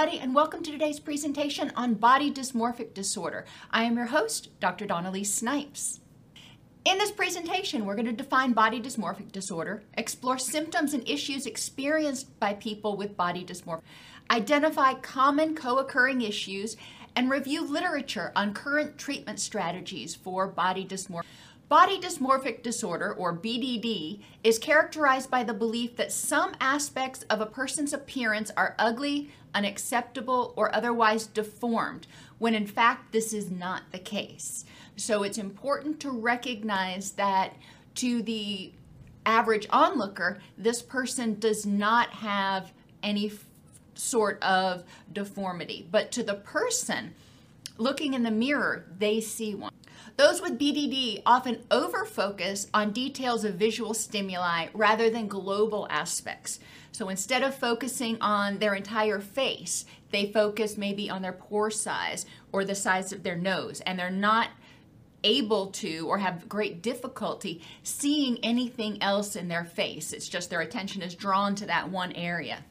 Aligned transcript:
everybody, 0.00 0.22
and 0.22 0.34
welcome 0.34 0.62
to 0.62 0.70
today's 0.70 0.98
presentation 0.98 1.70
on 1.76 1.92
body 1.92 2.32
dysmorphic 2.32 2.94
disorder. 2.94 3.44
I 3.70 3.82
am 3.82 3.98
your 3.98 4.06
host, 4.06 4.48
Dr. 4.58 4.86
Dawn-Elise 4.86 5.34
Snipes. 5.34 6.00
In 6.86 6.96
this 6.96 7.10
presentation, 7.10 7.84
we're 7.84 7.96
going 7.96 8.06
to 8.06 8.12
define 8.12 8.54
body 8.54 8.80
dysmorphic 8.80 9.30
disorder, 9.30 9.82
explore 9.98 10.38
symptoms 10.38 10.94
and 10.94 11.06
issues 11.06 11.44
experienced 11.44 12.40
by 12.40 12.54
people 12.54 12.96
with 12.96 13.14
body 13.14 13.44
dysmorphia, 13.44 13.82
identify 14.30 14.94
common 14.94 15.54
co-occurring 15.54 16.22
issues, 16.22 16.78
and 17.14 17.30
review 17.30 17.62
literature 17.62 18.32
on 18.34 18.54
current 18.54 18.96
treatment 18.96 19.38
strategies 19.38 20.14
for 20.14 20.46
body 20.46 20.86
dysmorphia. 20.86 21.24
Body 21.68 22.00
dysmorphic 22.00 22.62
disorder, 22.62 23.12
or 23.12 23.36
BDD, 23.36 24.22
is 24.42 24.58
characterized 24.58 25.30
by 25.30 25.44
the 25.44 25.54
belief 25.54 25.94
that 25.96 26.10
some 26.10 26.52
aspects 26.58 27.22
of 27.30 27.40
a 27.40 27.46
person's 27.46 27.92
appearance 27.92 28.50
are 28.56 28.74
ugly, 28.78 29.30
unacceptable, 29.54 30.52
or 30.56 30.74
otherwise 30.74 31.26
deformed, 31.26 32.06
when 32.38 32.54
in 32.54 32.66
fact 32.66 33.12
this 33.12 33.32
is 33.32 33.50
not 33.50 33.82
the 33.92 33.98
case. 33.98 34.64
So 34.96 35.22
it's 35.22 35.38
important 35.38 36.00
to 36.00 36.10
recognize 36.10 37.12
that 37.12 37.54
to 37.96 38.22
the 38.22 38.72
average 39.26 39.66
onlooker, 39.70 40.38
this 40.56 40.82
person 40.82 41.38
does 41.38 41.66
not 41.66 42.10
have 42.10 42.72
any 43.02 43.32
sort 43.94 44.42
of 44.42 44.84
deformity. 45.12 45.86
But 45.90 46.10
to 46.12 46.22
the 46.22 46.34
person 46.34 47.14
looking 47.78 48.14
in 48.14 48.22
the 48.22 48.30
mirror, 48.30 48.84
they 48.98 49.20
see 49.20 49.54
one. 49.54 49.72
Those 50.16 50.42
with 50.42 50.58
BDD 50.58 51.22
often 51.24 51.64
overfocus 51.70 52.68
on 52.74 52.92
details 52.92 53.44
of 53.44 53.54
visual 53.54 53.94
stimuli 53.94 54.68
rather 54.74 55.08
than 55.08 55.28
global 55.28 55.86
aspects. 55.90 56.60
So 56.92 57.08
instead 57.08 57.42
of 57.42 57.54
focusing 57.54 58.20
on 58.20 58.58
their 58.58 58.74
entire 58.74 59.20
face, 59.20 59.84
they 60.10 60.32
focus 60.32 60.76
maybe 60.76 61.08
on 61.08 61.22
their 61.22 61.32
pore 61.32 61.70
size 61.70 62.26
or 62.52 62.64
the 62.64 62.74
size 62.74 63.12
of 63.12 63.22
their 63.22 63.36
nose, 63.36 63.80
and 63.82 63.98
they're 63.98 64.10
not 64.10 64.48
able 65.22 65.66
to 65.66 66.08
or 66.08 66.18
have 66.18 66.48
great 66.48 66.82
difficulty 66.82 67.62
seeing 67.82 68.38
anything 68.42 69.02
else 69.02 69.36
in 69.36 69.48
their 69.48 69.64
face. 69.64 70.12
It's 70.12 70.28
just 70.28 70.50
their 70.50 70.62
attention 70.62 71.02
is 71.02 71.14
drawn 71.14 71.54
to 71.56 71.66
that 71.66 71.90
one 71.90 72.12
area. 72.12 72.64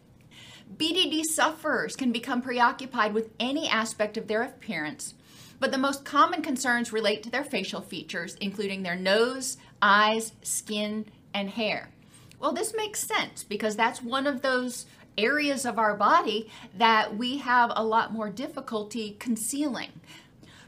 BDD 0.75 1.23
sufferers 1.23 1.95
can 1.95 2.12
become 2.12 2.42
preoccupied 2.42 3.14
with 3.14 3.30
any 3.40 3.67
aspect 3.67 4.17
of 4.17 4.28
their 4.28 4.44
appearance 4.44 5.14
but 5.59 5.72
the 5.72 5.78
most 5.78 6.06
common 6.06 6.42
concerns 6.42 6.94
relate 6.94 7.23
to 7.23 7.30
their 7.30 7.44
facial 7.44 7.81
features, 7.81 8.36
including 8.36 8.84
their 8.84 8.95
nose, 8.95 9.58
eyes, 9.81 10.31
skin, 10.42 11.06
and 11.34 11.50
hair. 11.50 11.90
Well, 12.39 12.53
this 12.53 12.73
makes 12.75 13.01
sense 13.01 13.43
because 13.43 13.75
that's 13.75 14.01
one 14.01 14.25
of 14.25 14.41
those 14.41 14.85
areas 15.17 15.65
of 15.65 15.77
our 15.77 15.95
body 15.95 16.49
that 16.77 17.17
we 17.17 17.37
have 17.39 17.71
a 17.75 17.83
lot 17.83 18.13
more 18.13 18.29
difficulty 18.29 19.17
concealing. 19.19 19.91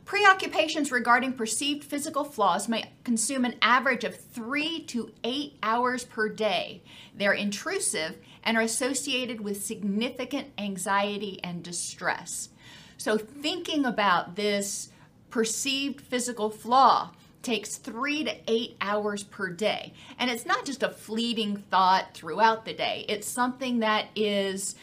Preoccupations 0.04 0.92
regarding 0.92 1.34
perceived 1.34 1.86
physical 1.86 2.26
flaws 2.26 2.68
may 2.68 2.92
consume 3.06 3.46
an 3.46 3.56
average 3.62 4.04
of 4.04 4.20
three 4.20 4.82
to 4.88 5.12
eight 5.24 5.58
hours 5.64 6.04
per 6.04 6.28
day. 6.28 6.82
They're 7.16 7.32
intrusive 7.32 8.18
and 8.44 8.58
are 8.58 8.64
associated 8.64 9.40
with 9.40 9.64
significant 9.64 10.50
anxiety 10.58 11.40
and 11.44 11.64
distress. 11.64 12.50
So 12.98 13.18
thinking 13.18 13.86
about 13.86 14.36
this 14.36 14.90
perceived 15.30 16.02
physical 16.02 16.50
flaw 16.50 17.12
takes 17.42 17.78
three 17.78 18.24
to 18.24 18.36
eight 18.48 18.78
hours 18.82 19.24
per 19.24 19.50
day. 19.50 19.94
And 20.20 20.30
it's 20.30 20.46
not 20.46 20.66
just 20.66 20.84
a 20.84 20.90
fleeting 20.90 21.58
thought 21.70 22.14
throughout 22.14 22.66
the 22.66 22.74
day, 22.74 23.06
it's 23.10 23.28
something 23.28 23.80
that 23.80 24.08
is 24.16 24.76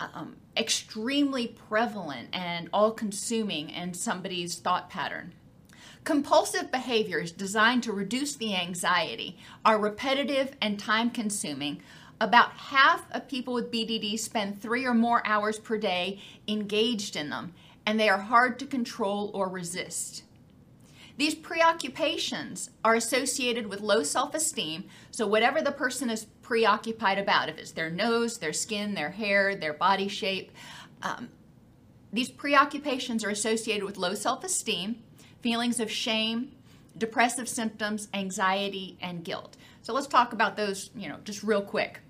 um, 0.00 0.36
extremely 0.56 1.48
prevalent 1.68 2.28
and 2.32 2.68
all 2.72 2.92
consuming 2.92 3.70
in 3.70 3.94
somebody's 3.94 4.56
thought 4.56 4.90
pattern. 4.90 5.32
Compulsive 6.04 6.70
behaviors 6.70 7.32
designed 7.32 7.82
to 7.82 7.92
reduce 7.92 8.36
the 8.36 8.54
anxiety 8.54 9.36
are 9.64 9.78
repetitive 9.78 10.54
and 10.62 10.78
time 10.78 11.10
consuming. 11.10 11.82
About 12.20 12.52
half 12.52 13.10
of 13.10 13.28
people 13.28 13.54
with 13.54 13.72
BDD 13.72 14.18
spend 14.18 14.62
three 14.62 14.86
or 14.86 14.94
more 14.94 15.20
hours 15.26 15.58
per 15.58 15.76
day 15.76 16.20
engaged 16.46 17.16
in 17.16 17.30
them, 17.30 17.54
and 17.84 17.98
they 17.98 18.08
are 18.08 18.20
hard 18.20 18.58
to 18.60 18.66
control 18.66 19.32
or 19.34 19.48
resist. 19.48 20.22
These 21.16 21.34
preoccupations 21.34 22.70
are 22.84 22.94
associated 22.94 23.68
with 23.68 23.80
low 23.80 24.02
self 24.02 24.34
esteem. 24.34 24.84
So, 25.10 25.26
whatever 25.26 25.62
the 25.62 25.72
person 25.72 26.10
is 26.10 26.26
preoccupied 26.42 27.18
about, 27.18 27.48
if 27.48 27.56
it's 27.58 27.72
their 27.72 27.90
nose, 27.90 28.38
their 28.38 28.52
skin, 28.52 28.94
their 28.94 29.10
hair, 29.10 29.54
their 29.54 29.72
body 29.72 30.08
shape, 30.08 30.52
um, 31.02 31.30
these 32.12 32.28
preoccupations 32.28 33.24
are 33.24 33.30
associated 33.30 33.84
with 33.84 33.96
low 33.96 34.14
self 34.14 34.44
esteem, 34.44 35.02
feelings 35.40 35.80
of 35.80 35.90
shame, 35.90 36.52
depressive 36.98 37.48
symptoms, 37.48 38.08
anxiety, 38.12 38.98
and 39.00 39.24
guilt. 39.24 39.56
So, 39.80 39.94
let's 39.94 40.06
talk 40.06 40.34
about 40.34 40.56
those, 40.56 40.90
you 40.94 41.08
know, 41.08 41.18
just 41.24 41.42
real 41.42 41.62
quick. 41.62 42.00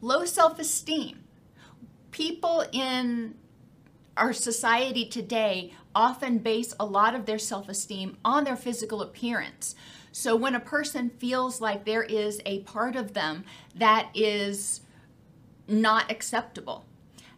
Low 0.00 0.24
self 0.24 0.58
esteem. 0.58 1.20
People 2.10 2.64
in 2.72 3.36
our 4.16 4.32
society 4.32 5.06
today 5.06 5.72
often 5.94 6.38
base 6.38 6.74
a 6.78 6.84
lot 6.84 7.14
of 7.14 7.26
their 7.26 7.38
self 7.38 7.68
esteem 7.68 8.16
on 8.24 8.44
their 8.44 8.56
physical 8.56 9.02
appearance. 9.02 9.74
So 10.12 10.36
when 10.36 10.54
a 10.54 10.60
person 10.60 11.10
feels 11.10 11.60
like 11.60 11.84
there 11.84 12.02
is 12.02 12.40
a 12.44 12.60
part 12.60 12.96
of 12.96 13.14
them 13.14 13.44
that 13.74 14.10
is 14.14 14.82
not 15.66 16.10
acceptable, 16.10 16.84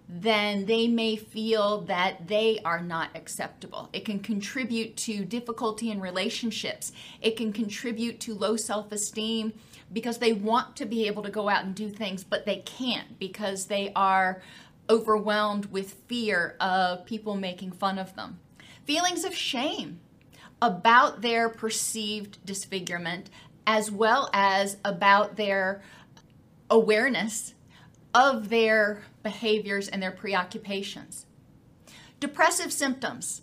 then 0.08 0.66
they 0.66 0.88
may 0.88 1.16
feel 1.16 1.80
that 1.82 2.26
they 2.28 2.58
are 2.64 2.80
not 2.82 3.10
acceptable. 3.14 3.88
It 3.92 4.04
can 4.04 4.18
contribute 4.18 4.96
to 4.98 5.24
difficulty 5.24 5.90
in 5.90 6.00
relationships. 6.00 6.92
It 7.22 7.36
can 7.36 7.52
contribute 7.52 8.20
to 8.20 8.34
low 8.34 8.56
self 8.56 8.92
esteem 8.92 9.52
because 9.92 10.18
they 10.18 10.32
want 10.32 10.76
to 10.76 10.84
be 10.84 11.06
able 11.06 11.22
to 11.22 11.30
go 11.30 11.48
out 11.48 11.64
and 11.64 11.74
do 11.74 11.88
things, 11.88 12.24
but 12.24 12.44
they 12.44 12.56
can't 12.56 13.18
because 13.18 13.66
they 13.66 13.92
are 13.94 14.42
overwhelmed 14.88 15.66
with 15.66 15.94
fear 16.06 16.56
of 16.60 17.04
people 17.06 17.36
making 17.36 17.72
fun 17.72 17.98
of 17.98 18.14
them. 18.16 18.38
Feelings 18.84 19.24
of 19.24 19.34
shame 19.34 20.00
about 20.60 21.22
their 21.22 21.48
perceived 21.48 22.38
disfigurement, 22.44 23.30
as 23.66 23.90
well 23.90 24.30
as 24.32 24.76
about 24.84 25.36
their 25.36 25.82
awareness 26.70 27.54
of 28.14 28.48
their 28.48 29.02
behaviors 29.22 29.88
and 29.88 30.02
their 30.02 30.10
preoccupations. 30.10 31.26
Depressive 32.20 32.72
symptoms 32.72 33.42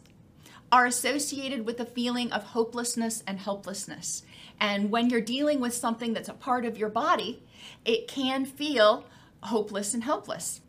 are 0.71 0.85
associated 0.85 1.65
with 1.65 1.79
a 1.79 1.85
feeling 1.85 2.31
of 2.31 2.43
hopelessness 2.43 3.23
and 3.27 3.39
helplessness. 3.39 4.23
And 4.59 4.89
when 4.89 5.09
you're 5.09 5.21
dealing 5.21 5.59
with 5.59 5.73
something 5.73 6.13
that's 6.13 6.29
a 6.29 6.33
part 6.33 6.65
of 6.65 6.77
your 6.77 6.89
body, 6.89 7.43
it 7.83 8.07
can 8.07 8.45
feel 8.45 9.05
hopeless 9.43 9.93
and 9.93 10.03
helpless. 10.03 10.60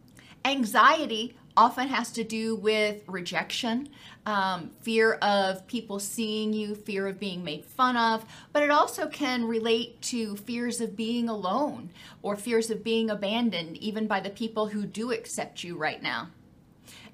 Anxiety 0.45 1.35
often 1.57 1.89
has 1.89 2.11
to 2.13 2.25
do 2.25 2.57
with 2.57 3.03
rejection, 3.07 3.89
um, 4.27 4.71
fear 4.81 5.15
of 5.15 5.67
people 5.67 5.99
seeing 5.99 6.53
you, 6.53 6.75
fear 6.75 7.07
of 7.07 7.19
being 7.19 7.45
made 7.45 7.65
fun 7.65 7.97
of, 7.97 8.25
but 8.53 8.63
it 8.63 8.71
also 8.71 9.07
can 9.07 9.45
relate 9.45 10.01
to 10.01 10.37
fears 10.37 10.81
of 10.81 10.97
being 10.97 11.29
alone 11.29 11.91
or 12.23 12.37
fears 12.37 12.71
of 12.71 12.83
being 12.83 13.11
abandoned, 13.11 13.77
even 13.77 14.07
by 14.07 14.21
the 14.21 14.31
people 14.31 14.69
who 14.69 14.87
do 14.87 15.13
accept 15.13 15.63
you 15.63 15.77
right 15.77 16.03
now. 16.03 16.29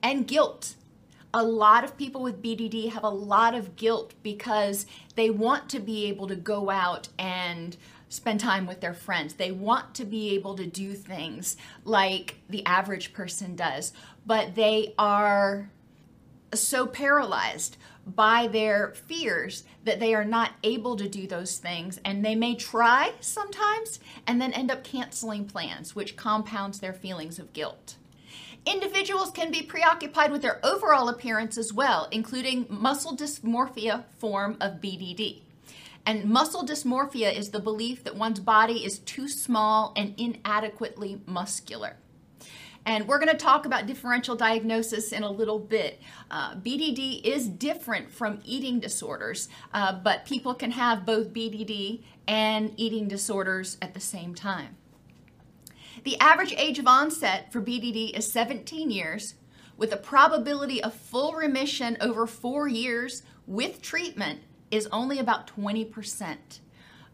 And 0.03 0.27
guilt. 0.27 0.75
A 1.34 1.43
lot 1.43 1.84
of 1.84 1.99
people 1.99 2.22
with 2.22 2.43
BDD 2.43 2.91
have 2.93 3.05
a 3.05 3.11
lot 3.11 3.55
of 3.55 3.77
guilt 3.77 4.15
because 4.22 4.87
they 5.14 5.29
want 5.29 5.69
to 5.69 5.79
be 5.79 6.06
able 6.06 6.26
to 6.26 6.37
go 6.37 6.70
out 6.70 7.08
and 7.19 7.76
spend 8.08 8.40
time 8.40 8.66
with 8.66 8.81
their 8.81 8.94
friends. 8.94 9.34
They 9.34 9.50
want 9.50 9.94
to 9.96 10.05
be 10.05 10.34
able 10.34 10.55
to 10.56 10.66
do 10.66 10.94
things 10.94 11.56
like 11.84 12.37
the 12.49 12.64
average 12.64 13.12
person 13.12 13.56
does, 13.56 13.93
but 14.26 14.55
they 14.55 14.94
are 14.99 15.70
so 16.55 16.87
paralyzed 16.87 17.76
by 18.06 18.46
their 18.46 18.94
fears 19.06 19.64
that 19.84 20.00
they 20.00 20.14
are 20.14 20.25
not 20.25 20.52
able 20.62 20.96
to 20.96 21.08
do 21.08 21.26
those 21.26 21.58
things 21.58 22.00
and 22.05 22.25
they 22.25 22.34
may 22.34 22.55
try 22.55 23.12
sometimes 23.20 24.00
and 24.26 24.40
then 24.40 24.52
end 24.52 24.70
up 24.70 24.82
canceling 24.82 25.44
plans 25.44 25.94
which 25.94 26.16
compounds 26.16 26.81
their 26.81 26.94
feelings 26.94 27.38
of 27.38 27.52
guilt. 27.52 27.96
Individuals 28.64 29.31
can 29.31 29.50
be 29.50 29.62
preoccupied 29.62 30.32
with 30.32 30.43
their 30.43 30.64
overall 30.64 31.08
appearance 31.08 31.56
as 31.56 31.72
well, 31.72 32.08
including 32.11 32.66
muscle 32.69 33.16
dysmorphia 33.16 34.04
form 34.19 34.56
of 34.61 34.81
BDD. 34.81 35.43
And 36.08 36.25
muscle 36.25 36.64
dysmorphia 36.64 37.37
is 37.37 37.50
the 37.50 37.60
belief 37.60 38.02
that 38.05 38.16
one's 38.16 38.40
body 38.40 38.82
is 38.82 39.00
too 39.00 39.28
small 39.28 39.93
and 39.94 40.14
inadequately 40.16 41.20
muscular. 41.26 41.99
And 42.87 43.06
we're 43.06 43.19
going 43.19 43.28
to 43.28 43.37
talk 43.37 43.66
about 43.66 43.84
differential 43.84 44.34
diagnosis 44.34 45.12
in 45.12 45.22
a 45.22 45.31
little 45.31 45.58
bit. 45.58 46.00
Uh, 46.31 46.55
BDD 46.55 47.22
is 47.22 47.46
different 47.46 48.10
from 48.10 48.40
eating 48.43 48.81
disorders, 48.81 49.50
uh, 49.75 50.00
but 50.02 50.25
people 50.25 50.55
can 50.55 50.70
have 50.70 51.05
both 51.05 51.34
BDD 51.34 52.02
and 52.26 52.72
eating 52.78 53.06
disorders 53.06 53.76
at 53.82 53.93
the 53.93 54.00
same 54.00 54.34
time. 54.34 54.78
The 56.04 56.19
average 56.20 56.54
age 56.56 56.78
of 56.78 56.87
onset 56.87 57.52
for 57.52 57.61
BDD 57.61 58.16
is 58.16 58.32
17 58.32 58.90
years, 58.90 59.34
with 59.76 59.93
a 59.93 59.99
probability 59.99 60.82
of 60.82 60.94
full 60.94 61.34
remission 61.34 61.99
over 62.00 62.26
four 62.26 62.66
years 62.66 63.25
with 63.46 63.82
treatment 63.82 64.40
is 64.70 64.88
only 64.93 65.19
about 65.19 65.50
20%. 65.56 66.37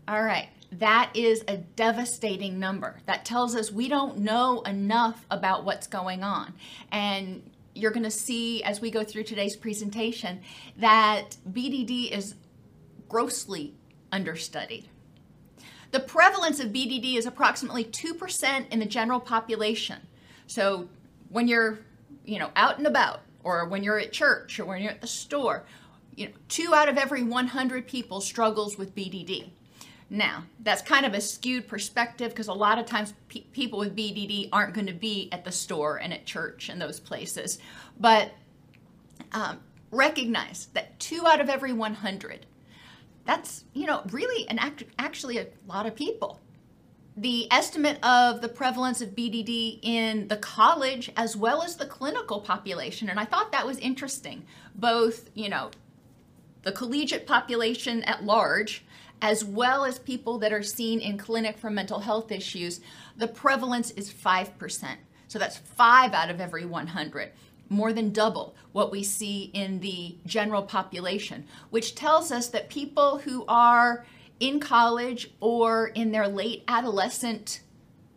All 0.06 0.22
right, 0.22 0.48
that 0.72 1.10
is 1.14 1.44
a 1.48 1.56
devastating 1.56 2.58
number. 2.58 3.00
That 3.06 3.24
tells 3.24 3.54
us 3.54 3.72
we 3.72 3.88
don't 3.88 4.18
know 4.18 4.60
enough 4.62 5.24
about 5.30 5.64
what's 5.64 5.86
going 5.86 6.22
on. 6.22 6.54
And 6.90 7.50
you're 7.74 7.90
going 7.90 8.04
to 8.04 8.10
see 8.10 8.62
as 8.62 8.80
we 8.80 8.90
go 8.90 9.02
through 9.02 9.24
today's 9.24 9.56
presentation 9.56 10.40
that 10.76 11.36
BDD 11.50 12.10
is 12.10 12.34
grossly 13.08 13.74
understudied. 14.12 14.88
The 15.90 16.00
prevalence 16.00 16.60
of 16.60 16.68
BDD 16.68 17.16
is 17.16 17.26
approximately 17.26 17.84
2% 17.84 18.68
in 18.70 18.78
the 18.80 18.86
general 18.86 19.20
population. 19.20 20.00
So 20.46 20.88
when 21.28 21.46
you're, 21.46 21.78
you 22.24 22.38
know, 22.38 22.50
out 22.56 22.78
and 22.78 22.86
about 22.86 23.20
or 23.44 23.66
when 23.68 23.84
you're 23.84 23.98
at 23.98 24.12
church 24.12 24.58
or 24.58 24.64
when 24.64 24.82
you're 24.82 24.92
at 24.92 25.00
the 25.00 25.06
store, 25.06 25.64
you 26.16 26.26
know, 26.26 26.32
2 26.48 26.74
out 26.74 26.88
of 26.88 26.96
every 26.96 27.22
100 27.22 27.86
people 27.86 28.20
struggles 28.20 28.78
with 28.78 28.94
BDD. 28.94 29.50
Now, 30.10 30.44
that's 30.60 30.82
kind 30.82 31.06
of 31.06 31.14
a 31.14 31.20
skewed 31.20 31.66
perspective 31.66 32.30
because 32.30 32.48
a 32.48 32.52
lot 32.52 32.78
of 32.78 32.86
times 32.86 33.14
pe- 33.28 33.40
people 33.52 33.78
with 33.78 33.96
BDD 33.96 34.48
aren't 34.52 34.74
going 34.74 34.86
to 34.86 34.92
be 34.92 35.28
at 35.32 35.44
the 35.44 35.52
store 35.52 35.96
and 35.96 36.12
at 36.12 36.26
church 36.26 36.68
and 36.68 36.80
those 36.80 37.00
places. 37.00 37.58
But 37.98 38.32
um, 39.32 39.60
recognize 39.90 40.68
that 40.74 40.98
two 41.00 41.26
out 41.26 41.40
of 41.40 41.48
every 41.48 41.72
100, 41.72 42.46
that's, 43.24 43.64
you 43.72 43.86
know, 43.86 44.02
really 44.10 44.48
an 44.48 44.58
act- 44.58 44.84
actually 44.98 45.38
a 45.38 45.46
lot 45.66 45.86
of 45.86 45.96
people. 45.96 46.40
The 47.16 47.50
estimate 47.50 48.04
of 48.04 48.40
the 48.40 48.48
prevalence 48.48 49.00
of 49.00 49.10
BDD 49.10 49.78
in 49.82 50.28
the 50.28 50.36
college 50.36 51.10
as 51.16 51.36
well 51.36 51.62
as 51.62 51.76
the 51.76 51.86
clinical 51.86 52.40
population, 52.40 53.08
and 53.08 53.20
I 53.20 53.24
thought 53.24 53.52
that 53.52 53.66
was 53.66 53.78
interesting. 53.78 54.44
Both, 54.74 55.30
you 55.34 55.48
know, 55.48 55.70
the 56.64 56.72
collegiate 56.72 57.26
population 57.26 58.02
at 58.04 58.24
large 58.24 58.84
as 59.22 59.44
well 59.44 59.84
as 59.84 59.98
people 59.98 60.38
that 60.38 60.52
are 60.52 60.62
seen 60.62 61.00
in 61.00 61.16
clinic 61.16 61.56
for 61.56 61.70
mental 61.70 62.00
health 62.00 62.30
issues, 62.30 62.80
the 63.16 63.28
prevalence 63.28 63.90
is 63.92 64.12
5%. 64.12 64.96
So 65.28 65.38
that's 65.38 65.56
five 65.56 66.12
out 66.12 66.30
of 66.30 66.40
every 66.40 66.66
100, 66.66 67.32
more 67.68 67.92
than 67.92 68.12
double 68.12 68.54
what 68.72 68.92
we 68.92 69.02
see 69.02 69.50
in 69.54 69.80
the 69.80 70.16
general 70.26 70.62
population, 70.62 71.46
which 71.70 71.94
tells 71.94 72.30
us 72.30 72.48
that 72.48 72.68
people 72.68 73.18
who 73.18 73.44
are 73.48 74.04
in 74.40 74.60
college 74.60 75.30
or 75.40 75.88
in 75.88 76.12
their 76.12 76.28
late 76.28 76.62
adolescent 76.68 77.60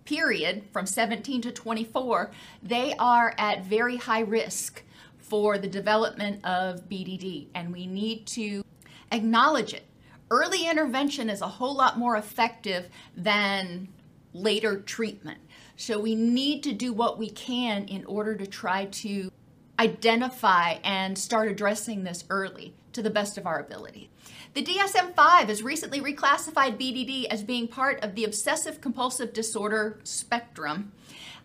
period 0.03 0.63
from 0.71 0.85
17 0.85 1.41
to 1.41 1.51
24, 1.51 2.31
they 2.61 2.93
are 2.99 3.33
at 3.37 3.63
very 3.63 3.97
high 3.97 4.21
risk 4.21 4.83
for 5.29 5.57
the 5.57 5.67
development 5.67 6.43
of 6.45 6.87
BDD, 6.89 7.47
and 7.53 7.71
we 7.71 7.85
need 7.85 8.25
to 8.27 8.63
acknowledge 9.11 9.73
it 9.73 9.83
early 10.29 10.67
intervention 10.67 11.29
is 11.29 11.41
a 11.41 11.47
whole 11.47 11.75
lot 11.75 11.97
more 11.97 12.15
effective 12.17 12.89
than 13.15 13.87
later 14.33 14.79
treatment. 14.79 15.39
So 15.75 15.99
we 15.99 16.15
need 16.15 16.63
to 16.63 16.73
do 16.73 16.93
what 16.93 17.17
we 17.17 17.29
can 17.29 17.85
in 17.85 18.03
order 18.05 18.35
to 18.35 18.47
try 18.47 18.85
to 18.85 19.31
identify 19.79 20.73
and 20.83 21.17
start 21.17 21.49
addressing 21.49 22.03
this 22.03 22.23
early 22.29 22.73
to 22.93 23.01
the 23.01 23.09
best 23.09 23.37
of 23.37 23.45
our 23.45 23.59
ability. 23.59 24.09
The 24.53 24.63
DSM 24.63 25.13
5 25.13 25.49
has 25.49 25.61
recently 25.61 26.01
reclassified 26.01 26.79
BDD 26.79 27.25
as 27.25 27.43
being 27.43 27.67
part 27.67 28.03
of 28.03 28.15
the 28.15 28.23
obsessive 28.23 28.81
compulsive 28.81 29.33
disorder 29.33 29.99
spectrum. 30.03 30.91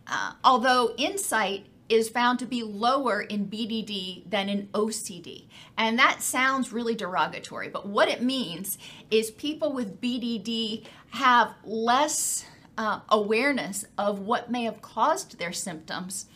Uh, 0.07 0.33
although 0.43 0.95
Insight 0.97 1.67
is 1.93 2.09
found 2.09 2.39
to 2.39 2.47
be 2.47 2.63
lower 2.63 3.21
in 3.21 3.47
BDD 3.47 4.29
than 4.29 4.49
in 4.49 4.67
OCD. 4.69 5.45
And 5.77 5.99
that 5.99 6.23
sounds 6.23 6.73
really 6.73 6.95
derogatory, 6.95 7.69
but 7.69 7.87
what 7.87 8.09
it 8.09 8.23
means 8.23 8.79
is 9.11 9.31
people 9.31 9.75
with 9.75 10.01
BDD 10.01 10.85
have 11.11 11.53
less 11.65 12.47
uh, 12.79 13.01
awareness 13.11 13.85
of 13.99 14.21
what 14.21 14.51
may 14.51 14.65
have 14.65 14.81
caused 14.81 15.39
their 15.39 15.53
symptoms, 15.53 16.27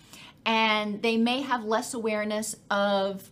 and 0.45 1.01
they 1.03 1.17
may 1.17 1.41
have 1.41 1.65
less 1.65 1.95
awareness 1.95 2.57
of 2.71 3.31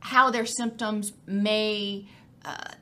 how 0.00 0.30
their 0.30 0.46
symptoms 0.46 1.12
may. 1.26 2.08
Uh, 2.44 2.72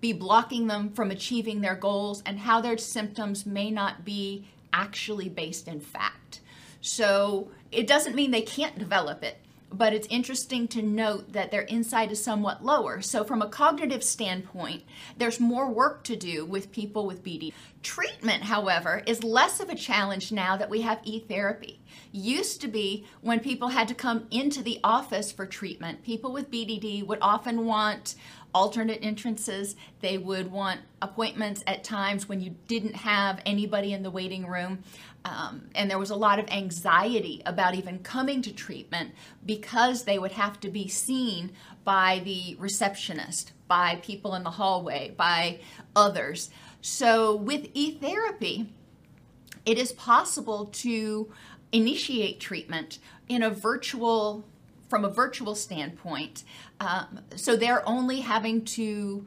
be 0.00 0.12
blocking 0.12 0.66
them 0.66 0.90
from 0.90 1.10
achieving 1.10 1.62
their 1.62 1.74
goals 1.74 2.22
and 2.26 2.38
how 2.38 2.60
their 2.60 2.76
symptoms 2.76 3.46
may 3.46 3.70
not 3.70 4.04
be 4.04 4.46
actually 4.70 5.30
based 5.30 5.66
in 5.66 5.80
fact. 5.80 6.42
So 6.84 7.48
it 7.72 7.86
doesn't 7.86 8.14
mean 8.14 8.30
they 8.30 8.42
can't 8.42 8.78
develop 8.78 9.22
it, 9.22 9.38
but 9.72 9.94
it's 9.94 10.06
interesting 10.08 10.68
to 10.68 10.82
note 10.82 11.32
that 11.32 11.50
their 11.50 11.62
insight 11.62 12.12
is 12.12 12.22
somewhat 12.22 12.62
lower. 12.62 13.00
So, 13.00 13.24
from 13.24 13.40
a 13.40 13.48
cognitive 13.48 14.04
standpoint, 14.04 14.82
there's 15.16 15.40
more 15.40 15.70
work 15.70 16.04
to 16.04 16.14
do 16.14 16.44
with 16.44 16.72
people 16.72 17.06
with 17.06 17.24
BD. 17.24 17.54
Treatment, 17.82 18.42
however, 18.42 19.02
is 19.06 19.24
less 19.24 19.60
of 19.60 19.70
a 19.70 19.74
challenge 19.74 20.30
now 20.30 20.58
that 20.58 20.68
we 20.68 20.82
have 20.82 21.00
e 21.04 21.20
therapy. 21.20 21.80
Used 22.12 22.60
to 22.60 22.68
be 22.68 23.06
when 23.22 23.40
people 23.40 23.68
had 23.68 23.88
to 23.88 23.94
come 23.94 24.26
into 24.30 24.62
the 24.62 24.78
office 24.84 25.32
for 25.32 25.46
treatment, 25.46 26.04
people 26.04 26.32
with 26.32 26.50
BDD 26.50 27.06
would 27.06 27.18
often 27.22 27.64
want 27.64 28.14
alternate 28.54 29.00
entrances. 29.02 29.74
They 30.00 30.16
would 30.16 30.52
want 30.52 30.80
appointments 31.02 31.64
at 31.66 31.82
times 31.82 32.28
when 32.28 32.40
you 32.40 32.54
didn't 32.68 32.94
have 32.94 33.40
anybody 33.44 33.92
in 33.92 34.02
the 34.02 34.10
waiting 34.10 34.46
room. 34.46 34.84
Um, 35.24 35.70
and 35.74 35.90
there 35.90 35.98
was 35.98 36.10
a 36.10 36.16
lot 36.16 36.38
of 36.38 36.50
anxiety 36.50 37.42
about 37.46 37.74
even 37.74 38.00
coming 38.00 38.42
to 38.42 38.52
treatment 38.52 39.12
because 39.44 40.04
they 40.04 40.18
would 40.18 40.32
have 40.32 40.60
to 40.60 40.68
be 40.68 40.86
seen 40.86 41.52
by 41.82 42.20
the 42.24 42.56
receptionist, 42.58 43.52
by 43.66 44.00
people 44.02 44.34
in 44.34 44.42
the 44.42 44.50
hallway, 44.50 45.14
by 45.16 45.60
others. 45.96 46.50
So, 46.82 47.34
with 47.34 47.68
e 47.72 47.92
therapy, 47.92 48.68
it 49.64 49.78
is 49.78 49.92
possible 49.92 50.66
to 50.66 51.32
initiate 51.72 52.38
treatment 52.38 52.98
in 53.28 53.42
a 53.42 53.50
virtual 53.50 54.44
from 54.88 55.04
a 55.04 55.10
virtual 55.10 55.54
standpoint. 55.54 56.44
Um, 56.78 57.20
so 57.34 57.56
they're 57.56 57.86
only 57.88 58.20
having 58.20 58.64
to 58.66 59.26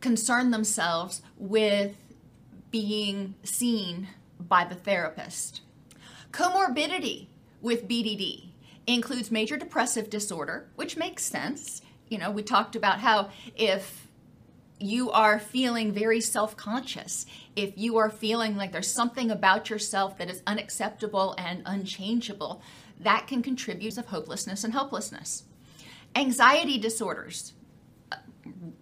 concern 0.00 0.50
themselves 0.50 1.22
with 1.38 1.96
being 2.70 3.34
seen 3.42 4.08
by 4.48 4.64
the 4.64 4.74
therapist. 4.74 5.62
Comorbidity 6.32 7.26
with 7.60 7.88
BDD 7.88 8.48
includes 8.86 9.30
major 9.30 9.56
depressive 9.56 10.10
disorder, 10.10 10.68
which 10.76 10.96
makes 10.96 11.24
sense. 11.24 11.82
You 12.08 12.18
know, 12.18 12.30
we 12.30 12.42
talked 12.42 12.76
about 12.76 13.00
how 13.00 13.30
if 13.56 14.08
you 14.78 15.10
are 15.10 15.38
feeling 15.38 15.92
very 15.92 16.20
self 16.20 16.56
conscious, 16.56 17.24
if 17.54 17.72
you 17.76 17.98
are 17.98 18.10
feeling 18.10 18.56
like 18.56 18.72
there's 18.72 18.90
something 18.90 19.30
about 19.30 19.70
yourself 19.70 20.18
that 20.18 20.28
is 20.28 20.42
unacceptable 20.46 21.34
and 21.38 21.62
unchangeable, 21.64 22.62
that 22.98 23.26
can 23.26 23.42
contribute 23.42 23.96
of 23.96 24.06
hopelessness 24.06 24.64
and 24.64 24.72
helplessness. 24.72 25.44
Anxiety 26.14 26.78
disorders, 26.78 27.54
uh, 28.10 28.16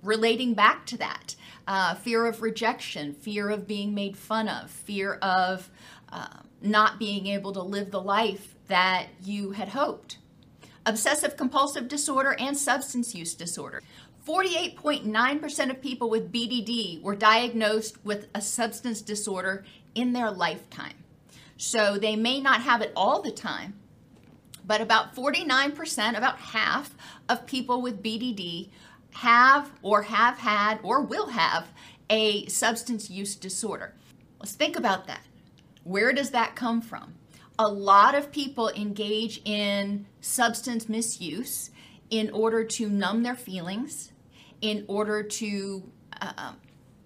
relating 0.02 0.54
back 0.54 0.86
to 0.86 0.96
that, 0.98 1.36
uh, 1.70 1.94
fear 1.94 2.26
of 2.26 2.42
rejection, 2.42 3.14
fear 3.14 3.48
of 3.48 3.64
being 3.64 3.94
made 3.94 4.16
fun 4.16 4.48
of, 4.48 4.68
fear 4.68 5.14
of 5.22 5.70
uh, 6.10 6.26
not 6.60 6.98
being 6.98 7.28
able 7.28 7.52
to 7.52 7.62
live 7.62 7.92
the 7.92 8.02
life 8.02 8.56
that 8.66 9.06
you 9.22 9.52
had 9.52 9.68
hoped. 9.68 10.18
Obsessive 10.84 11.36
compulsive 11.36 11.86
disorder 11.86 12.34
and 12.40 12.58
substance 12.58 13.14
use 13.14 13.34
disorder. 13.34 13.80
48.9% 14.26 15.70
of 15.70 15.80
people 15.80 16.10
with 16.10 16.32
BDD 16.32 17.00
were 17.02 17.14
diagnosed 17.14 18.04
with 18.04 18.26
a 18.34 18.40
substance 18.42 19.00
disorder 19.00 19.64
in 19.94 20.12
their 20.12 20.32
lifetime. 20.32 20.96
So 21.56 21.98
they 21.98 22.16
may 22.16 22.40
not 22.40 22.62
have 22.62 22.82
it 22.82 22.92
all 22.96 23.22
the 23.22 23.30
time, 23.30 23.74
but 24.66 24.80
about 24.80 25.14
49%, 25.14 26.18
about 26.18 26.40
half 26.40 26.96
of 27.28 27.46
people 27.46 27.80
with 27.80 28.02
BDD 28.02 28.70
have 29.12 29.70
or 29.82 30.02
have 30.02 30.38
had 30.38 30.78
or 30.82 31.02
will 31.02 31.28
have 31.28 31.68
a 32.08 32.46
substance 32.46 33.10
use 33.10 33.34
disorder. 33.34 33.94
Let's 34.38 34.54
think 34.54 34.76
about 34.76 35.06
that. 35.06 35.20
Where 35.84 36.12
does 36.12 36.30
that 36.30 36.56
come 36.56 36.80
from? 36.80 37.14
A 37.58 37.68
lot 37.68 38.14
of 38.14 38.32
people 38.32 38.70
engage 38.70 39.40
in 39.44 40.06
substance 40.20 40.88
misuse 40.88 41.70
in 42.08 42.30
order 42.30 42.64
to 42.64 42.88
numb 42.88 43.22
their 43.22 43.36
feelings, 43.36 44.12
in 44.60 44.84
order 44.88 45.22
to 45.22 45.82
uh, 46.20 46.52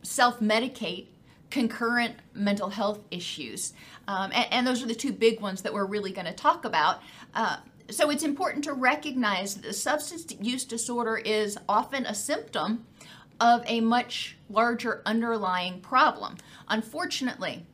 self 0.02 0.40
medicate 0.40 1.08
concurrent 1.50 2.16
mental 2.34 2.68
health 2.68 3.00
issues. 3.11 3.75
Um, 4.08 4.30
and, 4.34 4.46
and, 4.50 4.66
those 4.66 4.82
are 4.82 4.87
the 4.87 4.94
two 4.94 5.12
big 5.12 5.40
ones 5.40 5.62
that 5.62 5.73
we're 5.73 5.87
really 5.87 6.11
going 6.11 6.26
to 6.26 6.32
talk 6.32 6.64
about. 6.64 7.00
Uh, 7.32 7.58
so 7.91 8.11
it's 8.11 8.23
important 8.23 8.64
to 8.64 8.73
recognize 8.73 9.55
that 9.55 9.62
the 9.62 9.73
substance 9.73 10.26
use 10.41 10.64
disorder 10.64 11.17
is 11.17 11.59
often 11.69 12.07
a 12.07 12.14
symptom 12.14 12.87
of 13.41 13.62
a 13.67 13.81
much 13.81 14.37
larger 14.49 15.03
underlying 15.05 15.81
problem. 15.81 16.37
Unfortunately, 16.69 17.67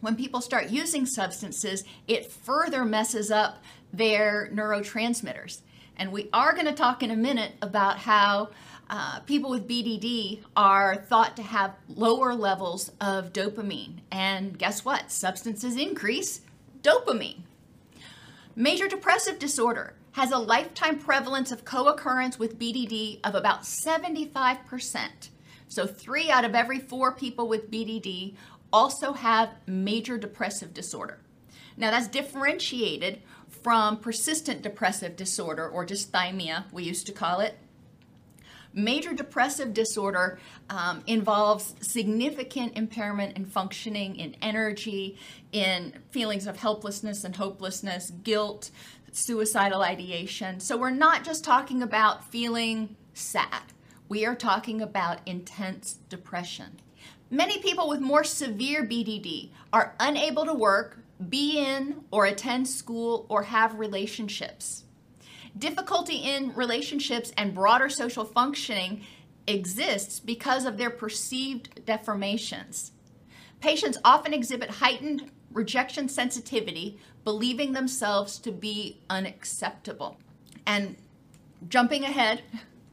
when 0.00 0.16
people 0.16 0.40
start 0.40 0.70
using 0.70 1.06
substances, 1.06 1.84
it 2.06 2.30
further 2.30 2.84
messes 2.84 3.30
up 3.30 3.62
their 3.92 4.50
neurotransmitters. 4.52 5.60
And 5.96 6.12
we 6.12 6.28
are 6.32 6.52
going 6.52 6.66
to 6.66 6.72
talk 6.72 7.02
in 7.02 7.10
a 7.10 7.16
minute 7.16 7.52
about 7.62 7.98
how 7.98 8.50
uh, 8.90 9.20
people 9.20 9.50
with 9.50 9.68
BDD 9.68 10.42
are 10.56 10.96
thought 10.96 11.36
to 11.36 11.42
have 11.42 11.74
lower 11.88 12.34
levels 12.34 12.90
of 13.00 13.32
dopamine. 13.32 14.00
And 14.10 14.58
guess 14.58 14.84
what? 14.84 15.10
Substances 15.10 15.76
increase 15.76 16.40
dopamine. 16.82 17.43
Major 18.56 18.86
depressive 18.86 19.40
disorder 19.40 19.94
has 20.12 20.30
a 20.30 20.38
lifetime 20.38 20.96
prevalence 21.00 21.50
of 21.50 21.64
co 21.64 21.88
occurrence 21.88 22.38
with 22.38 22.56
BDD 22.56 23.18
of 23.24 23.34
about 23.34 23.62
75%. 23.62 25.08
So, 25.66 25.88
three 25.88 26.30
out 26.30 26.44
of 26.44 26.54
every 26.54 26.78
four 26.78 27.10
people 27.10 27.48
with 27.48 27.68
BDD 27.68 28.36
also 28.72 29.12
have 29.12 29.50
major 29.66 30.16
depressive 30.18 30.72
disorder. 30.72 31.18
Now, 31.76 31.90
that's 31.90 32.06
differentiated 32.06 33.22
from 33.48 33.98
persistent 33.98 34.62
depressive 34.62 35.16
disorder 35.16 35.68
or 35.68 35.84
dysthymia, 35.84 36.70
we 36.70 36.84
used 36.84 37.06
to 37.06 37.12
call 37.12 37.40
it. 37.40 37.58
Major 38.74 39.12
depressive 39.12 39.72
disorder 39.72 40.40
um, 40.68 41.02
involves 41.06 41.74
significant 41.80 42.76
impairment 42.76 43.36
in 43.36 43.44
functioning, 43.44 44.16
in 44.16 44.34
energy, 44.42 45.16
in 45.52 45.94
feelings 46.10 46.48
of 46.48 46.56
helplessness 46.56 47.22
and 47.22 47.36
hopelessness, 47.36 48.10
guilt, 48.10 48.72
suicidal 49.12 49.82
ideation. 49.82 50.58
So 50.58 50.76
we're 50.76 50.90
not 50.90 51.22
just 51.24 51.44
talking 51.44 51.82
about 51.82 52.24
feeling 52.30 52.96
sad, 53.12 53.62
we 54.08 54.26
are 54.26 54.34
talking 54.34 54.82
about 54.82 55.20
intense 55.24 55.98
depression. 56.08 56.80
Many 57.30 57.58
people 57.60 57.88
with 57.88 58.00
more 58.00 58.24
severe 58.24 58.84
BDD 58.84 59.50
are 59.72 59.94
unable 59.98 60.44
to 60.44 60.52
work, 60.52 60.98
be 61.28 61.58
in 61.58 62.04
or 62.10 62.26
attend 62.26 62.68
school, 62.68 63.24
or 63.28 63.44
have 63.44 63.78
relationships. 63.78 64.83
Difficulty 65.56 66.16
in 66.16 66.54
relationships 66.54 67.32
and 67.36 67.54
broader 67.54 67.88
social 67.88 68.24
functioning 68.24 69.04
exists 69.46 70.20
because 70.20 70.64
of 70.64 70.78
their 70.78 70.90
perceived 70.90 71.84
deformations. 71.86 72.90
Patients 73.60 73.98
often 74.04 74.34
exhibit 74.34 74.70
heightened 74.70 75.30
rejection 75.52 76.08
sensitivity, 76.08 76.98
believing 77.22 77.72
themselves 77.72 78.38
to 78.38 78.50
be 78.50 78.98
unacceptable. 79.08 80.18
And 80.66 80.96
jumping 81.68 82.04
ahead, 82.04 82.42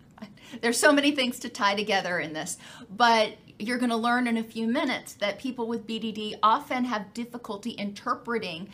there's 0.61 0.77
so 0.77 0.91
many 0.91 1.11
things 1.11 1.39
to 1.39 1.49
tie 1.49 1.75
together 1.75 2.19
in 2.19 2.33
this, 2.33 2.57
but 2.89 3.37
you're 3.57 3.77
going 3.77 3.89
to 3.89 3.97
learn 3.97 4.27
in 4.27 4.37
a 4.37 4.43
few 4.43 4.67
minutes 4.67 5.13
that 5.15 5.39
people 5.39 5.67
with 5.67 5.85
BDD 5.85 6.35
often 6.41 6.85
have 6.85 7.13
difficulty 7.13 7.71
interpreting 7.71 8.69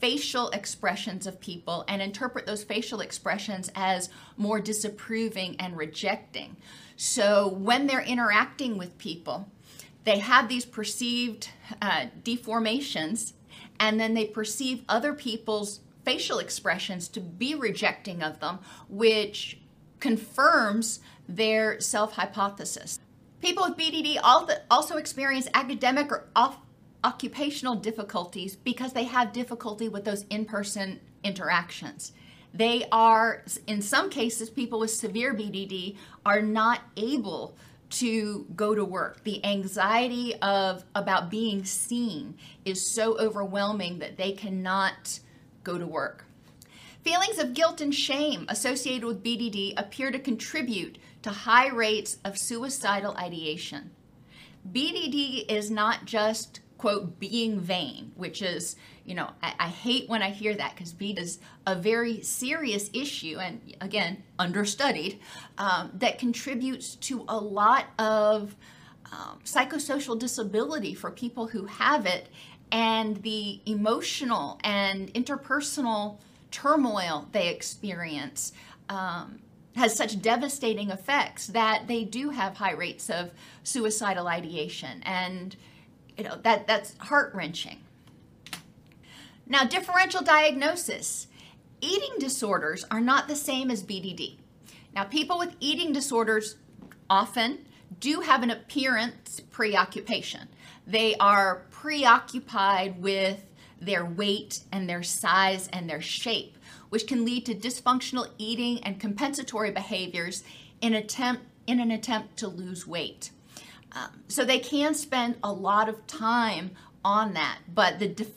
facial 0.00 0.48
expressions 0.50 1.26
of 1.26 1.40
people 1.40 1.84
and 1.86 2.00
interpret 2.00 2.46
those 2.46 2.64
facial 2.64 3.00
expressions 3.00 3.70
as 3.74 4.08
more 4.36 4.60
disapproving 4.60 5.56
and 5.58 5.76
rejecting. 5.76 6.56
So 6.96 7.48
when 7.48 7.86
they're 7.86 8.00
interacting 8.00 8.78
with 8.78 8.98
people, 8.98 9.48
they 10.04 10.18
have 10.18 10.48
these 10.48 10.64
perceived 10.64 11.50
uh, 11.80 12.06
deformations 12.22 13.34
and 13.78 13.98
then 13.98 14.14
they 14.14 14.26
perceive 14.26 14.84
other 14.88 15.12
people's 15.12 15.80
facial 16.04 16.38
expressions 16.38 17.08
to 17.08 17.20
be 17.20 17.54
rejecting 17.54 18.22
of 18.22 18.40
them, 18.40 18.58
which 18.88 19.58
confirms 20.00 21.00
their 21.28 21.80
self 21.80 22.14
hypothesis. 22.14 22.98
People 23.40 23.64
with 23.64 23.78
BDD 23.78 24.18
also 24.70 24.96
experience 24.96 25.48
academic 25.54 26.12
or 26.12 26.26
off 26.36 26.58
occupational 27.02 27.76
difficulties 27.76 28.56
because 28.56 28.92
they 28.92 29.04
have 29.04 29.32
difficulty 29.32 29.88
with 29.88 30.04
those 30.04 30.24
in 30.30 30.44
person 30.44 31.00
interactions. 31.24 32.12
They 32.52 32.86
are, 32.90 33.44
in 33.66 33.80
some 33.80 34.10
cases, 34.10 34.50
people 34.50 34.80
with 34.80 34.90
severe 34.90 35.34
BDD 35.34 35.96
are 36.26 36.42
not 36.42 36.80
able 36.96 37.54
to 37.90 38.46
go 38.54 38.74
to 38.74 38.84
work. 38.84 39.22
The 39.24 39.44
anxiety 39.44 40.34
of 40.36 40.84
about 40.94 41.30
being 41.30 41.64
seen 41.64 42.36
is 42.64 42.88
so 42.88 43.18
overwhelming 43.18 43.98
that 43.98 44.16
they 44.16 44.32
cannot 44.32 45.20
go 45.64 45.78
to 45.78 45.86
work. 45.86 46.24
Feelings 47.02 47.38
of 47.38 47.54
guilt 47.54 47.80
and 47.80 47.94
shame 47.94 48.44
associated 48.48 49.04
with 49.04 49.24
BDD 49.24 49.74
appear 49.76 50.10
to 50.10 50.18
contribute 50.18 50.98
to 51.22 51.30
high 51.30 51.68
rates 51.68 52.18
of 52.24 52.38
suicidal 52.38 53.16
ideation. 53.16 53.90
BDD 54.70 55.50
is 55.50 55.70
not 55.70 56.04
just, 56.04 56.60
quote, 56.80 57.20
being 57.20 57.60
vain, 57.60 58.10
which 58.16 58.40
is, 58.40 58.74
you 59.04 59.14
know, 59.14 59.28
I, 59.42 59.52
I 59.60 59.68
hate 59.68 60.08
when 60.08 60.22
I 60.22 60.30
hear 60.30 60.54
that 60.54 60.74
because 60.74 60.94
BDD 60.94 61.18
is 61.18 61.38
a 61.66 61.74
very 61.74 62.22
serious 62.22 62.88
issue 62.94 63.36
and, 63.38 63.60
again, 63.82 64.22
understudied, 64.38 65.20
um, 65.58 65.90
that 65.96 66.18
contributes 66.18 66.94
to 66.94 67.26
a 67.28 67.36
lot 67.38 67.84
of 67.98 68.56
um, 69.12 69.40
psychosocial 69.44 70.18
disability 70.18 70.94
for 70.94 71.10
people 71.10 71.48
who 71.48 71.66
have 71.66 72.06
it 72.06 72.28
and 72.72 73.22
the 73.24 73.60
emotional 73.66 74.58
and 74.64 75.12
interpersonal 75.12 76.16
turmoil 76.50 77.28
they 77.32 77.48
experience 77.48 78.54
um, 78.88 79.38
has 79.76 79.94
such 79.94 80.22
devastating 80.22 80.90
effects 80.90 81.48
that 81.48 81.88
they 81.88 82.04
do 82.04 82.30
have 82.30 82.56
high 82.56 82.72
rates 82.72 83.10
of 83.10 83.32
suicidal 83.64 84.28
ideation 84.28 85.02
and 85.04 85.56
you 86.20 86.28
know 86.28 86.38
that 86.42 86.66
that's 86.66 86.96
heart-wrenching. 86.98 87.78
Now 89.46 89.64
differential 89.64 90.22
diagnosis. 90.22 91.26
Eating 91.80 92.18
disorders 92.18 92.84
are 92.90 93.00
not 93.00 93.26
the 93.26 93.34
same 93.34 93.70
as 93.70 93.82
bdd 93.82 94.36
now 94.94 95.04
people 95.04 95.38
with 95.38 95.56
eating 95.60 95.92
disorders 95.92 96.56
often 97.08 97.66
do 97.98 98.20
have 98.20 98.42
an 98.42 98.50
appearance 98.50 99.40
preoccupation. 99.50 100.48
They 100.86 101.14
are 101.16 101.66
preoccupied 101.70 103.00
with 103.00 103.44
their 103.80 104.04
weight 104.04 104.60
and 104.70 104.88
their 104.88 105.02
size 105.02 105.68
and 105.72 105.88
their 105.88 106.02
shape, 106.02 106.56
which 106.88 107.06
can 107.06 107.24
lead 107.24 107.46
to 107.46 107.54
dysfunctional 107.54 108.28
eating 108.36 108.82
and 108.82 109.00
compensatory 109.00 109.70
behaviors 109.70 110.44
in, 110.80 110.94
attempt, 110.94 111.42
in 111.66 111.80
an 111.80 111.90
attempt 111.90 112.36
to 112.38 112.48
lose 112.48 112.86
weight. 112.86 113.30
Um, 113.92 114.22
so 114.28 114.44
they 114.44 114.58
can 114.58 114.94
spend 114.94 115.36
a 115.42 115.52
lot 115.52 115.88
of 115.88 116.06
time 116.06 116.70
on 117.04 117.34
that, 117.34 117.58
but 117.74 117.98
the 117.98 118.08
dif- 118.08 118.34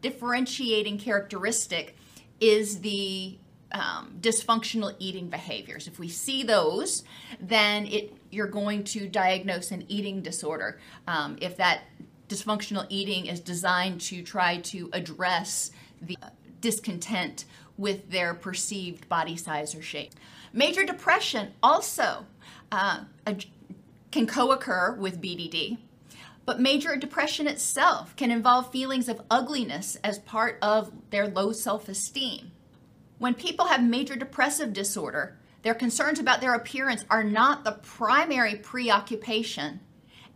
differentiating 0.00 0.98
characteristic 0.98 1.96
is 2.40 2.80
the 2.80 3.38
um, 3.72 4.16
dysfunctional 4.20 4.94
eating 4.98 5.28
behaviors. 5.28 5.86
If 5.88 5.98
we 5.98 6.08
see 6.08 6.42
those, 6.42 7.04
then 7.40 7.86
it 7.86 8.14
you're 8.30 8.46
going 8.46 8.84
to 8.84 9.08
diagnose 9.08 9.70
an 9.70 9.84
eating 9.88 10.20
disorder. 10.22 10.78
Um, 11.06 11.38
if 11.40 11.56
that 11.56 11.82
dysfunctional 12.28 12.86
eating 12.90 13.26
is 13.26 13.40
designed 13.40 14.00
to 14.02 14.22
try 14.22 14.58
to 14.58 14.90
address 14.92 15.70
the 16.02 16.16
discontent 16.60 17.46
with 17.78 18.10
their 18.10 18.34
perceived 18.34 19.08
body 19.08 19.36
size 19.36 19.74
or 19.74 19.80
shape. 19.82 20.12
Major 20.52 20.84
depression 20.84 21.52
also 21.62 22.26
uh, 22.70 23.04
can 24.10 24.26
co 24.26 24.52
occur 24.52 24.94
with 24.94 25.20
BDD, 25.20 25.78
but 26.44 26.60
major 26.60 26.96
depression 26.96 27.46
itself 27.46 28.16
can 28.16 28.30
involve 28.30 28.72
feelings 28.72 29.08
of 29.08 29.20
ugliness 29.30 29.96
as 30.02 30.18
part 30.18 30.58
of 30.62 30.92
their 31.10 31.28
low 31.28 31.52
self 31.52 31.88
esteem. 31.88 32.52
When 33.18 33.34
people 33.34 33.66
have 33.66 33.82
major 33.82 34.16
depressive 34.16 34.72
disorder, 34.72 35.36
their 35.62 35.74
concerns 35.74 36.18
about 36.18 36.40
their 36.40 36.54
appearance 36.54 37.04
are 37.10 37.24
not 37.24 37.64
the 37.64 37.72
primary 37.72 38.54
preoccupation 38.54 39.80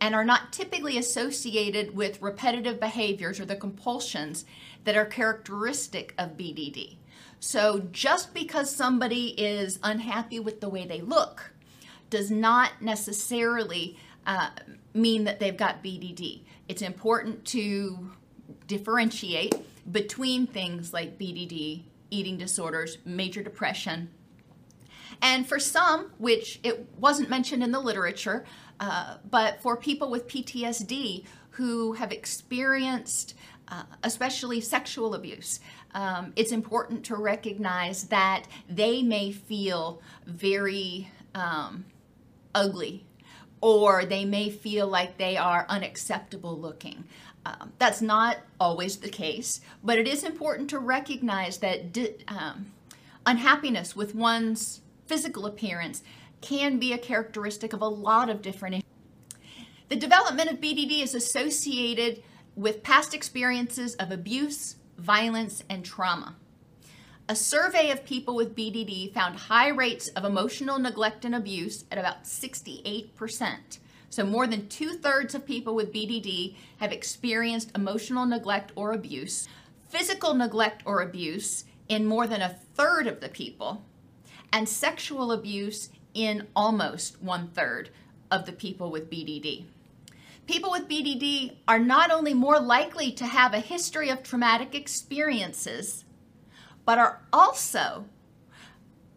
and 0.00 0.16
are 0.16 0.24
not 0.24 0.52
typically 0.52 0.98
associated 0.98 1.94
with 1.94 2.20
repetitive 2.20 2.80
behaviors 2.80 3.38
or 3.38 3.44
the 3.44 3.54
compulsions 3.54 4.44
that 4.84 4.96
are 4.96 5.04
characteristic 5.04 6.12
of 6.18 6.36
BDD. 6.36 6.96
So 7.38 7.88
just 7.92 8.34
because 8.34 8.74
somebody 8.74 9.28
is 9.40 9.78
unhappy 9.82 10.40
with 10.40 10.60
the 10.60 10.68
way 10.68 10.86
they 10.86 11.00
look 11.00 11.51
does 12.12 12.30
not 12.30 12.82
necessarily 12.82 13.96
uh, 14.26 14.50
mean 14.92 15.24
that 15.24 15.40
they've 15.40 15.56
got 15.56 15.82
BDD. 15.82 16.42
It's 16.68 16.82
important 16.82 17.44
to 17.46 18.10
differentiate 18.66 19.54
between 19.90 20.46
things 20.46 20.92
like 20.92 21.18
BDD, 21.18 21.84
eating 22.10 22.36
disorders, 22.36 22.98
major 23.06 23.42
depression, 23.42 24.10
and 25.22 25.48
for 25.48 25.58
some, 25.58 26.10
which 26.18 26.60
it 26.62 26.86
wasn't 26.98 27.30
mentioned 27.30 27.62
in 27.62 27.72
the 27.72 27.80
literature, 27.80 28.44
uh, 28.78 29.16
but 29.30 29.62
for 29.62 29.76
people 29.76 30.10
with 30.10 30.28
PTSD 30.28 31.24
who 31.50 31.94
have 31.94 32.12
experienced 32.12 33.34
uh, 33.68 33.84
especially 34.02 34.60
sexual 34.60 35.14
abuse, 35.14 35.60
um, 35.94 36.34
it's 36.36 36.52
important 36.52 37.04
to 37.04 37.16
recognize 37.16 38.04
that 38.08 38.44
they 38.68 39.02
may 39.02 39.32
feel 39.32 40.02
very 40.26 41.10
um, 41.34 41.84
ugly 42.54 43.04
or 43.62 44.04
they 44.04 44.24
may 44.24 44.50
feel 44.50 44.88
like 44.88 45.16
they 45.16 45.36
are 45.36 45.64
unacceptable 45.68 46.58
looking. 46.58 47.04
Um, 47.46 47.72
that's 47.78 48.02
not 48.02 48.38
always 48.60 48.96
the 48.98 49.08
case, 49.08 49.60
but 49.82 49.98
it 49.98 50.06
is 50.06 50.24
important 50.24 50.68
to 50.70 50.78
recognize 50.78 51.58
that 51.58 51.92
di- 51.92 52.16
um, 52.28 52.72
unhappiness 53.24 53.96
with 53.96 54.14
one's 54.14 54.80
physical 55.06 55.46
appearance 55.46 56.02
can 56.40 56.78
be 56.78 56.92
a 56.92 56.98
characteristic 56.98 57.72
of 57.72 57.80
a 57.80 57.88
lot 57.88 58.28
of 58.28 58.42
different 58.42 58.76
issues. 58.76 58.88
The 59.88 59.96
development 59.96 60.50
of 60.50 60.60
BDD 60.60 61.02
is 61.02 61.14
associated 61.14 62.22
with 62.56 62.82
past 62.82 63.14
experiences 63.14 63.94
of 63.96 64.10
abuse, 64.10 64.76
violence, 64.98 65.62
and 65.68 65.84
trauma. 65.84 66.36
A 67.32 67.34
survey 67.34 67.90
of 67.90 68.04
people 68.04 68.34
with 68.34 68.54
BDD 68.54 69.10
found 69.14 69.34
high 69.34 69.68
rates 69.68 70.08
of 70.08 70.26
emotional 70.26 70.78
neglect 70.78 71.24
and 71.24 71.34
abuse 71.34 71.86
at 71.90 71.96
about 71.96 72.24
68%. 72.24 73.78
So, 74.10 74.26
more 74.26 74.46
than 74.46 74.68
two 74.68 74.90
thirds 74.90 75.34
of 75.34 75.46
people 75.46 75.74
with 75.74 75.94
BDD 75.94 76.56
have 76.76 76.92
experienced 76.92 77.74
emotional 77.74 78.26
neglect 78.26 78.72
or 78.76 78.92
abuse, 78.92 79.48
physical 79.88 80.34
neglect 80.34 80.82
or 80.84 81.00
abuse 81.00 81.64
in 81.88 82.04
more 82.04 82.26
than 82.26 82.42
a 82.42 82.54
third 82.74 83.06
of 83.06 83.20
the 83.22 83.30
people, 83.30 83.82
and 84.52 84.68
sexual 84.68 85.32
abuse 85.32 85.88
in 86.12 86.48
almost 86.54 87.22
one 87.22 87.48
third 87.48 87.88
of 88.30 88.44
the 88.44 88.52
people 88.52 88.90
with 88.90 89.08
BDD. 89.08 89.64
People 90.46 90.70
with 90.70 90.86
BDD 90.86 91.56
are 91.66 91.78
not 91.78 92.10
only 92.10 92.34
more 92.34 92.60
likely 92.60 93.10
to 93.12 93.24
have 93.24 93.54
a 93.54 93.60
history 93.60 94.10
of 94.10 94.22
traumatic 94.22 94.74
experiences, 94.74 96.04
but 96.84 96.98
are 96.98 97.22
also 97.32 98.04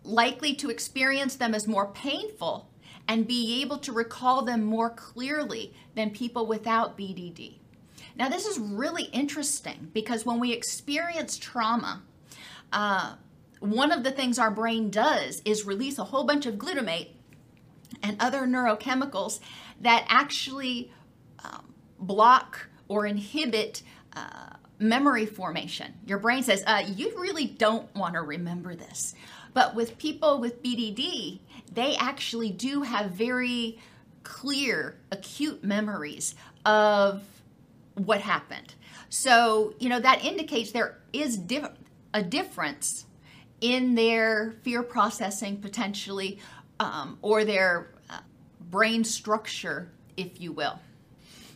likely 0.04 0.54
to 0.56 0.70
experience 0.70 1.36
them 1.36 1.56
as 1.56 1.68
more 1.68 1.88
painful 1.88 2.70
and 3.08 3.28
be 3.28 3.62
able 3.62 3.78
to 3.78 3.92
recall 3.92 4.44
them 4.44 4.64
more 4.64 4.90
clearly 4.90 5.74
than 5.96 6.10
people 6.10 6.46
without 6.46 6.98
BDD. 6.98 7.56
Now, 8.16 8.30
this 8.30 8.46
is 8.46 8.58
really 8.60 9.04
interesting 9.06 9.90
because 9.94 10.26
when 10.26 10.40
we 10.40 10.54
experience 10.54 11.38
trauma, 11.38 12.02
uh, 12.72 13.16
one 13.60 13.92
of 13.92 14.04
the 14.04 14.12
things 14.12 14.40
our 14.40 14.52
brain 14.52 14.90
does 14.90 15.42
is 15.46 15.66
release 15.66 15.98
a 15.98 16.06
whole 16.06 16.24
bunch 16.24 16.46
of 16.46 16.56
glutamate 16.56 17.10
and 18.02 18.18
other 18.20 18.42
neurochemicals 18.42 19.40
that 19.82 20.06
actually 20.08 20.92
um, 21.44 21.74
block 22.00 22.68
or 22.88 23.06
inhibit 23.06 23.82
uh, 24.14 24.55
memory 24.80 25.26
formation. 25.26 25.94
Your 26.06 26.20
brain 26.20 26.44
says, 26.44 26.64
uh, 26.66 26.84
you 26.88 27.18
really 27.20 27.46
don't 27.46 27.94
want 27.96 28.14
to 28.14 28.22
remember 28.22 28.76
this. 28.76 29.16
But 29.54 29.76
with 29.76 29.98
people 29.98 30.40
with 30.40 30.62
BDD, 30.62 31.40
they 31.72 31.96
actually 31.96 32.52
do 32.52 32.82
have 32.82 33.12
very 33.12 33.80
clear, 34.24 34.98
acute 35.12 35.64
memories 35.64 36.36
of 36.66 37.24
what 37.94 38.22
happened. 38.22 38.76
So, 39.10 39.74
you 39.80 39.88
know, 39.88 40.00
that 40.00 40.26
indicates 40.26 40.72
there 40.72 40.98
is 41.14 41.38
diff- 41.38 41.70
a 42.14 42.22
difference 42.22 43.06
in 43.62 43.96
their 43.96 44.56
fear 44.64 44.84
processing 44.84 45.58
potentially 45.58 46.40
um, 46.80 47.18
or 47.22 47.46
their 47.46 47.92
uh, 48.10 48.20
brain 48.70 49.04
structure, 49.04 49.90
if 50.18 50.42
you 50.42 50.52
will. 50.52 50.80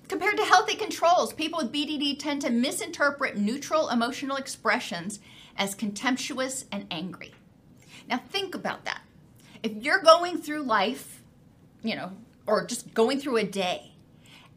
Compared 0.10 0.38
to 0.38 0.44
healthy 0.44 0.75
controls, 0.75 1.34
people 1.34 1.60
with 1.60 1.72
BDD 1.72 2.18
tend 2.18 2.42
to 2.42 2.50
misinterpret 2.50 3.38
neutral 3.38 3.89
emotional 3.89 4.38
expressions 4.38 5.20
as 5.56 5.75
contemptuous 5.75 6.66
and 6.72 6.88
angry. 6.89 7.32
Now, 8.08 8.18
think 8.18 8.56
about 8.56 8.86
that. 8.86 9.01
If 9.62 9.72
you're 9.74 10.01
going 10.01 10.39
through 10.39 10.63
life, 10.63 11.22
you 11.84 11.96
know, 11.96 12.13
or 12.48 12.66
just 12.66 12.92
going 12.96 13.20
through 13.20 13.38
a 13.38 13.44
day, 13.44 13.92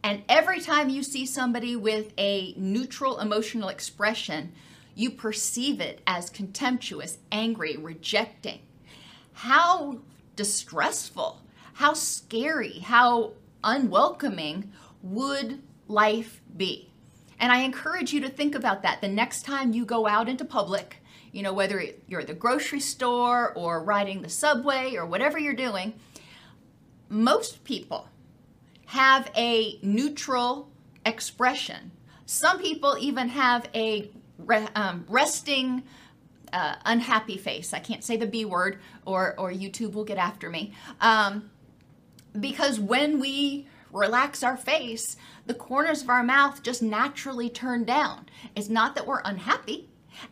and 0.02 0.23
every 0.26 0.59
time 0.59 0.88
you 0.88 1.03
see 1.03 1.26
somebody 1.26 1.76
with 1.76 2.14
a 2.16 2.55
neutral 2.57 3.20
emotional 3.20 3.68
expression, 3.68 4.53
you 4.94 5.11
perceive 5.11 5.83
it 5.83 6.00
as 6.07 6.31
contemptuous, 6.31 7.18
angry, 7.31 7.76
rejecting. 7.76 8.61
How 9.35 10.00
distressful, 10.35 11.42
how 11.74 11.92
scary, 11.92 12.79
how 12.79 13.33
unwelcoming 13.62 14.72
would 15.02 15.60
life 15.88 16.40
be? 16.56 16.90
And 17.38 17.50
I 17.50 17.58
encourage 17.58 18.12
you 18.12 18.20
to 18.20 18.28
think 18.28 18.54
about 18.54 18.82
that 18.82 19.00
the 19.00 19.08
next 19.08 19.44
time 19.44 19.72
you 19.72 19.84
go 19.84 20.06
out 20.06 20.28
into 20.28 20.44
public, 20.44 20.98
you 21.32 21.42
know, 21.42 21.52
whether 21.52 21.84
you're 22.06 22.20
at 22.20 22.28
the 22.28 22.34
grocery 22.34 22.80
store 22.80 23.52
or 23.54 23.82
riding 23.82 24.22
the 24.22 24.28
subway 24.28 24.94
or 24.94 25.04
whatever 25.04 25.38
you're 25.38 25.54
doing. 25.54 25.94
Most 27.08 27.64
people 27.64 28.08
have 28.86 29.30
a 29.36 29.78
neutral 29.82 30.70
expression. 31.04 31.90
Some 32.26 32.58
people 32.58 32.96
even 33.00 33.28
have 33.30 33.68
a 33.74 34.10
re- 34.38 34.68
um, 34.74 35.04
resting, 35.08 35.82
uh, 36.52 36.76
unhappy 36.84 37.38
face. 37.38 37.72
I 37.72 37.78
can't 37.78 38.04
say 38.04 38.16
the 38.16 38.26
B 38.26 38.44
word, 38.44 38.78
or 39.04 39.34
or 39.38 39.50
YouTube 39.50 39.92
will 39.92 40.04
get 40.04 40.18
after 40.18 40.48
me. 40.48 40.72
Um, 41.00 41.50
because 42.38 42.78
when 42.78 43.20
we 43.20 43.66
relax 43.92 44.42
our 44.42 44.57
face, 44.57 45.16
the 45.46 45.55
corners 45.55 46.02
of 46.02 46.09
our 46.09 46.22
mouth 46.22 46.62
just 46.62 46.83
naturally 46.83 47.48
turn 47.48 47.85
down. 47.85 48.26
It's 48.57 48.68
not 48.68 48.94
that 48.94 49.07
we're 49.07 49.22
unhappy, 49.24 49.88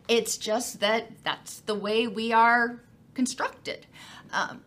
it's 0.09 0.37
just 0.37 0.81
that 0.81 1.11
that's 1.25 1.61
the 1.61 1.75
way 1.75 2.07
we 2.07 2.33
are 2.33 2.81
constructed. 3.15 3.87
Um, 4.33 4.63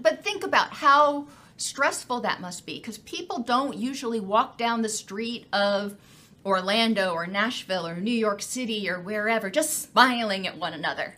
but 0.00 0.24
think 0.24 0.44
about 0.44 0.70
how 0.70 1.28
stressful 1.56 2.20
that 2.20 2.40
must 2.40 2.66
be 2.66 2.78
because 2.78 2.98
people 2.98 3.38
don't 3.38 3.76
usually 3.76 4.20
walk 4.20 4.58
down 4.58 4.82
the 4.82 4.88
street 4.88 5.46
of 5.52 5.96
Orlando 6.44 7.12
or 7.12 7.26
Nashville 7.26 7.86
or 7.86 7.96
New 7.96 8.10
York 8.10 8.42
City 8.42 8.88
or 8.88 9.00
wherever 9.00 9.50
just 9.50 9.90
smiling 9.90 10.46
at 10.46 10.58
one 10.58 10.72
another. 10.72 11.16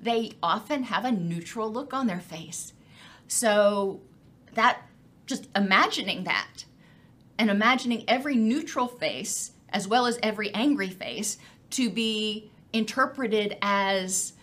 They 0.00 0.32
often 0.42 0.84
have 0.84 1.04
a 1.04 1.12
neutral 1.12 1.70
look 1.70 1.92
on 1.92 2.06
their 2.06 2.20
face. 2.20 2.72
So 3.28 4.00
that 4.54 4.82
just 5.30 5.48
imagining 5.56 6.24
that 6.24 6.64
and 7.38 7.48
imagining 7.48 8.04
every 8.06 8.36
neutral 8.36 8.86
face 8.86 9.52
as 9.70 9.88
well 9.88 10.04
as 10.04 10.18
every 10.22 10.52
angry 10.52 10.90
face 10.90 11.38
to 11.70 11.88
be 11.88 12.50
interpreted 12.72 13.56
as 13.62 14.34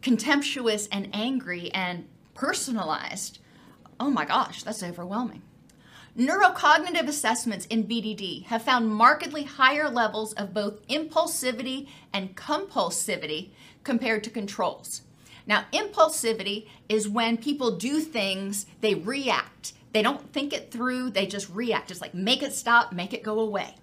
contemptuous 0.00 0.88
and 0.88 1.08
angry 1.12 1.70
and 1.72 2.08
personalized. 2.34 3.38
Oh 4.00 4.10
my 4.10 4.24
gosh, 4.24 4.62
that's 4.62 4.82
overwhelming. 4.82 5.42
Neurocognitive 6.18 7.08
assessments 7.08 7.66
in 7.66 7.84
BDD 7.84 8.46
have 8.46 8.62
found 8.62 8.90
markedly 8.90 9.44
higher 9.44 9.88
levels 9.88 10.32
of 10.34 10.52
both 10.52 10.86
impulsivity 10.88 11.88
and 12.12 12.36
compulsivity 12.36 13.50
compared 13.84 14.24
to 14.24 14.30
controls. 14.30 15.02
Now, 15.46 15.64
impulsivity 15.72 16.68
is 16.88 17.08
when 17.08 17.36
people 17.36 17.76
do 17.76 18.00
things, 18.00 18.66
they 18.80 18.94
react 18.94 19.72
they 19.92 20.02
don't 20.02 20.32
think 20.32 20.52
it 20.52 20.70
through, 20.70 21.10
they 21.10 21.26
just 21.26 21.50
react. 21.50 21.90
It's 21.90 22.00
like 22.00 22.14
make 22.14 22.42
it 22.42 22.52
stop, 22.52 22.92
make 22.92 23.12
it 23.12 23.22
go 23.22 23.40
away. 23.40 23.76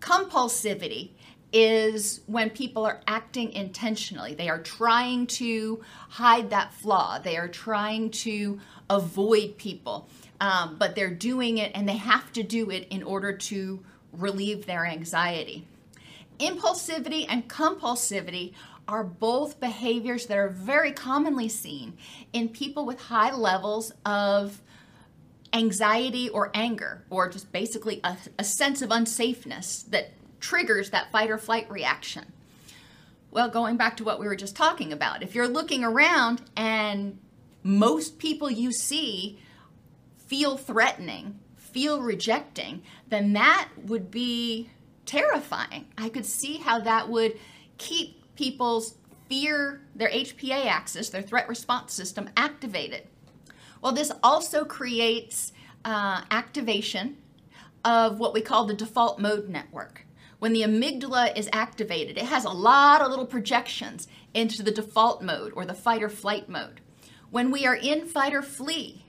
Compulsivity 0.00 1.10
is 1.52 2.20
when 2.26 2.50
people 2.50 2.84
are 2.84 3.00
acting 3.06 3.52
intentionally. 3.52 4.34
They 4.34 4.48
are 4.48 4.60
trying 4.60 5.26
to 5.28 5.82
hide 6.08 6.50
that 6.50 6.72
flaw, 6.72 7.18
they 7.18 7.36
are 7.36 7.48
trying 7.48 8.10
to 8.10 8.58
avoid 8.88 9.58
people, 9.58 10.08
um, 10.40 10.76
but 10.78 10.94
they're 10.94 11.14
doing 11.14 11.58
it 11.58 11.72
and 11.74 11.88
they 11.88 11.96
have 11.96 12.32
to 12.32 12.42
do 12.42 12.70
it 12.70 12.88
in 12.90 13.02
order 13.02 13.32
to 13.32 13.82
relieve 14.12 14.66
their 14.66 14.86
anxiety. 14.86 15.66
Impulsivity 16.38 17.26
and 17.28 17.48
compulsivity 17.48 18.52
are 18.88 19.04
both 19.04 19.60
behaviors 19.60 20.26
that 20.26 20.38
are 20.38 20.48
very 20.48 20.90
commonly 20.90 21.48
seen 21.48 21.96
in 22.32 22.48
people 22.48 22.84
with 22.84 23.00
high 23.00 23.32
levels 23.32 23.92
of 24.04 24.60
anxiety 25.52 26.28
or 26.28 26.50
anger, 26.54 27.04
or 27.10 27.28
just 27.28 27.52
basically 27.52 28.00
a, 28.04 28.16
a 28.38 28.44
sense 28.44 28.82
of 28.82 28.90
unsafeness 28.90 29.88
that 29.90 30.12
triggers 30.40 30.90
that 30.90 31.10
fight 31.12 31.30
or 31.30 31.38
flight 31.38 31.70
reaction. 31.70 32.24
Well, 33.30 33.48
going 33.48 33.76
back 33.76 33.96
to 33.98 34.04
what 34.04 34.20
we 34.20 34.26
were 34.26 34.36
just 34.36 34.56
talking 34.56 34.92
about, 34.92 35.22
if 35.22 35.34
you're 35.34 35.48
looking 35.48 35.84
around 35.84 36.42
and 36.56 37.18
most 37.62 38.18
people 38.18 38.50
you 38.50 38.72
see 38.72 39.38
feel 40.18 40.56
threatening, 40.56 41.38
feel 41.56 42.00
rejecting, 42.02 42.82
then 43.08 43.32
that 43.32 43.68
would 43.84 44.10
be 44.10 44.70
terrifying. 45.06 45.86
I 45.96 46.08
could 46.08 46.26
see 46.26 46.58
how 46.58 46.80
that 46.80 47.08
would 47.08 47.38
keep 47.78 48.34
people's 48.34 48.94
fear, 49.28 49.80
their 49.94 50.10
HPA 50.10 50.66
axis, 50.66 51.08
their 51.08 51.22
threat 51.22 51.48
response 51.48 51.92
system 51.94 52.28
activated. 52.36 53.08
Well, 53.82 53.92
this 53.92 54.12
also 54.22 54.64
creates 54.64 55.52
uh, 55.84 56.22
activation 56.30 57.18
of 57.84 58.20
what 58.20 58.32
we 58.32 58.40
call 58.40 58.64
the 58.64 58.74
default 58.74 59.18
mode 59.18 59.48
network. 59.48 60.06
When 60.38 60.52
the 60.52 60.62
amygdala 60.62 61.36
is 61.36 61.48
activated, 61.52 62.16
it 62.16 62.24
has 62.24 62.44
a 62.44 62.50
lot 62.50 63.00
of 63.00 63.10
little 63.10 63.26
projections 63.26 64.08
into 64.32 64.62
the 64.62 64.70
default 64.70 65.22
mode 65.22 65.52
or 65.54 65.66
the 65.66 65.74
fight 65.74 66.02
or 66.02 66.08
flight 66.08 66.48
mode. 66.48 66.80
When 67.30 67.50
we 67.50 67.66
are 67.66 67.74
in 67.74 68.06
fight 68.06 68.34
or 68.34 68.42
flee, 68.42 69.04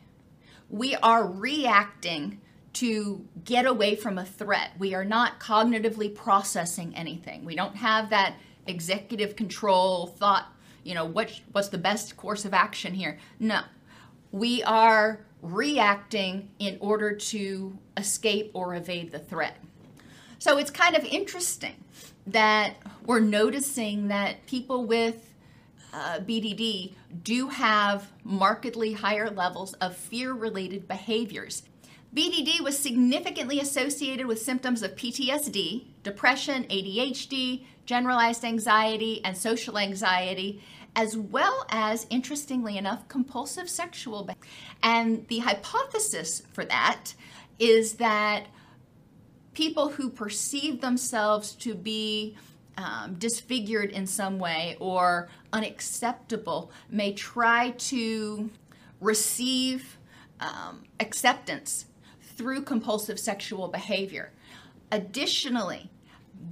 we 0.70 0.96
are 0.96 1.26
reacting 1.26 2.42
to 2.74 3.28
get 3.44 3.68
away 3.68 3.96
from 3.96 4.18
a 4.18 4.26
threat. 4.26 4.72
We 4.80 4.96
are 4.96 5.06
not 5.06 5.40
cognitively 5.40 6.16
processing 6.16 6.96
anything. 6.96 7.46
We 7.46 7.56
don't 7.56 7.76
have 7.76 8.10
that 8.10 8.36
executive 8.66 9.36
control 9.36 10.08
thought, 10.08 10.48
you 10.84 10.96
know, 10.96 11.06
what, 11.06 11.40
what's 11.52 11.70
the 11.70 11.78
best 11.78 12.18
course 12.18 12.46
of 12.46 12.54
action 12.54 12.96
here? 12.96 13.20
No. 13.40 13.62
We 14.34 14.64
are 14.64 15.22
reacting 15.44 16.50
in 16.58 16.78
order 16.82 17.16
to 17.16 17.78
escape 17.96 18.50
or 18.56 18.74
evade 18.74 19.12
the 19.12 19.20
threat. 19.20 19.58
So 20.40 20.58
it's 20.58 20.72
kind 20.72 20.96
of 20.96 21.06
interesting 21.06 21.76
that 22.26 22.78
we're 23.06 23.20
noticing 23.20 24.08
that 24.08 24.46
people 24.48 24.86
with 24.86 25.34
uh, 25.94 26.18
BDD 26.20 26.96
do 27.24 27.50
have 27.50 28.12
markedly 28.24 28.94
higher 28.94 29.30
levels 29.30 29.74
of 29.74 29.96
fear 29.96 30.34
related 30.34 30.88
behaviors. 30.88 31.62
BDD 32.16 32.60
was 32.62 32.78
significantly 32.78 33.60
associated 33.60 34.26
with 34.26 34.42
symptoms 34.42 34.82
of 34.82 34.96
PTSD, 34.96 35.86
depression, 36.02 36.64
ADHD, 36.64 37.66
generalized 37.86 38.44
anxiety, 38.44 39.24
and 39.24 39.38
social 39.38 39.78
anxiety, 39.78 40.64
as 40.96 41.18
well 41.18 41.66
as, 41.70 42.06
interestingly 42.10 42.78
enough, 42.78 43.08
compulsive 43.08 43.70
sexual 43.70 44.24
behavior. 44.24 44.48
And 44.82 45.28
the 45.28 45.40
hypothesis 45.40 46.44
for 46.52 46.66
that 46.66 47.14
is 47.60 47.94
that 47.96 48.48
people 49.54 49.90
who 49.90 50.10
perceive 50.10 50.82
themselves 50.82 51.54
to 51.54 51.76
be 51.76 52.36
um, 52.78 53.16
disfigured 53.16 53.92
in 53.92 54.08
some 54.08 54.40
way 54.40 54.78
or 54.80 55.30
unacceptable 55.52 56.72
may 56.90 57.14
try 57.14 57.72
to 57.72 58.50
receive 59.00 59.98
um, 60.40 60.84
acceptance 61.00 61.86
through 62.36 62.64
compulsive 62.64 63.20
sexual 63.20 63.68
behavior. 63.68 64.32
Additionally, 64.92 65.90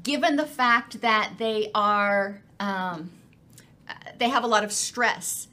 given 0.03 0.35
the 0.35 0.45
fact 0.45 1.01
that 1.01 1.33
they 1.37 1.71
are 1.73 2.41
um, 2.59 3.11
they 4.21 4.29
have 4.29 4.43
a 4.43 4.47
lot 4.47 4.63
of 4.63 4.71
stress 4.71 5.47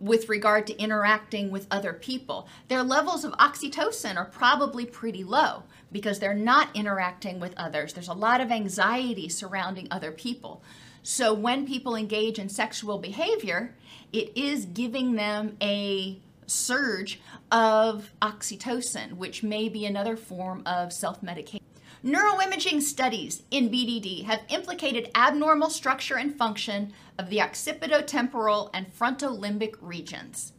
with 0.00 0.28
regard 0.28 0.66
to 0.66 0.76
interacting 0.76 1.52
with 1.52 1.68
other 1.70 1.92
people. 1.92 2.48
Their 2.66 2.82
levels 2.82 3.24
of 3.24 3.32
oxytocin 3.34 4.16
are 4.16 4.24
probably 4.24 4.84
pretty 4.84 5.22
low 5.22 5.62
because 5.92 6.18
they're 6.18 6.34
not 6.34 6.74
interacting 6.74 7.38
with 7.38 7.54
others. 7.56 7.92
There's 7.92 8.08
a 8.08 8.12
lot 8.12 8.40
of 8.40 8.50
anxiety 8.50 9.28
surrounding 9.28 9.86
other 9.90 10.10
people. 10.10 10.64
So 11.04 11.32
when 11.32 11.64
people 11.64 11.94
engage 11.94 12.40
in 12.40 12.48
sexual 12.48 12.98
behavior, 12.98 13.76
it 14.12 14.32
is 14.36 14.64
giving 14.64 15.14
them 15.14 15.56
a 15.62 16.18
surge 16.46 17.20
of 17.52 18.10
oxytocin, 18.20 19.12
which 19.12 19.44
may 19.44 19.68
be 19.68 19.86
another 19.86 20.16
form 20.16 20.64
of 20.66 20.92
self 20.92 21.22
medication. 21.22 21.64
Neuroimaging 22.04 22.82
studies 22.82 23.44
in 23.52 23.70
BDD 23.70 24.24
have 24.24 24.42
implicated 24.48 25.08
abnormal 25.14 25.70
structure 25.70 26.16
and 26.16 26.36
function 26.36 26.92
of 27.16 27.30
the 27.30 27.38
occipitotemporal 27.38 28.70
and 28.74 28.92
frontolimbic 28.92 29.76
regions. 29.80 30.52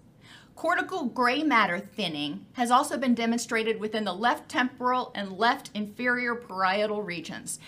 Cortical 0.55 1.03
gray 1.03 1.43
matter 1.43 1.79
thinning 1.79 2.45
has 2.53 2.71
also 2.71 2.97
been 2.97 3.13
demonstrated 3.13 3.77
within 3.77 4.05
the 4.05 4.13
left 4.13 4.47
temporal 4.47 5.11
and 5.15 5.37
left 5.37 5.69
inferior 5.73 6.33
parietal 6.33 7.01
regions. 7.01 7.59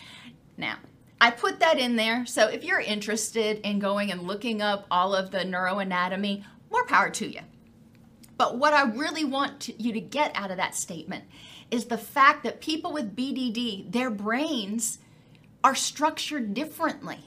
Now, 0.55 0.77
I 1.19 1.31
put 1.31 1.59
that 1.59 1.77
in 1.77 1.97
there, 1.97 2.25
so 2.25 2.47
if 2.47 2.63
you're 2.63 2.79
interested 2.79 3.59
in 3.67 3.79
going 3.79 4.09
and 4.09 4.21
looking 4.21 4.61
up 4.61 4.85
all 4.89 5.13
of 5.13 5.31
the 5.31 5.39
neuroanatomy, 5.39 6.45
more 6.71 6.85
power 6.85 7.09
to 7.09 7.27
you. 7.27 7.41
But 8.37 8.57
what 8.57 8.73
I 8.73 8.83
really 8.83 9.25
want 9.25 9.59
to, 9.61 9.81
you 9.81 9.91
to 9.91 10.01
get 10.01 10.31
out 10.33 10.51
of 10.51 10.57
that 10.57 10.75
statement 10.75 11.25
is 11.71 11.85
the 11.85 11.97
fact 11.97 12.43
that 12.43 12.61
people 12.61 12.93
with 12.93 13.15
BDD, 13.15 13.91
their 13.91 14.09
brains 14.09 14.99
are 15.63 15.75
structured 15.75 16.53
differently. 16.53 17.19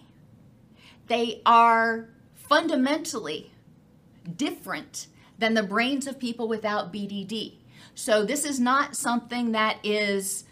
They 1.09 1.43
are 1.45 2.09
fundamentally 2.35 3.51
different 4.37 5.09
than 5.39 5.55
the 5.55 5.63
brains 5.63 6.07
of 6.07 6.19
people 6.19 6.49
without 6.49 6.93
BDD. 6.93 7.55
So 7.95 8.25
this 8.25 8.45
is 8.45 8.61
not 8.61 8.97
something 8.97 9.53
that 9.53 9.79
is, 9.83 10.45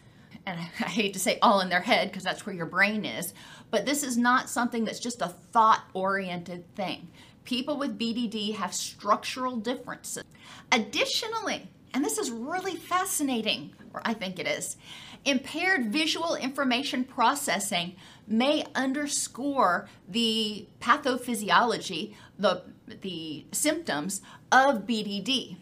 and 0.44 0.59
I 0.81 0.88
hate 0.88 1.12
to 1.14 1.20
say 1.20 1.38
all 1.40 1.61
in 1.61 1.68
their 1.68 1.81
head 1.81 2.09
because 2.09 2.25
that's 2.25 2.44
where 2.44 2.55
your 2.55 2.66
brain 2.66 3.05
is, 3.05 3.35
but 3.70 3.87
this 3.87 4.03
is 4.03 4.16
not 4.16 4.49
something 4.49 4.85
that's 4.85 5.01
just 5.01 5.20
a 5.20 5.29
thought 5.29 5.85
oriented 5.92 6.75
thing. 6.75 7.09
People 7.44 7.77
with 7.77 7.99
BDD 7.99 8.57
have 8.57 8.75
structural 8.75 9.57
differences. 9.57 10.25
Additionally, 10.72 11.68
and 11.97 12.05
this 12.05 12.19
is 12.19 12.31
really 12.31 12.77
fascinating, 12.77 13.73
or 13.95 14.03
I 14.05 14.13
think 14.13 14.39
it 14.39 14.47
is. 14.47 14.77
Impaired 15.25 15.87
visual 15.87 16.35
information 16.35 17.05
processing 17.05 17.97
may 18.29 18.67
underscore 18.75 19.89
the 20.07 20.69
pathophysiology, 20.79 22.13
the, 22.39 22.65
the 23.01 23.47
symptoms 23.51 24.21
of 24.53 24.87
BDD. 24.87 25.57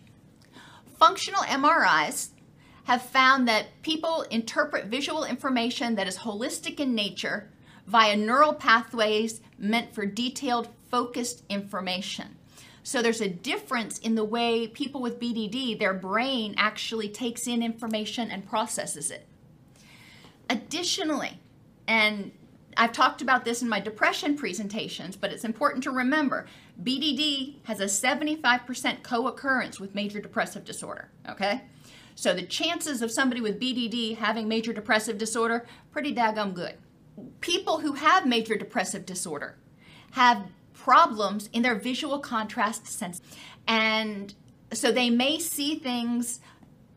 Functional 0.99 1.43
MRIs 1.43 2.31
have 2.87 3.03
found 3.03 3.47
that 3.47 3.67
people 3.83 4.23
interpret 4.23 4.87
visual 4.87 5.23
information 5.23 5.95
that 5.95 6.09
is 6.09 6.19
holistic 6.19 6.81
in 6.81 6.97
nature 6.97 7.49
via 7.87 8.17
neural 8.17 8.55
pathways 8.55 9.41
meant 9.57 9.95
for 9.95 10.05
detailed, 10.05 10.69
focused 10.91 11.45
information. 11.49 12.35
So 12.85 13.01
there's 13.01 13.23
a 13.23 13.29
difference 13.29 13.99
in 13.99 14.15
the 14.15 14.25
way 14.25 14.69
people 14.69 15.01
with 15.01 15.19
BDD, 15.19 15.79
their 15.79 15.95
brain 15.95 16.55
actually 16.59 17.09
takes 17.09 17.47
in 17.47 17.63
information 17.63 18.31
and 18.31 18.47
processes 18.47 19.11
it. 19.11 19.27
Additionally, 20.51 21.41
and 21.89 22.31
I've 22.77 22.93
talked 22.93 23.23
about 23.23 23.47
this 23.47 23.63
in 23.63 23.71
my 23.71 23.81
depression 23.81 24.37
presentations, 24.37 25.17
but 25.17 25.33
it's 25.33 25.45
important 25.45 25.83
to 25.85 25.91
remember 25.91 26.47
BDD 26.83 27.55
has 27.65 27.81
a 27.81 27.87
75% 27.87 29.03
co 29.03 29.29
occurrence 29.29 29.81
with 29.81 29.95
major 29.95 30.21
depressive 30.21 30.67
disorder, 30.67 31.09
okay? 31.27 31.63
So 32.15 32.35
the 32.35 32.43
chances 32.43 33.01
of 33.01 33.11
somebody 33.11 33.41
with 33.41 33.59
BDD 33.59 34.19
having 34.19 34.47
major 34.47 34.75
depressive 34.75 35.17
disorder, 35.17 35.65
pretty 35.91 36.15
daggum 36.15 36.53
good. 36.53 36.75
People 37.41 37.79
who 37.81 37.95
have 37.95 38.27
major 38.27 38.57
depressive 38.57 39.07
disorder 39.07 39.57
have 40.11 40.45
problems 40.85 41.49
in 41.55 41.63
their 41.63 41.75
visual 41.75 42.19
contrast 42.19 42.87
sense. 42.87 43.23
And 43.67 44.35
so 44.71 44.93
they 44.93 45.09
may 45.09 45.39
see 45.39 45.77
things, 45.77 46.41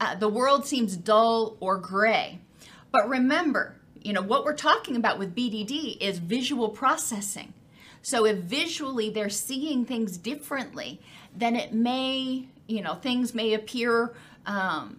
uh, 0.02 0.16
the 0.16 0.28
world 0.28 0.66
seems 0.66 0.98
dull 0.98 1.56
or 1.62 1.78
gray. 1.78 2.42
But 2.92 3.08
remember, 3.08 3.78
you 4.02 4.12
know, 4.12 4.22
what 4.22 4.44
we're 4.44 4.56
talking 4.56 4.98
about 4.98 5.18
with 5.18 5.34
BDD 5.34 5.98
is 6.02 6.20
visual 6.20 6.68
processing. 6.68 7.54
So 8.02 8.26
if 8.26 8.40
visually 8.40 9.10
they're 9.10 9.30
seeing 9.30 9.86
things 9.86 10.18
differently, 10.18 11.00
then 11.34 11.56
it 11.56 11.74
may, 11.74 12.50
you 12.68 12.82
know, 12.82 12.96
things 12.96 13.34
may 13.34 13.54
appear 13.54 14.14
um, 14.46 14.98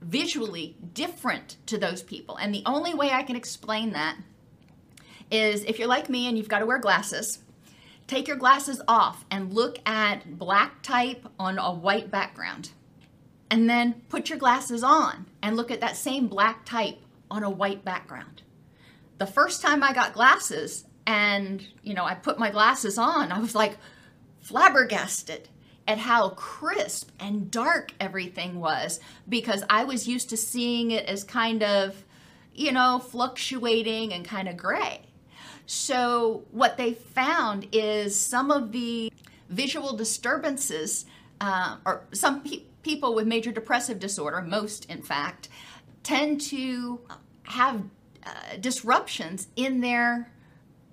visually 0.00 0.74
different 0.94 1.56
to 1.66 1.76
those 1.76 2.02
people. 2.02 2.36
And 2.36 2.54
the 2.54 2.62
only 2.64 2.94
way 2.94 3.10
I 3.10 3.24
can 3.24 3.36
explain 3.36 3.92
that 3.92 4.16
is 5.30 5.64
if 5.64 5.78
you're 5.78 5.88
like 5.88 6.08
me 6.08 6.28
and 6.28 6.38
you've 6.38 6.48
got 6.48 6.60
to 6.60 6.66
wear 6.66 6.78
glasses, 6.78 7.40
Take 8.10 8.26
your 8.26 8.38
glasses 8.38 8.82
off 8.88 9.24
and 9.30 9.54
look 9.54 9.78
at 9.86 10.36
black 10.36 10.82
type 10.82 11.28
on 11.38 11.60
a 11.60 11.72
white 11.72 12.10
background. 12.10 12.70
And 13.48 13.70
then 13.70 14.02
put 14.08 14.28
your 14.28 14.36
glasses 14.36 14.82
on 14.82 15.26
and 15.40 15.56
look 15.56 15.70
at 15.70 15.80
that 15.80 15.96
same 15.96 16.26
black 16.26 16.64
type 16.64 16.98
on 17.30 17.44
a 17.44 17.50
white 17.50 17.84
background. 17.84 18.42
The 19.18 19.28
first 19.28 19.62
time 19.62 19.84
I 19.84 19.92
got 19.92 20.12
glasses 20.12 20.86
and, 21.06 21.64
you 21.84 21.94
know, 21.94 22.04
I 22.04 22.14
put 22.16 22.36
my 22.36 22.50
glasses 22.50 22.98
on, 22.98 23.30
I 23.30 23.38
was 23.38 23.54
like 23.54 23.78
flabbergasted 24.40 25.48
at 25.86 25.98
how 25.98 26.30
crisp 26.30 27.12
and 27.20 27.48
dark 27.48 27.92
everything 28.00 28.58
was 28.58 28.98
because 29.28 29.62
I 29.70 29.84
was 29.84 30.08
used 30.08 30.30
to 30.30 30.36
seeing 30.36 30.90
it 30.90 31.06
as 31.06 31.22
kind 31.22 31.62
of, 31.62 32.02
you 32.56 32.72
know, 32.72 32.98
fluctuating 32.98 34.12
and 34.12 34.24
kind 34.24 34.48
of 34.48 34.56
gray. 34.56 35.02
So, 35.72 36.42
what 36.50 36.76
they 36.76 36.94
found 36.94 37.68
is 37.70 38.18
some 38.18 38.50
of 38.50 38.72
the 38.72 39.12
visual 39.50 39.94
disturbances, 39.96 41.04
uh, 41.40 41.76
or 41.86 42.08
some 42.10 42.42
pe- 42.42 42.64
people 42.82 43.14
with 43.14 43.28
major 43.28 43.52
depressive 43.52 44.00
disorder, 44.00 44.42
most 44.42 44.86
in 44.86 45.00
fact, 45.00 45.48
tend 46.02 46.40
to 46.40 46.98
have 47.44 47.84
uh, 48.26 48.56
disruptions 48.58 49.46
in 49.54 49.80
their 49.80 50.32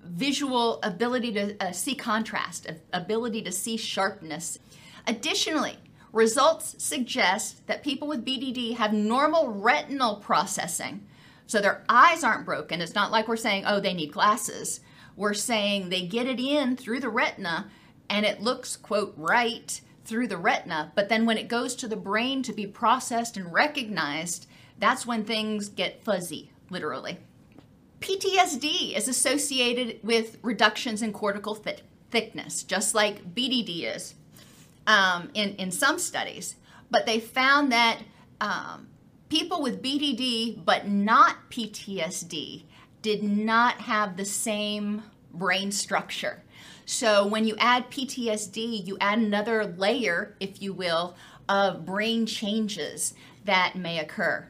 visual 0.04 0.78
ability 0.84 1.32
to 1.32 1.56
uh, 1.60 1.72
see 1.72 1.96
contrast, 1.96 2.70
ability 2.92 3.42
to 3.42 3.50
see 3.50 3.76
sharpness. 3.76 4.60
Additionally, 5.08 5.78
results 6.12 6.76
suggest 6.78 7.66
that 7.66 7.82
people 7.82 8.06
with 8.06 8.24
BDD 8.24 8.76
have 8.76 8.92
normal 8.92 9.48
retinal 9.48 10.14
processing 10.14 11.04
so 11.48 11.60
their 11.60 11.82
eyes 11.88 12.22
aren't 12.22 12.44
broken. 12.44 12.80
It's 12.80 12.94
not 12.94 13.10
like 13.10 13.26
we're 13.26 13.36
saying, 13.36 13.64
oh, 13.66 13.80
they 13.80 13.94
need 13.94 14.12
glasses. 14.12 14.80
We're 15.16 15.34
saying 15.34 15.88
they 15.88 16.02
get 16.02 16.26
it 16.26 16.38
in 16.38 16.76
through 16.76 17.00
the 17.00 17.08
retina 17.08 17.70
and 18.08 18.24
it 18.24 18.40
looks, 18.40 18.76
quote, 18.76 19.14
right 19.16 19.80
through 20.04 20.28
the 20.28 20.36
retina, 20.36 20.92
but 20.94 21.08
then 21.08 21.26
when 21.26 21.36
it 21.36 21.48
goes 21.48 21.74
to 21.76 21.88
the 21.88 21.96
brain 21.96 22.42
to 22.42 22.52
be 22.52 22.66
processed 22.66 23.36
and 23.36 23.52
recognized, 23.52 24.46
that's 24.78 25.04
when 25.04 25.24
things 25.24 25.68
get 25.68 26.02
fuzzy, 26.02 26.50
literally. 26.70 27.18
PTSD 28.00 28.96
is 28.96 29.08
associated 29.08 30.00
with 30.02 30.38
reductions 30.42 31.02
in 31.02 31.12
cortical 31.12 31.54
th- 31.56 31.82
thickness, 32.10 32.62
just 32.62 32.94
like 32.94 33.34
BDD 33.34 33.94
is 33.94 34.14
um, 34.86 35.30
in, 35.34 35.54
in 35.56 35.70
some 35.70 35.98
studies. 35.98 36.54
But 36.90 37.04
they 37.04 37.20
found 37.20 37.72
that 37.72 37.98
um, 38.40 38.88
people 39.28 39.62
with 39.62 39.82
BDD 39.82 40.64
but 40.64 40.88
not 40.88 41.50
PTSD 41.50 42.64
did 43.02 43.22
not 43.22 43.82
have 43.82 44.16
the 44.16 44.24
same 44.24 45.02
brain 45.32 45.70
structure. 45.70 46.42
So 46.84 47.26
when 47.26 47.46
you 47.46 47.54
add 47.58 47.90
PTSD, 47.90 48.86
you 48.86 48.96
add 49.00 49.18
another 49.18 49.66
layer, 49.66 50.34
if 50.40 50.62
you 50.62 50.72
will, 50.72 51.16
of 51.48 51.84
brain 51.84 52.26
changes 52.26 53.14
that 53.44 53.76
may 53.76 53.98
occur. 53.98 54.48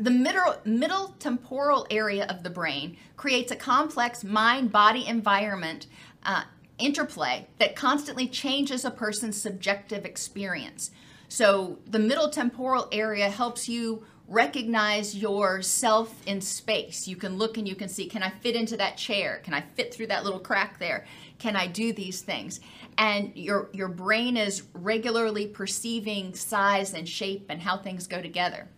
The 0.00 0.10
middle, 0.12 0.54
middle 0.64 1.16
temporal 1.18 1.84
area 1.90 2.24
of 2.26 2.44
the 2.44 2.50
brain 2.50 2.96
creates 3.16 3.50
a 3.50 3.56
complex 3.56 4.22
mind 4.22 4.70
body 4.70 5.04
environment 5.04 5.88
uh, 6.22 6.44
interplay 6.78 7.48
that 7.58 7.74
constantly 7.74 8.28
changes 8.28 8.84
a 8.84 8.92
person's 8.92 9.40
subjective 9.40 10.04
experience. 10.04 10.92
So, 11.28 11.78
the 11.86 11.98
middle 11.98 12.30
temporal 12.30 12.88
area 12.90 13.28
helps 13.28 13.68
you 13.68 14.04
recognize 14.28 15.16
yourself 15.16 16.14
in 16.26 16.40
space. 16.40 17.08
You 17.08 17.16
can 17.16 17.38
look 17.38 17.56
and 17.56 17.66
you 17.66 17.74
can 17.74 17.88
see 17.88 18.06
can 18.06 18.22
I 18.22 18.30
fit 18.30 18.54
into 18.54 18.76
that 18.76 18.96
chair? 18.96 19.40
Can 19.42 19.54
I 19.54 19.62
fit 19.74 19.92
through 19.92 20.06
that 20.08 20.24
little 20.24 20.38
crack 20.38 20.78
there? 20.78 21.06
Can 21.38 21.56
I 21.56 21.66
do 21.66 21.92
these 21.92 22.20
things? 22.20 22.60
And 22.98 23.32
your 23.34 23.70
your 23.72 23.88
brain 23.88 24.36
is 24.36 24.64
regularly 24.74 25.46
perceiving 25.46 26.34
size 26.34 26.92
and 26.94 27.08
shape 27.08 27.46
and 27.48 27.62
how 27.62 27.78
things 27.78 28.06
go 28.06 28.20
together. 28.20 28.68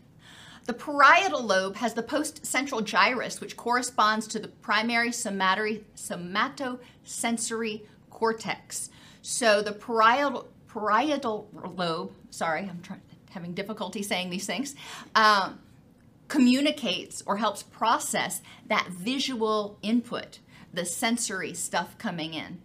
The 0.67 0.75
parietal 0.75 1.43
lobe 1.43 1.77
has 1.77 1.95
the 1.95 2.03
postcentral 2.03 2.85
gyrus, 2.85 3.41
which 3.41 3.57
corresponds 3.57 4.27
to 4.29 4.39
the 4.39 4.49
primary 4.49 5.09
somatosensory 5.11 7.81
cortex. 8.11 8.91
So 9.23 9.63
the 9.63 9.73
parietal, 9.73 10.49
parietal 10.73 11.49
lobe, 11.53 12.13
sorry, 12.31 12.61
I'm 12.61 12.83
having 13.31 13.55
difficulty 13.55 14.03
saying 14.03 14.31
these 14.31 14.47
things, 14.47 14.75
um, 15.15 15.61
communicates 16.29 17.23
or 17.27 17.37
helps 17.37 17.63
process 17.63 18.41
that 18.67 18.89
visual 18.89 19.79
input, 19.83 20.39
the 20.73 20.85
sensory 20.85 21.55
stuff 21.55 21.99
coming 21.99 22.35
in. 22.35 22.61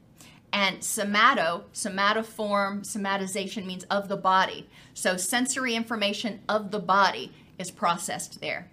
And 0.54 0.84
somato, 0.84 1.66
somatoform, 1.74 2.82
somatization 2.82 3.66
means 3.66 3.84
of 3.86 4.08
the 4.08 4.16
body. 4.16 4.70
So 4.94 5.18
sensory 5.18 5.76
information 5.76 6.42
of 6.48 6.72
the 6.72 6.80
body 6.80 7.34
is 7.58 7.72
processed 7.72 8.40
there. 8.40 8.70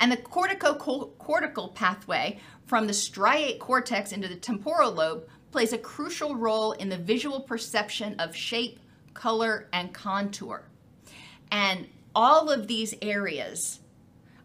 And 0.00 0.10
the 0.10 0.16
cortico-cortical 0.16 1.68
pathway 1.68 2.40
from 2.66 2.86
the 2.86 2.92
striate 2.92 3.58
cortex 3.58 4.12
into 4.12 4.28
the 4.28 4.36
temporal 4.36 4.92
lobe 4.92 5.28
plays 5.50 5.72
a 5.72 5.78
crucial 5.78 6.36
role 6.36 6.72
in 6.72 6.88
the 6.88 6.96
visual 6.96 7.40
perception 7.40 8.14
of 8.18 8.34
shape, 8.34 8.78
color, 9.14 9.68
and 9.72 9.92
contour. 9.92 10.62
And 11.50 11.88
all 12.14 12.50
of 12.50 12.66
these 12.66 12.94
areas 13.02 13.80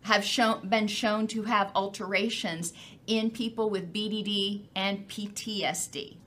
have 0.02 0.24
shown, 0.24 0.68
been 0.68 0.88
shown 0.88 1.28
to 1.28 1.44
have 1.44 1.72
alterations 1.76 2.74
in 3.08 3.32
people 3.32 3.70
with 3.70 3.94
BDD 3.94 4.68
and 4.76 5.08
PTSD. 5.08 6.18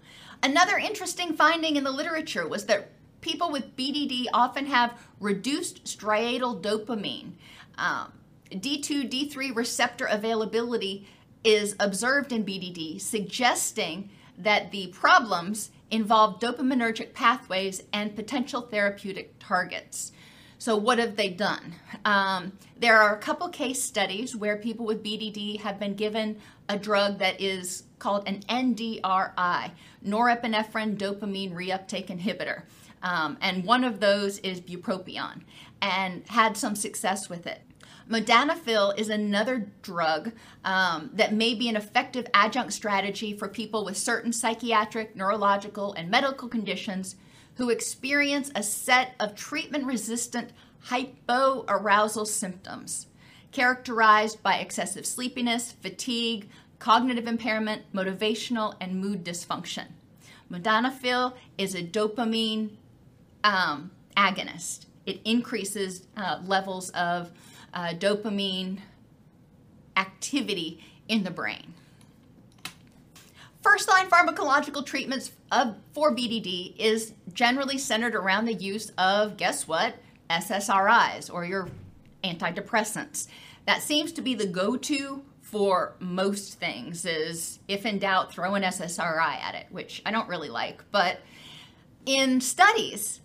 Another 0.43 0.79
interesting 0.79 1.35
finding 1.35 1.77
in 1.77 1.85
the 1.85 1.91
literature 1.91 2.47
was 2.47 2.67
that 2.67 2.91
people 3.21 3.51
with 3.51 3.77
BDD 3.77 4.27
often 4.33 4.67
have 4.67 5.01
reduced 5.21 5.85
striatal 5.85 6.61
dopamine. 6.61 7.33
Um, 7.77 8.13
D2, 8.51 9.11
D3 9.11 9.55
receptor 9.55 10.07
availability 10.07 11.07
is 11.45 11.77
observed 11.81 12.33
in 12.33 12.45
BDD, 12.45 13.01
suggesting 13.01 14.11
that 14.39 14.71
the 14.71 14.89
problems 14.89 15.71
involve 15.91 16.41
dopaminergic 16.41 17.13
pathways 17.13 17.83
and 17.93 18.15
potential 18.15 18.63
therapeutic 18.63 19.35
targets. 19.39 20.13
So, 20.61 20.77
what 20.77 20.99
have 20.99 21.17
they 21.17 21.29
done? 21.29 21.75
Um, 22.05 22.53
there 22.77 23.01
are 23.01 23.15
a 23.15 23.19
couple 23.19 23.49
case 23.49 23.81
studies 23.81 24.35
where 24.35 24.57
people 24.57 24.87
with 24.87 25.05
BDD 25.05 25.61
have 25.61 25.79
been 25.79 25.95
given 25.95 26.39
a 26.69 26.77
drug 26.77 27.19
that 27.19 27.41
is 27.41 27.85
called 28.01 28.29
an 28.29 28.41
NDRI, 28.49 29.71
norepinephrine 30.05 30.97
dopamine 30.97 31.53
reuptake 31.55 32.07
inhibitor. 32.07 32.63
Um, 33.03 33.39
and 33.41 33.65
one 33.65 33.85
of 33.85 34.01
those 34.01 34.39
is 34.39 34.61
bupropion, 34.61 35.43
and 35.81 36.27
had 36.27 36.57
some 36.57 36.75
success 36.75 37.29
with 37.29 37.47
it. 37.47 37.63
Modafinil 38.09 38.99
is 38.99 39.11
another 39.11 39.71
drug 39.83 40.33
um, 40.65 41.11
that 41.13 41.35
may 41.35 41.55
be 41.55 41.69
an 41.69 41.77
effective 41.77 42.27
adjunct 42.33 42.73
strategy 42.73 43.37
for 43.37 43.49
people 43.49 43.85
with 43.85 43.97
certain 43.97 44.33
psychiatric, 44.33 45.15
neurological, 45.15 45.93
and 45.93 46.11
medical 46.11 46.49
conditions 46.49 47.17
who 47.57 47.71
experience 47.71 48.51
a 48.55 48.63
set 48.63 49.15
of 49.21 49.35
treatment 49.35 49.85
resistant 49.85 50.51
hypoarousal 50.87 52.27
symptoms 52.27 53.07
characterized 53.53 54.43
by 54.43 54.57
excessive 54.57 55.07
sleepiness, 55.07 55.73
fatigue, 55.73 56.49
cognitive 56.79 57.27
impairment, 57.27 57.83
motivational, 57.93 58.75
and 58.81 59.01
mood 59.01 59.25
dysfunction. 59.25 59.87
Modafinil 60.51 61.35
is 61.57 61.75
a 61.75 61.83
dopamine 61.83 62.71
um, 63.45 63.91
agonist. 64.17 64.87
It 65.07 65.21
increases 65.25 66.07
uh, 66.17 66.41
levels 66.45 66.91
of 66.91 67.33
uh, 67.73 67.91
dopamine 67.91 68.79
activity 69.97 70.85
in 71.09 71.25
the 71.25 71.31
brain. 71.31 71.75
First 73.63 73.89
line 73.89 74.09
pharmacological 74.09 74.87
treatments 74.87 75.33
of, 75.51 75.77
for 75.93 76.15
BDD 76.15 76.77
is 76.79 77.13
generally 77.33 77.77
centered 77.77 78.15
around 78.15 78.45
the 78.45 78.55
use 78.55 78.91
of, 78.97 79.37
guess 79.37 79.67
what, 79.67 79.97
SSRIs 80.31 81.33
or 81.33 81.45
your 81.45 81.69
antidepressants. 82.23 83.27
That 83.67 83.83
seems 83.83 84.13
to 84.13 84.23
be 84.23 84.35
the 84.35 84.47
go 84.47 84.77
to 84.77 85.23
for 85.43 85.95
most 85.99 86.59
things 86.59 87.05
is 87.05 87.59
if 87.69 87.85
in 87.87 87.99
doubt 87.99 88.33
throw 88.33 88.55
an 88.55 88.63
SSRI 88.63 89.41
at 89.41 89.55
it, 89.55 89.67
which 89.71 90.03
I 90.05 90.11
don't 90.11 90.29
really 90.29 90.51
like, 90.51 90.85
but 90.91 91.21
in 92.07 92.41
studies 92.41 93.21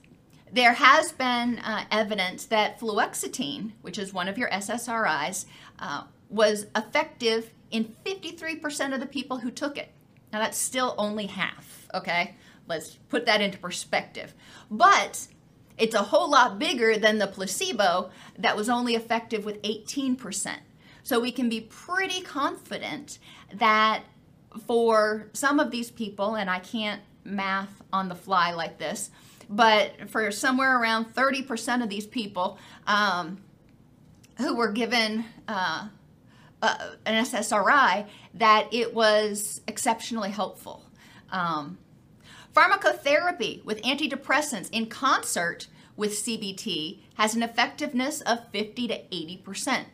there 0.53 0.73
has 0.73 1.11
been 1.11 1.57
uh, 1.59 1.85
evidence 1.89 2.45
that 2.45 2.79
fluoxetine, 2.79 3.71
which 3.81 3.97
is 3.97 4.13
one 4.13 4.27
of 4.27 4.37
your 4.37 4.49
SSRIs, 4.49 5.45
uh, 5.79 6.03
was 6.29 6.67
effective 6.75 7.51
in 7.71 7.95
53% 8.05 8.93
of 8.93 8.99
the 8.99 9.07
people 9.07 9.39
who 9.39 9.49
took 9.49 9.77
it. 9.79 9.91
Now, 10.31 10.39
that's 10.39 10.57
still 10.57 10.93
only 10.97 11.25
half, 11.25 11.87
okay? 11.93 12.35
Let's 12.67 12.91
put 13.09 13.25
that 13.25 13.41
into 13.41 13.57
perspective. 13.57 14.35
But 14.69 15.27
it's 15.77 15.95
a 15.95 16.03
whole 16.03 16.29
lot 16.29 16.59
bigger 16.59 16.97
than 16.97 17.17
the 17.17 17.27
placebo 17.27 18.11
that 18.37 18.55
was 18.55 18.69
only 18.69 18.93
effective 18.93 19.45
with 19.45 19.61
18%. 19.63 20.57
So 21.01 21.19
we 21.19 21.31
can 21.31 21.49
be 21.49 21.61
pretty 21.61 22.21
confident 22.21 23.17
that 23.55 24.03
for 24.67 25.29
some 25.33 25.59
of 25.59 25.71
these 25.71 25.89
people, 25.89 26.35
and 26.35 26.47
I 26.47 26.59
can't 26.59 27.01
math 27.23 27.81
on 27.91 28.07
the 28.07 28.15
fly 28.15 28.51
like 28.51 28.77
this, 28.77 29.09
but 29.55 30.09
for 30.09 30.31
somewhere 30.31 30.79
around 30.79 31.13
30% 31.13 31.83
of 31.83 31.89
these 31.89 32.07
people 32.07 32.57
um, 32.87 33.41
who 34.37 34.55
were 34.55 34.71
given 34.71 35.25
uh, 35.47 35.87
uh, 36.61 36.77
an 37.05 37.23
SSRI, 37.25 38.07
that 38.33 38.73
it 38.73 38.93
was 38.93 39.61
exceptionally 39.67 40.31
helpful. 40.31 40.83
Um, 41.31 41.77
pharmacotherapy 42.55 43.63
with 43.63 43.81
antidepressants 43.83 44.69
in 44.71 44.87
concert 44.87 45.67
with 45.95 46.11
CBT 46.11 46.99
has 47.15 47.35
an 47.35 47.43
effectiveness 47.43 48.21
of 48.21 48.49
50 48.49 48.87
to 48.87 48.99
80%. 49.11 49.85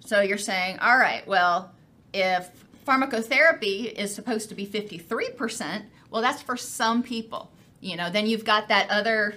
So 0.00 0.20
you're 0.20 0.38
saying, 0.38 0.78
all 0.80 0.98
right, 0.98 1.26
well, 1.26 1.72
if 2.12 2.50
pharmacotherapy 2.86 3.92
is 3.92 4.12
supposed 4.12 4.48
to 4.48 4.54
be 4.54 4.66
53%, 4.66 5.84
well, 6.10 6.22
that's 6.22 6.42
for 6.42 6.56
some 6.56 7.02
people. 7.02 7.50
You 7.80 7.96
know, 7.96 8.10
then 8.10 8.26
you've 8.26 8.44
got 8.44 8.68
that 8.68 8.90
other 8.90 9.36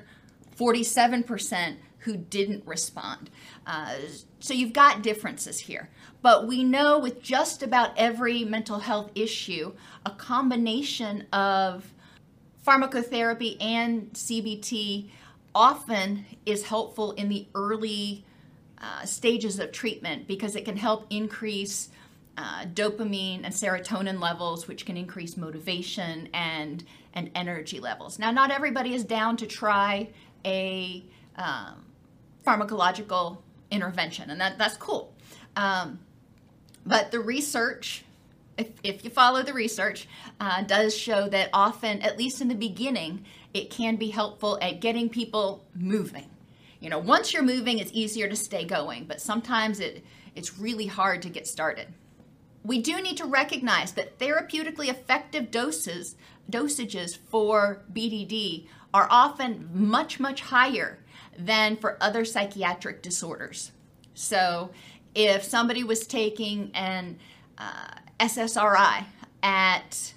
47% 0.58 1.78
who 2.00 2.18
didn't 2.18 2.66
respond. 2.66 3.30
Uh, 3.66 3.96
so 4.40 4.54
you've 4.54 4.74
got 4.74 5.04
differences 5.04 5.60
here. 5.60 5.90
But 6.22 6.48
we 6.48 6.64
know 6.64 7.00
with 7.00 7.22
just 7.22 7.62
about 7.64 7.92
every 7.98 8.44
mental 8.44 8.80
health 8.80 9.12
issue, 9.16 9.74
a 10.06 10.12
combination 10.12 11.28
of 11.32 11.94
pharmacotherapy 12.66 13.58
and 13.62 14.12
CBT 14.14 15.10
often 15.54 16.26
is 16.46 16.64
helpful 16.66 17.12
in 17.14 17.30
the 17.30 17.48
early 17.56 18.24
uh, 18.80 19.06
stages 19.06 19.60
of 19.60 19.72
treatment 19.72 20.28
because 20.28 20.56
it 20.56 20.66
can 20.66 20.78
help 20.78 21.06
increase 21.10 21.90
uh, 22.38 22.66
dopamine 22.74 23.42
and 23.44 23.54
serotonin 23.54 24.20
levels, 24.20 24.68
which 24.68 24.86
can 24.86 24.98
increase 24.98 25.38
motivation 25.38 26.30
and 26.34 26.84
and 27.14 27.30
energy 27.36 27.80
levels. 27.80 28.20
Now, 28.20 28.32
not 28.32 28.52
everybody 28.52 28.94
is 28.94 29.04
down 29.04 29.38
to 29.38 29.48
try 29.48 30.10
a 30.46 31.04
um, 31.36 31.86
pharmacological 32.46 33.38
intervention, 33.70 34.30
and 34.30 34.40
that, 34.42 34.58
that's 34.58 34.78
cool. 34.78 35.14
Um, 35.56 36.00
but 36.86 37.12
the 37.12 37.20
research, 37.20 38.04
if, 38.58 38.70
if 38.84 39.04
you 39.04 39.10
follow 39.10 39.44
the 39.44 39.54
research, 39.54 40.08
uh, 40.40 40.64
does 40.64 40.96
show 40.96 41.30
that 41.30 41.50
often, 41.54 42.02
at 42.02 42.18
least 42.18 42.42
in 42.42 42.48
the 42.48 42.56
beginning, 42.56 43.26
it 43.54 43.70
can 43.70 43.98
be 43.98 44.10
helpful 44.10 44.58
at 44.62 44.80
getting 44.80 45.10
people 45.10 45.64
moving. 45.76 46.30
You 46.80 46.90
know, 46.90 47.00
once 47.00 47.34
you're 47.34 47.44
moving, 47.44 47.78
it's 47.78 47.92
easier 47.94 48.28
to 48.28 48.36
stay 48.36 48.66
going, 48.66 49.06
but 49.06 49.22
sometimes 49.22 49.80
it, 49.80 50.04
it's 50.36 50.58
really 50.58 50.88
hard 50.88 51.22
to 51.22 51.30
get 51.30 51.46
started. 51.48 51.88
We 52.64 52.82
do 52.82 53.02
need 53.02 53.18
to 53.18 53.26
recognize 53.26 53.92
that 53.94 54.18
therapeutically 54.20 54.88
effective 54.88 55.52
doses, 55.52 56.16
dosages 56.52 57.18
for 57.18 57.84
BDD 57.94 58.68
are 58.94 59.08
often 59.10 59.70
much, 59.74 60.20
much 60.20 60.42
higher 60.42 61.00
than 61.38 61.78
for 61.78 61.98
other 62.02 62.26
psychiatric 62.26 63.02
disorders. 63.02 63.72
So, 64.14 64.72
if 65.16 65.44
somebody 65.44 65.84
was 65.84 66.08
taking 66.08 66.72
an 66.74 67.18
uh, 67.58 67.96
SSRI 68.20 69.06
at 69.44 70.14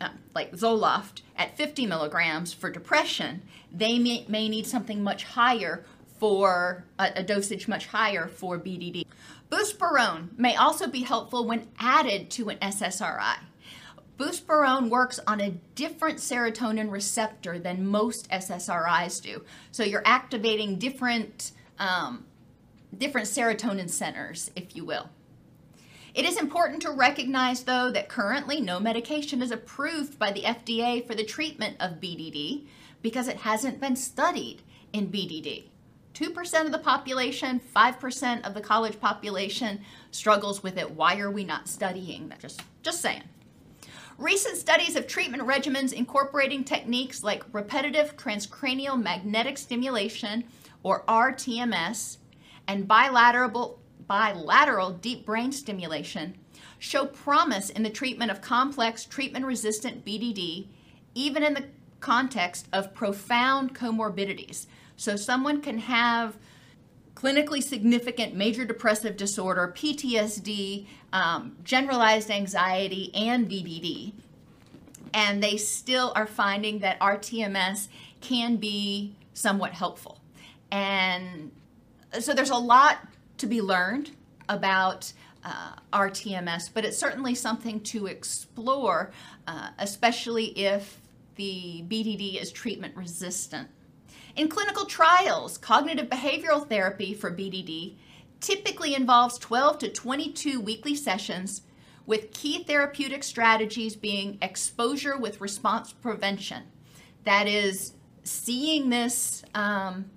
uh, 0.00 0.10
like 0.34 0.52
Zoloft 0.52 1.22
at 1.36 1.56
50 1.56 1.86
milligrams 1.86 2.52
for 2.52 2.70
depression, 2.70 3.42
they 3.72 3.98
may, 3.98 4.24
may 4.28 4.48
need 4.48 4.66
something 4.66 5.02
much 5.02 5.24
higher 5.24 5.84
for 6.18 6.84
a, 6.98 7.12
a 7.16 7.22
dosage 7.22 7.68
much 7.68 7.86
higher 7.86 8.28
for 8.28 8.58
BDD. 8.58 9.04
Buspirone 9.50 10.36
may 10.38 10.54
also 10.56 10.86
be 10.86 11.02
helpful 11.02 11.46
when 11.46 11.68
added 11.78 12.30
to 12.32 12.50
an 12.50 12.58
SSRI. 12.58 13.38
Buspirone 14.18 14.90
works 14.90 15.20
on 15.28 15.40
a 15.40 15.52
different 15.76 16.18
serotonin 16.18 16.90
receptor 16.90 17.58
than 17.58 17.86
most 17.86 18.28
SSRIs 18.30 19.22
do. 19.22 19.44
So 19.70 19.84
you're 19.84 20.02
activating 20.04 20.78
different, 20.78 21.52
um, 21.78 22.26
different 22.96 23.28
serotonin 23.28 23.88
centers, 23.88 24.50
if 24.56 24.74
you 24.74 24.84
will. 24.84 25.08
It 26.14 26.24
is 26.24 26.36
important 26.36 26.82
to 26.82 26.90
recognize, 26.90 27.62
though, 27.62 27.92
that 27.92 28.08
currently 28.08 28.60
no 28.60 28.80
medication 28.80 29.40
is 29.40 29.52
approved 29.52 30.18
by 30.18 30.32
the 30.32 30.42
FDA 30.42 31.06
for 31.06 31.14
the 31.14 31.22
treatment 31.22 31.76
of 31.78 32.00
BDD 32.00 32.66
because 33.00 33.28
it 33.28 33.36
hasn't 33.36 33.80
been 33.80 33.94
studied 33.94 34.62
in 34.92 35.12
BDD. 35.12 35.66
2% 36.14 36.64
of 36.66 36.72
the 36.72 36.78
population, 36.78 37.60
5% 37.60 38.44
of 38.44 38.54
the 38.54 38.60
college 38.60 38.98
population 38.98 39.80
struggles 40.10 40.60
with 40.60 40.76
it. 40.76 40.90
Why 40.90 41.20
are 41.20 41.30
we 41.30 41.44
not 41.44 41.68
studying 41.68 42.30
that? 42.30 42.40
Just, 42.40 42.62
just 42.82 43.00
saying. 43.00 43.22
Recent 44.18 44.56
studies 44.56 44.96
of 44.96 45.06
treatment 45.06 45.44
regimens 45.44 45.92
incorporating 45.92 46.64
techniques 46.64 47.22
like 47.22 47.44
repetitive 47.52 48.16
transcranial 48.16 49.00
magnetic 49.00 49.56
stimulation, 49.56 50.42
or 50.82 51.04
RTMS, 51.04 52.16
and 52.66 52.88
bilateral, 52.88 53.78
bilateral 54.08 54.90
deep 54.90 55.24
brain 55.24 55.52
stimulation 55.52 56.36
show 56.80 57.06
promise 57.06 57.70
in 57.70 57.84
the 57.84 57.90
treatment 57.90 58.32
of 58.32 58.40
complex 58.40 59.04
treatment 59.04 59.44
resistant 59.44 60.04
BDD, 60.04 60.66
even 61.14 61.44
in 61.44 61.54
the 61.54 61.66
context 62.00 62.66
of 62.72 62.92
profound 62.92 63.72
comorbidities. 63.72 64.66
So, 64.96 65.14
someone 65.14 65.62
can 65.62 65.78
have 65.78 66.36
clinically 67.18 67.60
significant 67.60 68.32
major 68.32 68.64
depressive 68.64 69.16
disorder, 69.16 69.72
PTSD, 69.76 70.86
um, 71.12 71.56
generalized 71.64 72.30
anxiety, 72.30 73.12
and 73.12 73.50
BDD. 73.50 74.12
And 75.12 75.42
they 75.42 75.56
still 75.56 76.12
are 76.14 76.28
finding 76.28 76.78
that 76.78 77.00
RTMS 77.00 77.88
can 78.20 78.56
be 78.56 79.16
somewhat 79.34 79.72
helpful. 79.72 80.20
And 80.70 81.50
so 82.20 82.34
there's 82.34 82.50
a 82.50 82.56
lot 82.56 82.98
to 83.38 83.46
be 83.46 83.60
learned 83.62 84.12
about 84.48 85.12
uh, 85.44 85.72
RTMS, 85.92 86.70
but 86.72 86.84
it's 86.84 86.98
certainly 86.98 87.34
something 87.34 87.80
to 87.80 88.06
explore, 88.06 89.10
uh, 89.48 89.70
especially 89.78 90.46
if 90.56 91.00
the 91.34 91.84
BDD 91.88 92.40
is 92.40 92.52
treatment 92.52 92.94
resistant. 92.94 93.68
In 94.38 94.48
clinical 94.48 94.84
trials, 94.84 95.58
cognitive 95.58 96.08
behavioral 96.08 96.68
therapy 96.68 97.12
for 97.12 97.28
BDD 97.28 97.96
typically 98.38 98.94
involves 98.94 99.36
12 99.36 99.78
to 99.80 99.88
22 99.88 100.60
weekly 100.60 100.94
sessions 100.94 101.62
with 102.06 102.30
key 102.30 102.62
therapeutic 102.62 103.24
strategies 103.24 103.96
being 103.96 104.38
exposure 104.40 105.18
with 105.18 105.40
response 105.40 105.92
prevention. 105.92 106.62
That 107.24 107.48
is, 107.48 107.94
seeing 108.22 108.90
this 108.90 109.42
um, 109.56 110.08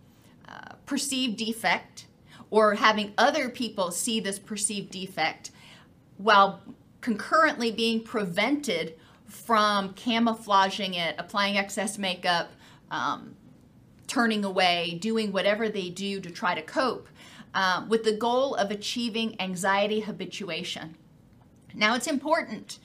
uh, 0.47 0.75
perceived 0.85 1.37
defect 1.37 2.05
or 2.51 2.75
having 2.75 3.13
other 3.17 3.49
people 3.49 3.89
see 3.89 4.19
this 4.19 4.37
perceived 4.37 4.91
defect 4.91 5.49
while 6.17 6.61
concurrently 7.01 7.71
being 7.71 8.03
prevented 8.03 8.93
from 9.25 9.93
camouflaging 9.93 10.93
it, 10.93 11.15
applying 11.17 11.57
excess 11.57 11.97
makeup, 11.97 12.51
um, 12.91 13.35
turning 14.11 14.43
away, 14.43 14.97
doing 14.99 15.31
whatever 15.31 15.69
they 15.69 15.89
do 15.89 16.19
to 16.19 16.29
try 16.29 16.53
to 16.53 16.61
cope, 16.61 17.07
um, 17.53 17.87
with 17.87 18.03
the 18.03 18.11
goal 18.11 18.55
of 18.55 18.69
achieving 18.69 19.39
anxiety 19.39 20.01
habituation. 20.01 20.97
Now, 21.73 21.95
it's 21.95 22.07
important, 22.07 22.77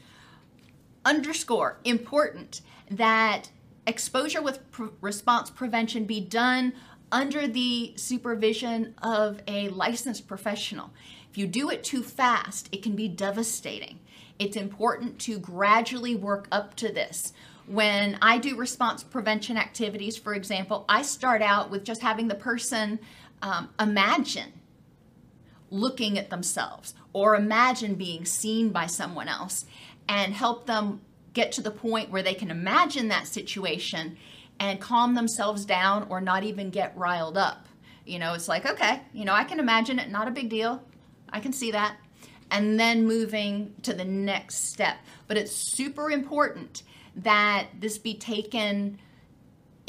underscore, 1.05 1.79
important, 1.83 2.61
that 2.89 3.51
exposure 3.89 4.41
with 4.41 4.71
pr- 4.71 4.85
response 5.01 5.51
prevention 5.51 6.05
be 6.05 6.21
done 6.21 6.73
under 7.11 7.49
the 7.49 7.95
supervision 7.97 8.95
of 9.03 9.43
a 9.49 9.69
licensed 9.71 10.29
professional. 10.29 10.93
If 11.29 11.37
you 11.37 11.49
do 11.49 11.71
it 11.71 11.83
too 11.83 12.05
fast, 12.05 12.69
it 12.71 12.85
can 12.85 12.95
be 12.95 13.09
devastating. 13.09 13.99
It's 14.39 14.57
important 14.57 15.19
to 15.23 15.41
gradually 15.41 16.15
work 16.15 16.47
up 16.53 16.77
to 16.77 16.93
this 16.93 17.33
when 17.67 18.19
I 18.23 18.39
do 18.39 18.57
response 18.57 19.03
prevention 19.03 19.57
activities, 19.57 20.17
for 20.17 20.35
example, 20.35 20.85
I 20.89 21.03
start 21.03 21.43
out 21.43 21.71
with 21.71 21.85
just 21.85 22.01
having 22.01 22.29
the 22.29 22.35
person 22.35 22.99
um, 23.43 23.69
imagine 23.79 24.53
looking 25.71 26.17
at 26.17 26.31
themselves 26.31 26.95
or 27.13 27.35
imagine 27.35 27.95
being 27.95 28.25
seen 28.25 28.71
by 28.71 28.87
someone 28.87 29.29
else 29.29 29.67
and 30.09 30.33
help 30.33 30.67
them 30.67 31.01
get 31.33 31.53
to 31.53 31.61
the 31.61 31.71
point 31.71 32.11
where 32.11 32.23
they 32.23 32.35
can 32.35 32.51
imagine 32.51 33.09
that 33.09 33.27
situation 33.27 34.17
and 34.59 34.81
calm 34.81 35.15
themselves 35.15 35.65
down 35.65 36.07
or 36.09 36.21
not 36.21 36.45
even 36.45 36.71
get 36.71 36.97
riled 36.97 37.37
up. 37.37 37.67
You 38.07 38.19
know, 38.19 38.35
it's 38.35 38.49
like, 38.49 38.65
okay, 38.65 39.03
you 39.13 39.25
know, 39.25 39.35
I 39.35 39.45
can 39.45 39.59
imagine 39.59 39.99
it, 39.99 40.11
not 40.11 40.29
a 40.29 40.31
big 40.31 40.49
deal. 40.49 40.83
I 41.29 41.41
can 41.41 41.53
see 41.53 41.73
that. 41.73 41.97
And 42.51 42.79
then 42.79 43.07
moving 43.07 43.75
to 43.83 43.93
the 43.93 44.05
next 44.05 44.69
step. 44.69 44.97
But 45.27 45.37
it's 45.37 45.53
super 45.53 46.11
important 46.11 46.85
that 47.17 47.69
this 47.81 47.99
be 47.99 48.15
taken 48.15 48.99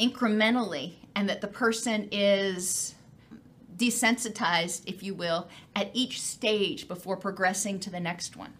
incrementally 0.00 0.94
and 1.14 1.28
that 1.28 1.40
the 1.40 1.48
person 1.48 2.08
is 2.10 2.94
desensitized, 3.76 4.82
if 4.86 5.02
you 5.02 5.14
will, 5.14 5.48
at 5.76 5.90
each 5.92 6.20
stage 6.20 6.88
before 6.88 7.16
progressing 7.16 7.78
to 7.80 7.90
the 7.90 8.00
next 8.00 8.36
one. 8.36 8.52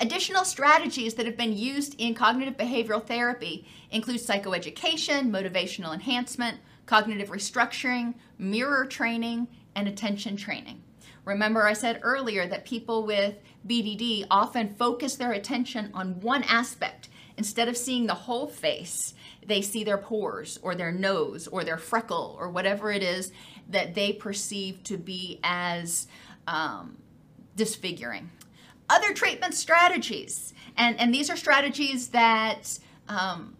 Additional 0.00 0.44
strategies 0.44 1.14
that 1.14 1.26
have 1.26 1.36
been 1.36 1.56
used 1.56 1.94
in 1.98 2.14
cognitive 2.14 2.56
behavioral 2.56 3.04
therapy 3.04 3.66
include 3.90 4.20
psychoeducation, 4.20 5.30
motivational 5.30 5.94
enhancement, 5.94 6.58
cognitive 6.86 7.30
restructuring, 7.30 8.14
mirror 8.38 8.84
training, 8.84 9.48
and 9.74 9.88
attention 9.88 10.36
training. 10.36 10.82
Remember, 11.24 11.66
I 11.66 11.72
said 11.72 12.00
earlier 12.02 12.46
that 12.46 12.64
people 12.64 13.04
with 13.04 13.36
BDD 13.66 14.26
often 14.30 14.74
focus 14.74 15.16
their 15.16 15.32
attention 15.32 15.90
on 15.92 16.20
one 16.20 16.42
aspect 16.44 17.08
Instead 17.38 17.68
of 17.68 17.76
seeing 17.76 18.06
the 18.06 18.14
whole 18.14 18.48
face, 18.48 19.14
they 19.46 19.62
see 19.62 19.84
their 19.84 19.96
pores 19.96 20.58
or 20.60 20.74
their 20.74 20.90
nose 20.90 21.46
or 21.46 21.62
their 21.62 21.78
freckle 21.78 22.36
or 22.38 22.50
whatever 22.50 22.90
it 22.90 23.02
is 23.02 23.32
that 23.68 23.94
they 23.94 24.12
perceive 24.12 24.82
to 24.82 24.98
be 24.98 25.38
as 25.44 26.08
um, 26.48 26.98
disfiguring. 27.54 28.28
Other 28.90 29.14
treatment 29.14 29.54
strategies, 29.54 30.52
and, 30.76 30.98
and 30.98 31.14
these 31.14 31.30
are 31.30 31.36
strategies 31.36 32.08
that 32.08 32.78
um, 33.08 33.56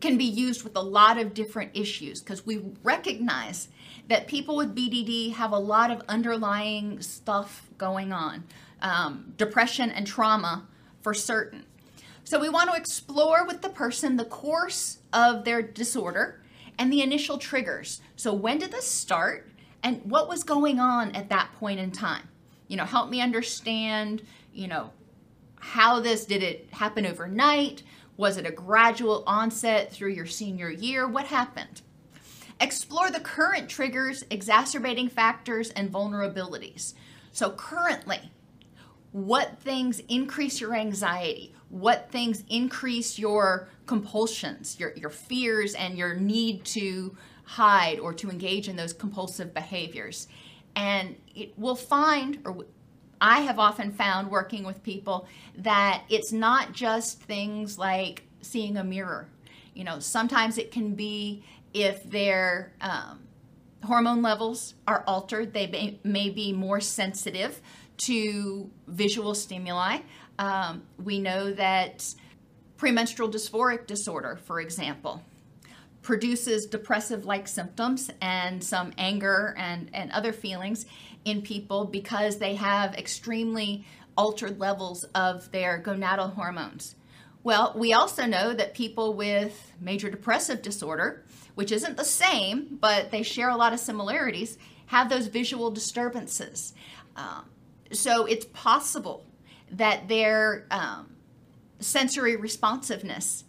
can 0.00 0.16
be 0.16 0.24
used 0.24 0.64
with 0.64 0.74
a 0.76 0.82
lot 0.82 1.18
of 1.18 1.34
different 1.34 1.70
issues 1.74 2.20
because 2.20 2.46
we 2.46 2.62
recognize 2.82 3.68
that 4.08 4.26
people 4.26 4.56
with 4.56 4.74
BDD 4.74 5.34
have 5.34 5.52
a 5.52 5.58
lot 5.58 5.90
of 5.90 6.00
underlying 6.08 7.00
stuff 7.02 7.68
going 7.76 8.12
on, 8.12 8.44
um, 8.80 9.34
depression 9.36 9.90
and 9.90 10.06
trauma 10.06 10.66
for 11.02 11.12
certain. 11.12 11.66
So 12.24 12.38
we 12.38 12.48
want 12.48 12.70
to 12.70 12.76
explore 12.76 13.44
with 13.46 13.62
the 13.62 13.68
person 13.68 14.16
the 14.16 14.24
course 14.24 14.98
of 15.12 15.44
their 15.44 15.60
disorder 15.60 16.42
and 16.78 16.92
the 16.92 17.02
initial 17.02 17.38
triggers. 17.38 18.00
So 18.16 18.32
when 18.32 18.58
did 18.58 18.70
this 18.70 18.88
start 18.88 19.50
and 19.82 20.00
what 20.04 20.28
was 20.28 20.44
going 20.44 20.78
on 20.78 21.12
at 21.12 21.28
that 21.30 21.52
point 21.54 21.80
in 21.80 21.90
time? 21.90 22.28
You 22.68 22.76
know, 22.76 22.84
help 22.84 23.10
me 23.10 23.20
understand, 23.20 24.22
you 24.52 24.68
know, 24.68 24.90
how 25.58 26.00
this 26.00 26.24
did 26.24 26.42
it 26.42 26.68
happen 26.72 27.06
overnight? 27.06 27.82
Was 28.16 28.36
it 28.36 28.46
a 28.46 28.52
gradual 28.52 29.24
onset 29.26 29.92
through 29.92 30.10
your 30.10 30.26
senior 30.26 30.70
year? 30.70 31.06
What 31.06 31.26
happened? 31.26 31.82
Explore 32.60 33.10
the 33.10 33.20
current 33.20 33.68
triggers, 33.68 34.24
exacerbating 34.30 35.08
factors, 35.08 35.70
and 35.70 35.90
vulnerabilities. 35.90 36.94
So, 37.32 37.50
currently, 37.50 38.30
what 39.10 39.58
things 39.60 40.00
increase 40.08 40.60
your 40.60 40.74
anxiety? 40.74 41.54
What 41.72 42.12
things 42.12 42.44
increase 42.50 43.18
your 43.18 43.68
compulsions, 43.86 44.78
your, 44.78 44.92
your 44.94 45.08
fears, 45.08 45.74
and 45.74 45.96
your 45.96 46.14
need 46.14 46.64
to 46.66 47.16
hide 47.44 47.98
or 47.98 48.12
to 48.12 48.28
engage 48.30 48.68
in 48.68 48.76
those 48.76 48.92
compulsive 48.92 49.54
behaviors? 49.54 50.28
And 50.76 51.16
it 51.34 51.58
will 51.58 51.74
find, 51.74 52.40
or 52.44 52.66
I 53.22 53.40
have 53.40 53.58
often 53.58 53.90
found 53.90 54.30
working 54.30 54.64
with 54.64 54.82
people 54.82 55.26
that 55.56 56.02
it's 56.10 56.30
not 56.30 56.72
just 56.72 57.22
things 57.22 57.78
like 57.78 58.24
seeing 58.42 58.76
a 58.76 58.84
mirror. 58.84 59.28
You 59.74 59.84
know, 59.84 59.98
sometimes 59.98 60.58
it 60.58 60.72
can 60.72 60.94
be 60.94 61.42
if 61.72 62.02
their 62.04 62.74
um, 62.82 63.20
hormone 63.82 64.20
levels 64.20 64.74
are 64.86 65.04
altered, 65.06 65.54
they 65.54 65.66
may, 65.66 65.98
may, 66.04 66.30
be 66.30 66.52
more 66.52 66.80
sensitive 66.80 67.60
to 67.98 68.70
visual 68.86 69.34
stimuli. 69.34 69.98
Um, 70.38 70.82
we 71.02 71.18
know 71.18 71.52
that 71.52 72.14
premenstrual 72.76 73.30
dysphoric 73.30 73.86
disorder, 73.86 74.38
for 74.44 74.60
example, 74.60 75.22
produces 76.02 76.66
depressive 76.66 77.24
like 77.24 77.46
symptoms 77.46 78.10
and 78.20 78.62
some 78.62 78.92
anger 78.98 79.54
and, 79.56 79.88
and 79.94 80.10
other 80.10 80.32
feelings 80.32 80.84
in 81.24 81.42
people 81.42 81.84
because 81.84 82.38
they 82.38 82.56
have 82.56 82.94
extremely 82.94 83.84
altered 84.16 84.58
levels 84.58 85.04
of 85.14 85.50
their 85.52 85.80
gonadal 85.80 86.34
hormones. 86.34 86.96
Well, 87.44 87.72
we 87.76 87.92
also 87.92 88.26
know 88.26 88.52
that 88.52 88.74
people 88.74 89.14
with 89.14 89.72
major 89.80 90.10
depressive 90.10 90.62
disorder, 90.62 91.24
which 91.54 91.72
isn't 91.72 91.96
the 91.96 92.04
same, 92.04 92.78
but 92.80 93.10
they 93.10 93.22
share 93.22 93.48
a 93.48 93.56
lot 93.56 93.72
of 93.72 93.80
similarities, 93.80 94.58
have 94.86 95.08
those 95.08 95.26
visual 95.26 95.70
disturbances. 95.70 96.74
Um, 97.16 97.46
so 97.90 98.26
it's 98.26 98.46
possible 98.46 99.26
that 99.72 100.08
their 100.08 100.66
um, 100.70 101.16
sensory 101.80 102.36
responsiveness 102.36 103.44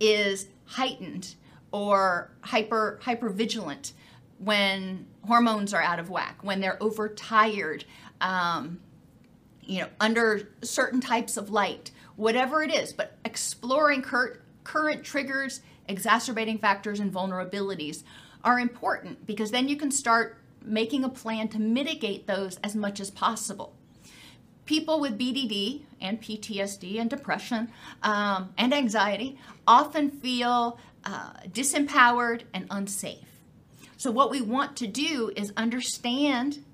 is 0.00 0.48
heightened 0.64 1.34
or 1.70 2.30
hyper 2.40 2.98
hyper 3.02 3.28
vigilant 3.28 3.92
when 4.38 5.06
hormones 5.26 5.72
are 5.72 5.82
out 5.82 5.98
of 5.98 6.10
whack, 6.10 6.38
when 6.42 6.60
they're 6.60 6.82
overtired, 6.82 7.84
um, 8.20 8.80
you 9.62 9.80
know, 9.80 9.88
under 10.00 10.48
certain 10.62 11.00
types 11.00 11.36
of 11.36 11.50
light, 11.50 11.90
whatever 12.16 12.62
it 12.62 12.72
is. 12.72 12.92
But 12.92 13.16
exploring 13.24 14.02
cur- 14.02 14.40
current 14.64 15.04
triggers, 15.04 15.60
exacerbating 15.88 16.58
factors, 16.58 17.00
and 17.00 17.12
vulnerabilities 17.12 18.02
are 18.44 18.60
important 18.60 19.26
because 19.26 19.50
then 19.50 19.68
you 19.68 19.76
can 19.76 19.90
start 19.90 20.38
making 20.62 21.04
a 21.04 21.08
plan 21.08 21.48
to 21.48 21.58
mitigate 21.58 22.26
those 22.26 22.58
as 22.62 22.74
much 22.74 23.00
as 23.00 23.10
possible. 23.10 23.74
People 24.66 25.00
with 25.00 25.18
BDD 25.18 25.82
and 26.00 26.20
PTSD 26.20 27.00
and 27.00 27.08
depression 27.08 27.68
um, 28.02 28.52
and 28.58 28.74
anxiety 28.74 29.38
often 29.66 30.10
feel 30.10 30.78
uh, 31.04 31.32
disempowered 31.48 32.42
and 32.52 32.66
unsafe. 32.70 33.40
So, 33.96 34.10
what 34.10 34.30
we 34.30 34.40
want 34.40 34.76
to 34.76 34.86
do 34.86 35.32
is 35.36 35.52
understand 35.56 36.64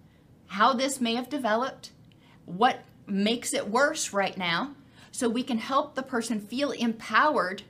how 0.47 0.73
this 0.73 1.01
may 1.01 1.15
have 1.15 1.29
developed, 1.29 1.91
what 2.47 2.81
makes 3.07 3.55
it 3.55 3.69
worse 3.69 4.13
right 4.13 4.37
now, 4.37 4.75
so 5.13 5.29
we 5.29 5.43
can 5.43 5.59
help 5.59 5.95
the 5.95 6.03
person 6.03 6.41
feel 6.41 6.73
empowered 6.73 7.63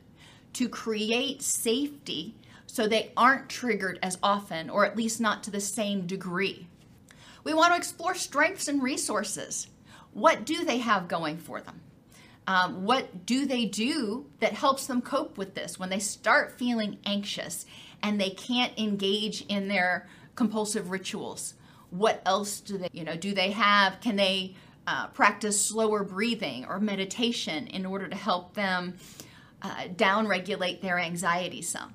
to 0.55 0.69
create 0.69 1.43
safety 1.43 2.35
so 2.67 2.87
they 2.87 3.13
aren't 3.17 3.49
triggered 3.49 3.99
as 4.03 4.19
often, 4.23 4.71
or 4.71 4.87
at 4.87 4.97
least 4.97 5.21
not 5.21 5.43
to 5.43 5.51
the 5.51 5.61
same 5.61 6.07
degree. 6.07 6.67
We 7.45 7.53
want 7.53 7.73
to 7.73 7.77
explore 7.77 8.15
strengths 8.15 8.69
and 8.69 8.83
resources. 8.83 9.67
What 10.13 10.45
do 10.45 10.65
they 10.65 10.79
have 10.79 11.09
going 11.09 11.39
for 11.39 11.61
them? 11.61 11.81
Um, 12.47 12.85
what 12.85 13.25
do 13.25 13.47
they 13.47 13.67
do 13.67 14.27
that 14.41 14.53
helps 14.53 14.87
them 14.87 15.01
cope 15.01 15.39
with 15.39 15.55
this 15.55 15.79
when 15.79 15.91
they 15.91 16.01
start 16.01 16.59
feeling 16.59 16.99
anxious 17.07 17.67
and 18.03 18.21
they 18.21 18.31
can't 18.31 18.77
engage 18.79 19.43
in 19.47 19.69
their 19.69 20.09
compulsive 20.35 20.91
rituals? 20.91 21.55
What 21.91 22.21
else 22.27 22.61
do 22.61 22.79
they, 22.79 22.89
you 22.93 23.05
know, 23.05 23.17
do 23.17 23.33
they 23.33 23.53
have? 23.53 24.01
Can 24.01 24.17
they 24.17 24.57
uh, 24.87 25.09
practice 25.09 25.61
slower 25.61 26.03
breathing 26.03 26.65
or 26.65 26.81
meditation 26.81 27.69
in 27.69 27.87
order 27.87 28.09
to 28.09 28.17
help 28.17 28.55
them 28.55 28.97
uh, 29.61 29.85
downregulate 29.95 30.81
their 30.81 30.99
anxiety 30.99 31.63
some? 31.63 31.95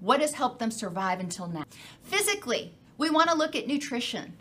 What 0.00 0.20
has 0.20 0.32
helped 0.32 0.58
them 0.58 0.70
survive 0.70 1.20
until 1.20 1.46
now? 1.46 1.64
Physically, 2.02 2.74
we 2.98 3.08
want 3.08 3.30
to 3.30 3.36
look 3.36 3.54
at 3.54 3.66
nutrition. 3.66 4.36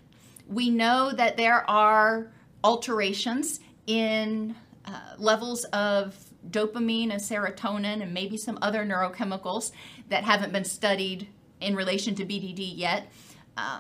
We 0.48 0.70
know 0.70 1.12
that 1.12 1.38
there 1.38 1.70
are 1.70 2.32
alterations 2.64 3.60
in 3.88 4.56
uh, 4.86 5.00
levels 5.18 5.64
of 5.66 6.18
dopamine 6.50 7.12
and 7.12 7.22
serotonin 7.22 8.02
and 8.02 8.14
maybe 8.14 8.38
some 8.38 8.60
other 8.62 8.86
neurochemicals 8.86 9.72
that 10.10 10.24
haven't 10.24 10.52
been 10.52 10.66
studied 10.66 11.28
in 11.62 11.76
relation 11.76 12.16
to 12.16 12.26
BDD 12.26 12.72
yet. 12.76 13.12
Uh, 13.56 13.80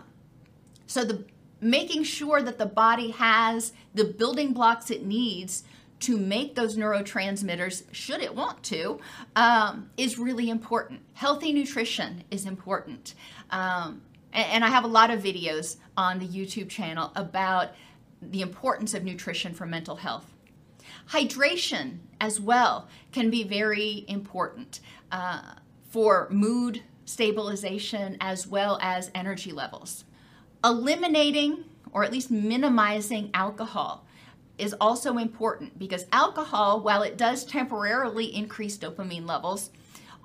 so 0.88 1.04
the 1.04 1.26
making 1.60 2.04
sure 2.04 2.42
that 2.42 2.58
the 2.58 2.66
body 2.66 3.12
has 3.12 3.74
the 3.94 4.04
building 4.04 4.54
blocks 4.54 4.92
it 4.92 5.06
needs 5.06 5.64
to 6.02 6.18
make 6.18 6.56
those 6.56 6.76
neurotransmitters, 6.76 7.84
should 7.94 8.22
it 8.22 8.36
want 8.36 8.62
to, 8.64 9.00
um, 9.38 9.90
is 9.96 10.20
really 10.20 10.50
important. 10.50 11.00
Healthy 11.14 11.54
nutrition 11.54 12.26
is 12.30 12.46
important. 12.46 13.16
Um, 13.52 14.02
and, 14.34 14.46
and 14.48 14.66
I 14.66 14.68
have 14.68 14.84
a 14.84 14.88
lot 14.88 15.12
of 15.12 15.22
videos 15.22 15.78
on 15.96 16.20
the 16.20 16.28
YouTube 16.28 16.68
channel 16.68 17.14
about 17.16 17.70
the 18.32 18.42
importance 18.42 18.94
of 18.94 19.04
nutrition 19.04 19.54
for 19.54 19.66
mental 19.66 19.98
health. 19.98 20.34
Hydration 21.10 21.98
as 22.20 22.40
well 22.40 22.88
can 23.12 23.30
be 23.30 23.44
very 23.44 24.06
important 24.08 24.80
uh, 25.12 25.42
for 25.90 26.28
mood 26.32 26.82
stabilization 27.06 28.18
as 28.22 28.48
well 28.48 28.80
as 28.82 29.12
energy 29.14 29.52
levels. 29.52 30.06
Eliminating 30.64 31.66
or 31.92 32.04
at 32.04 32.12
least 32.12 32.32
minimizing 32.32 33.30
alcohol 33.34 34.06
is 34.58 34.74
also 34.80 35.18
important 35.18 35.78
because 35.78 36.06
alcohol, 36.12 36.82
while 36.82 37.02
it 37.02 37.18
does 37.18 37.44
temporarily 37.44 38.26
increase 38.36 38.78
dopamine 38.78 39.28
levels, 39.28 39.70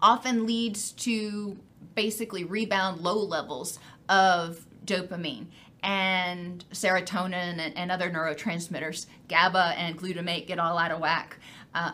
often 0.00 0.46
leads 0.46 0.92
to 0.92 1.58
basically 1.94 2.44
rebound 2.44 3.00
low 3.00 3.18
levels 3.18 3.78
of 4.08 4.64
dopamine 4.84 5.46
and 5.82 6.64
serotonin 6.72 7.58
and, 7.58 7.76
and, 7.76 7.92
other 7.92 8.10
neurotransmitters, 8.10 9.06
GABA 9.28 9.74
and 9.76 9.98
glutamate 9.98 10.46
get 10.46 10.58
all 10.58 10.76
out 10.78 10.90
of 10.90 11.00
whack. 11.00 11.38
Uh, 11.74 11.92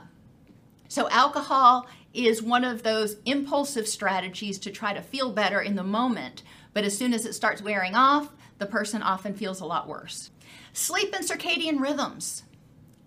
so, 0.89 1.09
alcohol 1.11 1.87
is 2.15 2.43
one 2.43 2.65
of 2.65 2.83
those 2.83 3.17
impulsive 3.27 3.89
strategies 3.89 4.59
to 4.61 4.71
try 4.71 4.95
to 4.95 5.03
feel 5.03 5.33
better 5.33 5.61
in 5.61 5.75
the 5.75 5.83
moment, 5.83 6.43
but 6.73 6.85
as 6.85 6.97
soon 6.97 7.13
as 7.13 7.27
it 7.27 7.35
starts 7.35 7.61
wearing 7.61 7.95
off, 7.95 8.31
the 8.59 8.67
person 8.67 9.03
often 9.03 9.35
feels 9.35 9.61
a 9.61 9.67
lot 9.67 9.89
worse. 9.89 10.31
Sleep 10.73 11.15
and 11.15 11.29
circadian 11.29 11.81
rhythms 11.81 12.45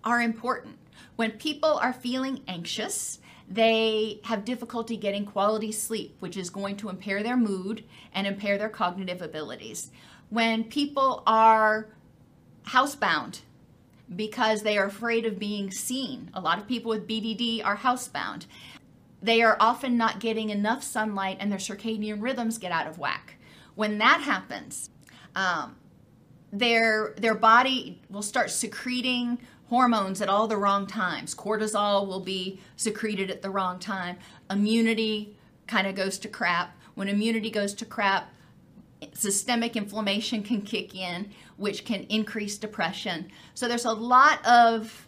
are 0.04 0.20
important. 0.20 0.76
When 1.16 1.32
people 1.32 1.78
are 1.78 1.92
feeling 1.92 2.42
anxious, 2.46 3.18
they 3.50 4.20
have 4.24 4.44
difficulty 4.44 4.96
getting 4.96 5.24
quality 5.24 5.72
sleep, 5.72 6.16
which 6.20 6.36
is 6.36 6.50
going 6.50 6.76
to 6.76 6.90
impair 6.90 7.22
their 7.22 7.36
mood 7.36 7.84
and 8.12 8.26
impair 8.26 8.58
their 8.58 8.68
cognitive 8.68 9.22
abilities 9.22 9.90
when 10.30 10.64
people 10.64 11.22
are 11.26 11.88
housebound 12.66 13.40
because 14.14 14.62
they 14.62 14.78
are 14.78 14.86
afraid 14.86 15.26
of 15.26 15.38
being 15.38 15.70
seen. 15.70 16.30
A 16.34 16.40
lot 16.40 16.58
of 16.58 16.66
people 16.66 16.90
with 16.90 17.06
BDD 17.06 17.64
are 17.64 17.76
housebound. 17.76 18.46
They 19.20 19.42
are 19.42 19.56
often 19.60 19.96
not 19.96 20.20
getting 20.20 20.50
enough 20.50 20.82
sunlight 20.82 21.38
and 21.40 21.50
their 21.50 21.58
circadian 21.58 22.22
rhythms 22.22 22.58
get 22.58 22.72
out 22.72 22.86
of 22.86 22.98
whack. 22.98 23.34
When 23.74 23.98
that 23.98 24.20
happens, 24.22 24.90
um, 25.34 25.76
their 26.52 27.14
their 27.18 27.34
body 27.34 28.00
will 28.08 28.22
start 28.22 28.50
secreting 28.50 29.38
hormones 29.68 30.22
at 30.22 30.28
all 30.28 30.46
the 30.46 30.56
wrong 30.56 30.86
times. 30.86 31.34
Cortisol 31.34 32.06
will 32.06 32.20
be 32.20 32.60
secreted 32.76 33.30
at 33.30 33.42
the 33.42 33.50
wrong 33.50 33.78
time. 33.78 34.16
Immunity 34.50 35.36
kind 35.66 35.86
of 35.86 35.94
goes 35.94 36.18
to 36.18 36.28
crap. 36.28 36.74
When 36.94 37.08
immunity 37.08 37.50
goes 37.50 37.74
to 37.74 37.84
crap, 37.84 38.32
systemic 39.14 39.76
inflammation 39.76 40.42
can 40.42 40.62
kick 40.62 40.94
in, 40.94 41.30
which 41.56 41.84
can 41.84 42.04
increase 42.04 42.58
depression. 42.58 43.30
So 43.54 43.68
there's 43.68 43.84
a 43.84 43.92
lot 43.92 44.44
of 44.46 45.06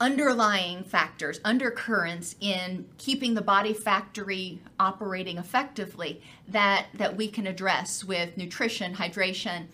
underlying 0.00 0.82
factors, 0.82 1.40
undercurrents 1.44 2.34
in 2.40 2.86
keeping 2.96 3.34
the 3.34 3.42
body 3.42 3.74
factory 3.74 4.60
operating 4.78 5.36
effectively 5.36 6.22
that, 6.48 6.86
that 6.94 7.16
we 7.16 7.28
can 7.28 7.46
address 7.46 8.02
with 8.02 8.36
nutrition, 8.36 8.94
hydration, 8.94 9.66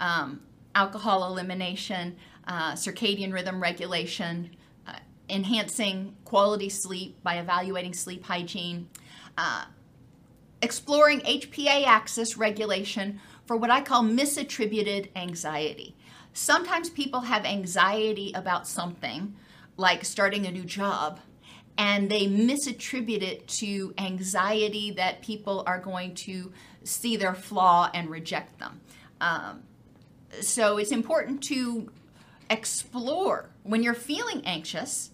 um, 0.00 0.40
alcohol 0.74 1.26
elimination, 1.26 2.16
uh, 2.48 2.72
circadian 2.72 3.32
rhythm 3.32 3.62
regulation, 3.62 4.50
uh, 4.86 4.94
enhancing 5.28 6.14
quality 6.24 6.70
sleep 6.70 7.22
by 7.22 7.36
evaluating 7.36 7.92
sleep 7.92 8.24
hygiene, 8.24 8.88
uh, 9.36 9.66
exploring 10.64 11.20
HPA 11.20 11.86
axis 11.86 12.38
regulation 12.38 13.20
for 13.46 13.56
what 13.56 13.70
I 13.70 13.82
call 13.82 14.02
misattributed 14.02 15.10
anxiety. 15.14 15.94
Sometimes 16.32 16.88
people 16.88 17.20
have 17.20 17.44
anxiety 17.44 18.32
about 18.34 18.66
something, 18.66 19.36
like 19.76 20.04
starting 20.04 20.46
a 20.46 20.50
new 20.50 20.64
job, 20.64 21.20
and 21.76 22.10
they 22.10 22.26
misattribute 22.26 23.22
it 23.22 23.46
to 23.46 23.92
anxiety 23.98 24.90
that 24.92 25.20
people 25.20 25.62
are 25.66 25.78
going 25.78 26.14
to 26.14 26.50
see 26.82 27.16
their 27.16 27.34
flaw 27.34 27.90
and 27.92 28.08
reject 28.08 28.58
them. 28.58 28.80
Um, 29.20 29.64
so 30.40 30.78
it's 30.78 30.92
important 30.92 31.42
to 31.44 31.90
explore 32.48 33.50
when 33.64 33.82
you're 33.82 33.94
feeling 33.94 34.42
anxious, 34.46 35.10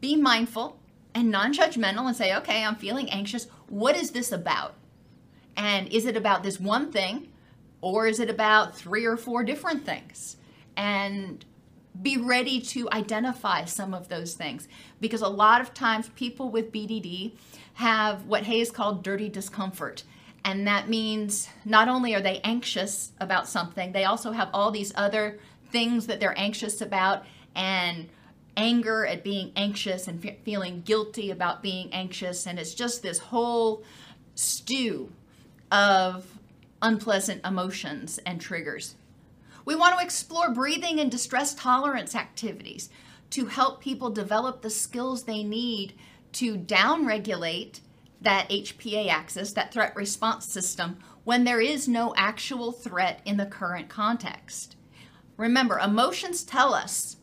be 0.00 0.14
mindful 0.14 0.78
and 1.14 1.30
non 1.30 1.52
judgmental 1.52 2.06
and 2.06 2.16
say, 2.16 2.36
okay, 2.36 2.64
I'm 2.64 2.76
feeling 2.76 3.10
anxious. 3.10 3.46
What 3.70 3.96
is 3.96 4.10
this 4.10 4.32
about? 4.32 4.74
And 5.56 5.88
is 5.88 6.04
it 6.04 6.16
about 6.16 6.42
this 6.42 6.58
one 6.58 6.90
thing 6.90 7.28
or 7.80 8.08
is 8.08 8.18
it 8.18 8.28
about 8.28 8.76
three 8.76 9.04
or 9.06 9.16
four 9.16 9.44
different 9.44 9.86
things? 9.86 10.36
And 10.76 11.44
be 12.02 12.16
ready 12.16 12.60
to 12.60 12.90
identify 12.90 13.64
some 13.64 13.94
of 13.94 14.08
those 14.08 14.34
things 14.34 14.66
because 15.00 15.22
a 15.22 15.28
lot 15.28 15.60
of 15.60 15.72
times 15.72 16.08
people 16.10 16.50
with 16.50 16.72
BDD 16.72 17.32
have 17.74 18.26
what 18.26 18.42
Hayes 18.44 18.72
called 18.72 19.04
dirty 19.04 19.28
discomfort. 19.28 20.02
And 20.44 20.66
that 20.66 20.88
means 20.88 21.48
not 21.64 21.88
only 21.88 22.12
are 22.14 22.20
they 22.20 22.40
anxious 22.42 23.12
about 23.20 23.46
something, 23.46 23.92
they 23.92 24.04
also 24.04 24.32
have 24.32 24.50
all 24.52 24.72
these 24.72 24.92
other 24.96 25.38
things 25.70 26.08
that 26.08 26.18
they're 26.18 26.38
anxious 26.38 26.80
about 26.80 27.24
and 27.54 28.08
anger 28.60 29.06
at 29.06 29.24
being 29.24 29.52
anxious 29.56 30.06
and 30.06 30.20
fe- 30.20 30.38
feeling 30.44 30.82
guilty 30.82 31.30
about 31.30 31.62
being 31.62 31.90
anxious. 31.92 32.46
And 32.46 32.58
it's 32.58 32.74
just 32.74 33.02
this 33.02 33.18
whole 33.18 33.82
stew 34.34 35.10
of 35.72 36.38
unpleasant 36.82 37.44
emotions 37.44 38.18
and 38.26 38.38
triggers. 38.38 38.96
We 39.64 39.74
want 39.74 39.98
to 39.98 40.04
explore 40.04 40.52
breathing 40.52 41.00
and 41.00 41.10
distress 41.10 41.54
tolerance 41.54 42.14
activities 42.14 42.90
to 43.30 43.46
help 43.46 43.80
people 43.80 44.10
develop 44.10 44.60
the 44.60 44.70
skills 44.70 45.22
they 45.22 45.42
need 45.42 45.94
to 46.32 46.56
downregulate 46.56 47.80
that 48.20 48.50
HPA 48.50 49.08
axis, 49.08 49.52
that 49.54 49.72
threat 49.72 49.96
response 49.96 50.44
system, 50.44 50.98
when 51.24 51.44
there 51.44 51.60
is 51.60 51.88
no 51.88 52.14
actual 52.16 52.72
threat 52.72 53.20
in 53.24 53.38
the 53.38 53.46
current 53.46 53.88
context. 53.88 54.76
Remember, 55.38 55.78
emotions 55.78 56.42
tell 56.42 56.74
us, 56.74 57.16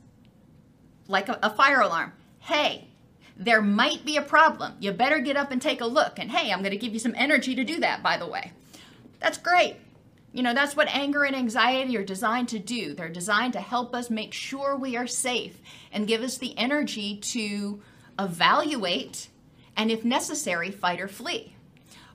like 1.08 1.30
a, 1.30 1.40
a 1.44 1.50
fire 1.50 1.82
alarm, 1.82 2.14
hey, 2.40 2.88
there 3.36 3.62
might 3.62 4.04
be 4.04 4.18
a 4.18 4.22
problem. 4.22 4.74
You 4.80 4.92
better 4.92 5.20
get 5.20 5.38
up 5.38 5.52
and 5.52 5.62
take 5.62 5.82
a 5.82 5.86
look. 5.86 6.20
And 6.20 6.32
hey, 6.32 6.52
I'm 6.52 6.60
going 6.60 6.72
to 6.72 6.78
give 6.78 6.94
you 6.94 7.00
some 7.00 7.16
energy 7.16 7.56
to 7.56 7.64
do 7.64 7.80
that, 7.80 8.02
by 8.02 8.18
the 8.18 8.28
way. 8.28 8.52
That's 9.20 9.38
great. 9.38 9.76
You 10.34 10.44
know, 10.44 10.54
that's 10.54 10.76
what 10.76 10.88
anger 10.90 11.24
and 11.24 11.36
anxiety 11.36 11.98
are 11.98 12.04
designed 12.04 12.50
to 12.50 12.60
do. 12.60 12.94
They're 12.94 13.10
designed 13.10 13.54
to 13.54 13.62
help 13.62 13.96
us 13.96 14.10
make 14.10 14.34
sure 14.34 14.76
we 14.76 14.96
are 14.96 15.08
safe 15.08 15.60
and 15.92 16.08
give 16.08 16.22
us 16.22 16.38
the 16.38 16.58
energy 16.58 17.18
to 17.18 17.82
evaluate 18.20 19.30
and, 19.76 19.92
if 19.92 20.04
necessary, 20.04 20.72
fight 20.72 21.00
or 21.00 21.08
flee. 21.08 21.56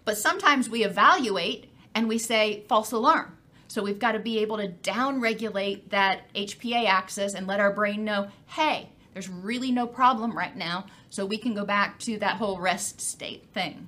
But 0.05 0.19
sometimes 0.19 0.69
we 0.69 0.85
evaluate 0.85 1.73
and 1.95 2.09
we 2.09 2.19
say 2.19 2.65
false 2.69 2.93
alarm. 2.93 3.37
So 3.73 3.83
we've 3.83 3.99
got 3.99 4.13
to 4.13 4.19
be 4.19 4.41
able 4.41 4.59
to 4.59 4.69
downregulate 4.69 5.89
that 5.89 6.31
HPA 6.35 6.87
axis 6.87 7.33
and 7.33 7.47
let 7.47 7.59
our 7.59 7.73
brain 7.73 8.05
know, 8.05 8.29
hey, 8.49 8.91
there's 9.15 9.31
really 9.31 9.73
no 9.73 9.87
problem 9.87 10.37
right 10.37 10.55
now. 10.55 10.85
So 11.09 11.25
we 11.25 11.39
can 11.39 11.55
go 11.55 11.65
back 11.65 11.99
to 12.01 12.19
that 12.19 12.37
whole 12.37 12.61
rest 12.61 13.01
state 13.01 13.47
thing. 13.55 13.87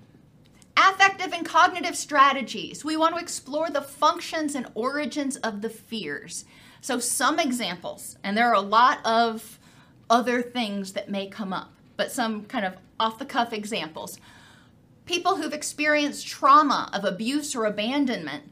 Affective 0.75 1.35
and 1.35 1.45
cognitive 1.45 1.97
strategies. 1.97 2.83
We 2.83 2.97
want 2.97 3.15
to 3.15 3.21
explore 3.21 3.69
the 3.69 3.83
functions 3.83 4.55
and 4.55 4.69
origins 4.75 5.37
of 5.37 5.61
the 5.61 5.69
fears. 5.69 6.47
So, 6.81 6.99
some 6.99 7.39
examples, 7.39 8.17
and 8.25 8.39
there 8.39 8.49
are 8.49 8.55
a 8.55 8.61
lot 8.61 9.01
of 9.05 9.59
other 10.09 10.41
things 10.41 10.95
that 10.95 11.11
may 11.11 11.27
come 11.27 11.53
up, 11.53 11.75
but 11.99 12.11
some 12.11 12.47
kind 12.47 12.65
of 12.65 12.75
off 12.99 13.19
the 13.19 13.27
cuff 13.27 13.53
examples. 13.53 14.19
People 15.05 15.37
who've 15.37 15.53
experienced 15.53 16.27
trauma 16.27 16.89
of 16.95 17.05
abuse 17.05 17.55
or 17.55 17.67
abandonment, 17.67 18.45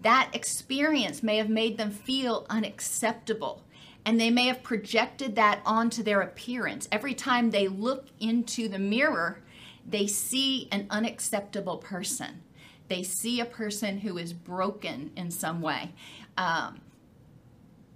that 0.00 0.30
experience 0.32 1.22
may 1.22 1.36
have 1.36 1.50
made 1.50 1.76
them 1.76 1.90
feel 1.90 2.46
unacceptable. 2.48 3.62
And 4.06 4.18
they 4.18 4.30
may 4.30 4.46
have 4.46 4.62
projected 4.62 5.36
that 5.36 5.60
onto 5.66 6.02
their 6.02 6.22
appearance. 6.22 6.88
Every 6.90 7.12
time 7.12 7.50
they 7.50 7.68
look 7.68 8.06
into 8.18 8.68
the 8.68 8.78
mirror, 8.78 9.42
they 9.86 10.06
see 10.06 10.68
an 10.72 10.86
unacceptable 10.88 11.76
person. 11.76 12.42
They 12.88 13.02
see 13.02 13.40
a 13.40 13.44
person 13.44 13.98
who 13.98 14.16
is 14.16 14.32
broken 14.32 15.12
in 15.16 15.30
some 15.30 15.60
way. 15.60 15.92
Um, 16.38 16.80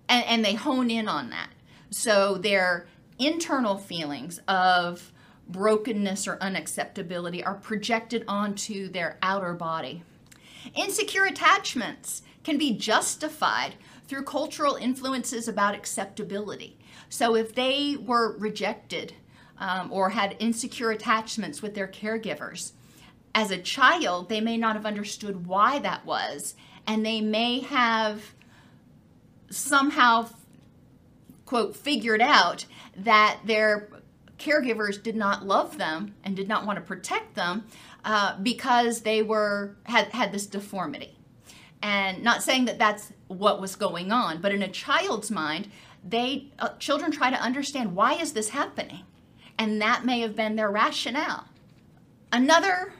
and, 0.09 0.25
and 0.27 0.45
they 0.45 0.55
hone 0.55 0.91
in 0.91 1.09
on 1.09 1.31
that. 1.31 1.51
So 1.91 2.37
their 2.37 2.87
internal 3.19 3.79
feelings 3.79 4.41
of 4.47 5.13
brokenness 5.49 6.29
or 6.29 6.37
unacceptability 6.37 7.45
are 7.45 7.55
projected 7.55 8.25
onto 8.29 8.89
their 8.89 9.19
outer 9.23 9.55
body. 9.55 10.03
Insecure 10.75 11.25
attachments 11.25 12.23
can 12.43 12.59
be 12.59 12.77
justified 12.77 13.75
through 14.07 14.25
cultural 14.25 14.77
influences 14.77 15.49
about 15.49 15.75
acceptability. 15.75 16.79
So 17.09 17.35
if 17.35 17.55
they 17.55 17.97
were 17.97 18.37
rejected 18.39 19.15
um, 19.59 19.93
or 19.93 20.11
had 20.11 20.37
insecure 20.39 20.91
attachments 20.91 21.63
with 21.63 21.75
their 21.75 21.89
caregivers. 21.89 22.73
As 23.35 23.51
a 23.51 23.59
child, 23.59 24.29
they 24.29 24.41
may 24.41 24.57
not 24.57 24.77
have 24.77 24.87
understood 24.87 25.47
why 25.47 25.79
that 25.81 26.05
was, 26.05 26.55
and 26.87 27.05
they 27.05 27.21
may 27.21 27.61
have 27.61 28.35
somehow, 29.51 30.29
quote, 31.47 31.77
figured 31.77 32.21
out 32.21 32.67
that 32.97 33.41
their 33.45 33.89
caregivers 34.39 35.03
did 35.03 35.17
not 35.17 35.47
love 35.47 35.79
them 35.79 36.15
and 36.25 36.37
did 36.37 36.49
not 36.49 36.67
want 36.67 36.77
to 36.77 36.85
protect 36.85 37.35
them 37.35 37.65
uh, 38.05 38.39
because 38.43 39.01
they 39.01 39.23
were 39.23 39.77
had, 39.85 40.09
had 40.09 40.33
this 40.33 40.47
deformity. 40.47 41.19
And 41.83 42.23
not 42.23 42.43
saying 42.43 42.65
that 42.67 42.79
that's 42.79 43.13
what 43.29 43.61
was 43.61 43.77
going 43.77 44.11
on, 44.13 44.41
but 44.41 44.53
in 44.53 44.63
a 44.63 44.69
child's 44.69 45.31
mind, 45.31 45.71
they 46.07 46.53
uh, 46.59 46.71
children 46.79 47.11
try 47.11 47.31
to 47.31 47.41
understand 47.41 47.95
why 47.95 48.15
is 48.15 48.33
this 48.33 48.51
happening 48.51 49.05
and 49.59 49.81
that 49.81 50.05
may 50.05 50.21
have 50.21 50.37
been 50.37 50.57
their 50.57 50.71
rationale. 50.71 51.47
Another 52.33 52.93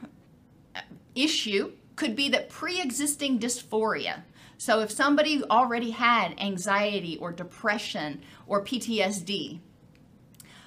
issue 1.13 1.73
could 1.95 2.15
be 2.15 2.29
that 2.29 2.49
pre 2.49 2.81
existing 2.81 3.39
dysphoria. 3.39 4.23
So, 4.57 4.79
if 4.79 4.91
somebody 4.91 5.43
already 5.43 5.91
had 5.91 6.39
anxiety 6.39 7.17
or 7.17 7.31
depression 7.31 8.21
or 8.47 8.63
PTSD, 8.63 9.59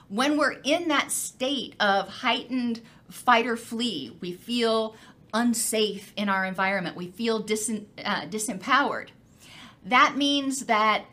when 0.09 0.36
we're 0.36 0.61
in 0.64 0.89
that 0.89 1.11
state 1.11 1.74
of 1.80 2.09
heightened 2.09 2.82
fight 3.11 3.47
or 3.47 3.57
flee, 3.57 4.17
we 4.21 4.33
feel 4.33 4.97
unsafe 5.35 6.13
in 6.17 6.29
our 6.29 6.45
environment, 6.45 6.97
we 6.97 7.09
feel 7.09 7.39
dis- 7.41 7.71
uh, 8.05 8.23
disempowered. 8.23 9.09
That 9.85 10.17
means 10.17 10.67
that 10.67 11.05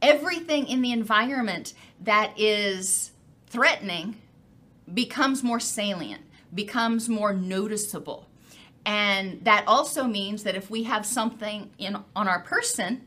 everything 0.00 0.66
in 0.66 0.82
the 0.82 0.92
environment 0.92 1.74
that 2.00 2.38
is 2.38 3.12
threatening 3.46 4.16
becomes 4.92 5.42
more 5.42 5.60
salient, 5.60 6.22
becomes 6.54 7.08
more 7.08 7.32
noticeable. 7.32 8.26
And 8.84 9.44
that 9.44 9.64
also 9.66 10.04
means 10.04 10.44
that 10.44 10.54
if 10.54 10.70
we 10.70 10.84
have 10.84 11.04
something 11.04 11.70
in 11.78 11.96
on 12.16 12.28
our 12.28 12.40
person 12.40 13.02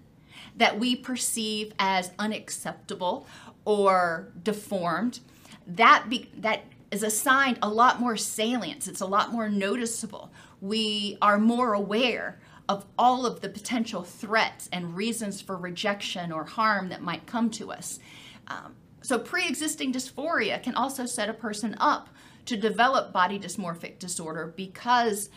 that 0.56 0.80
we 0.80 0.96
perceive 0.96 1.74
as 1.80 2.12
unacceptable 2.20 3.26
or 3.66 4.30
deformed, 4.44 5.22
that 5.66 6.06
be, 6.10 6.30
that 6.38 6.64
is 6.92 7.04
assigned 7.04 7.58
a 7.62 7.70
lot 7.70 8.00
more 8.00 8.18
salience. 8.18 8.88
It's 8.88 9.02
a 9.02 9.06
lot 9.06 9.32
more 9.32 9.50
noticeable. 9.50 10.32
We 10.60 11.18
are 11.22 11.40
more 11.40 11.74
aware 11.74 12.40
of 12.68 12.86
all 12.98 13.26
of 13.26 13.42
the 13.42 13.50
potential 13.50 14.04
threats 14.04 14.70
and 14.72 14.96
reasons 14.96 15.42
for 15.42 15.58
rejection 15.58 16.32
or 16.32 16.44
harm 16.44 16.90
that 16.90 17.02
might 17.02 17.26
come 17.26 17.50
to 17.52 17.72
us. 17.72 18.00
Um, 18.48 18.76
so, 19.02 19.18
pre 19.18 19.48
existing 19.48 19.94
dysphoria 19.94 20.62
can 20.62 20.76
also 20.76 21.06
set 21.06 21.30
a 21.30 21.34
person 21.34 21.76
up 21.80 22.10
to 22.46 22.58
develop 22.58 23.12
body 23.12 23.40
dysmorphic 23.40 24.00
disorder 24.00 24.54
because 24.56 25.30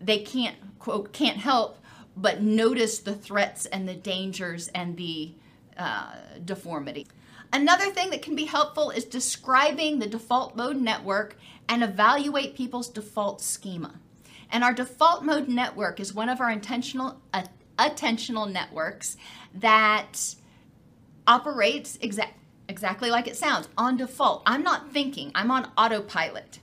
they 0.00 0.18
can't, 0.18 0.56
quote, 0.78 1.12
can't 1.12 1.38
help 1.38 1.78
but 2.16 2.42
notice 2.42 2.98
the 2.98 3.14
threats 3.14 3.66
and 3.66 3.88
the 3.88 3.94
dangers 3.94 4.68
and 4.68 4.96
the 4.96 5.34
uh, 5.76 6.14
deformity. 6.44 7.06
Another 7.52 7.90
thing 7.90 8.10
that 8.10 8.22
can 8.22 8.34
be 8.34 8.44
helpful 8.44 8.90
is 8.90 9.04
describing 9.04 9.98
the 9.98 10.06
default 10.06 10.56
mode 10.56 10.76
network 10.76 11.36
and 11.68 11.82
evaluate 11.82 12.56
people's 12.56 12.88
default 12.88 13.40
schema. 13.40 13.94
And 14.50 14.64
our 14.64 14.72
default 14.72 15.24
mode 15.24 15.48
network 15.48 16.00
is 16.00 16.14
one 16.14 16.28
of 16.28 16.40
our 16.40 16.50
intentional 16.50 17.20
uh, 17.32 17.44
attentional 17.78 18.50
networks 18.50 19.16
that 19.54 20.34
operates 21.26 21.96
exa- 21.98 22.32
exactly 22.68 23.10
like 23.10 23.26
it 23.26 23.36
sounds 23.36 23.68
on 23.76 23.96
default. 23.96 24.42
I'm 24.46 24.62
not 24.62 24.90
thinking, 24.90 25.30
I'm 25.34 25.50
on 25.50 25.70
autopilot. 25.76 26.60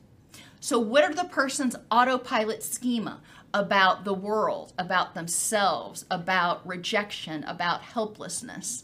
So, 0.60 0.80
what 0.80 1.04
are 1.04 1.14
the 1.14 1.26
person's 1.26 1.76
autopilot 1.92 2.64
schema 2.64 3.22
about 3.54 4.04
the 4.04 4.14
world, 4.14 4.74
about 4.78 5.14
themselves, 5.14 6.06
about 6.10 6.68
rejection, 6.68 7.44
about 7.44 7.82
helplessness? 7.82 8.84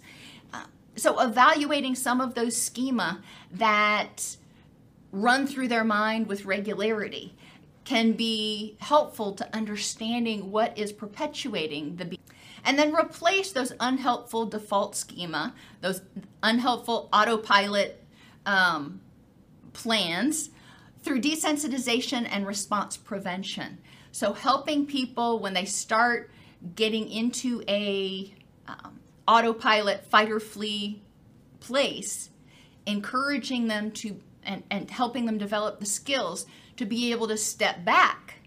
So, 0.96 1.20
evaluating 1.20 1.96
some 1.96 2.20
of 2.20 2.34
those 2.34 2.56
schema 2.56 3.22
that 3.52 4.36
run 5.12 5.48
through 5.48 5.68
their 5.68 5.84
mind 5.84 6.28
with 6.28 6.46
regularity 6.46 7.36
can 7.84 8.14
be 8.14 8.76
helpful 8.80 9.34
to 9.34 9.56
understanding 9.56 10.52
what 10.52 10.78
is 10.78 10.92
perpetuating 10.92 11.96
the 11.96 12.18
and 12.64 12.78
then 12.78 12.94
replace 12.94 13.52
those 13.52 13.74
unhelpful 13.80 14.46
default 14.46 14.96
schema, 14.96 15.54
those 15.82 16.02
unhelpful 16.44 17.10
autopilot 17.12 18.04
um, 18.46 19.02
plans 19.74 20.52
through 21.02 21.22
desensitization 21.22 22.28
and 22.30 22.46
response 22.46 22.98
prevention. 22.98 23.80
So 24.12 24.34
helping 24.34 24.86
people 24.86 25.39
when 25.39 25.54
they 25.54 25.66
start 25.66 26.30
getting 26.76 27.10
into 27.10 27.64
a 27.68 28.34
um, 28.68 29.00
autopilot 29.32 30.05
fight 30.05 30.29
or 30.29 30.41
flee 30.41 31.01
place, 31.61 32.32
encouraging 32.86 33.67
them 33.67 33.89
to 33.91 34.19
and, 34.43 34.63
and 34.69 34.91
helping 34.91 35.25
them 35.25 35.38
develop 35.38 35.79
the 35.79 35.86
skills 35.86 36.45
to 36.75 36.86
be 36.86 37.11
able 37.11 37.27
to 37.29 37.38
step 37.38 37.86
back 37.86 38.39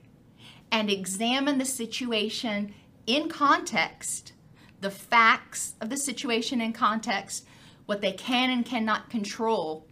and 0.70 0.90
examine 0.90 1.56
the 1.56 1.64
situation 1.64 2.74
in 3.06 3.28
context, 3.30 4.32
the 4.80 4.90
facts 4.90 5.74
of 5.80 5.88
the 5.88 5.96
situation 5.96 6.60
in 6.60 6.72
context, 6.72 7.46
what 7.86 8.02
they 8.02 8.12
can 8.12 8.50
and 8.50 8.66
cannot 8.66 9.08
control, 9.08 9.86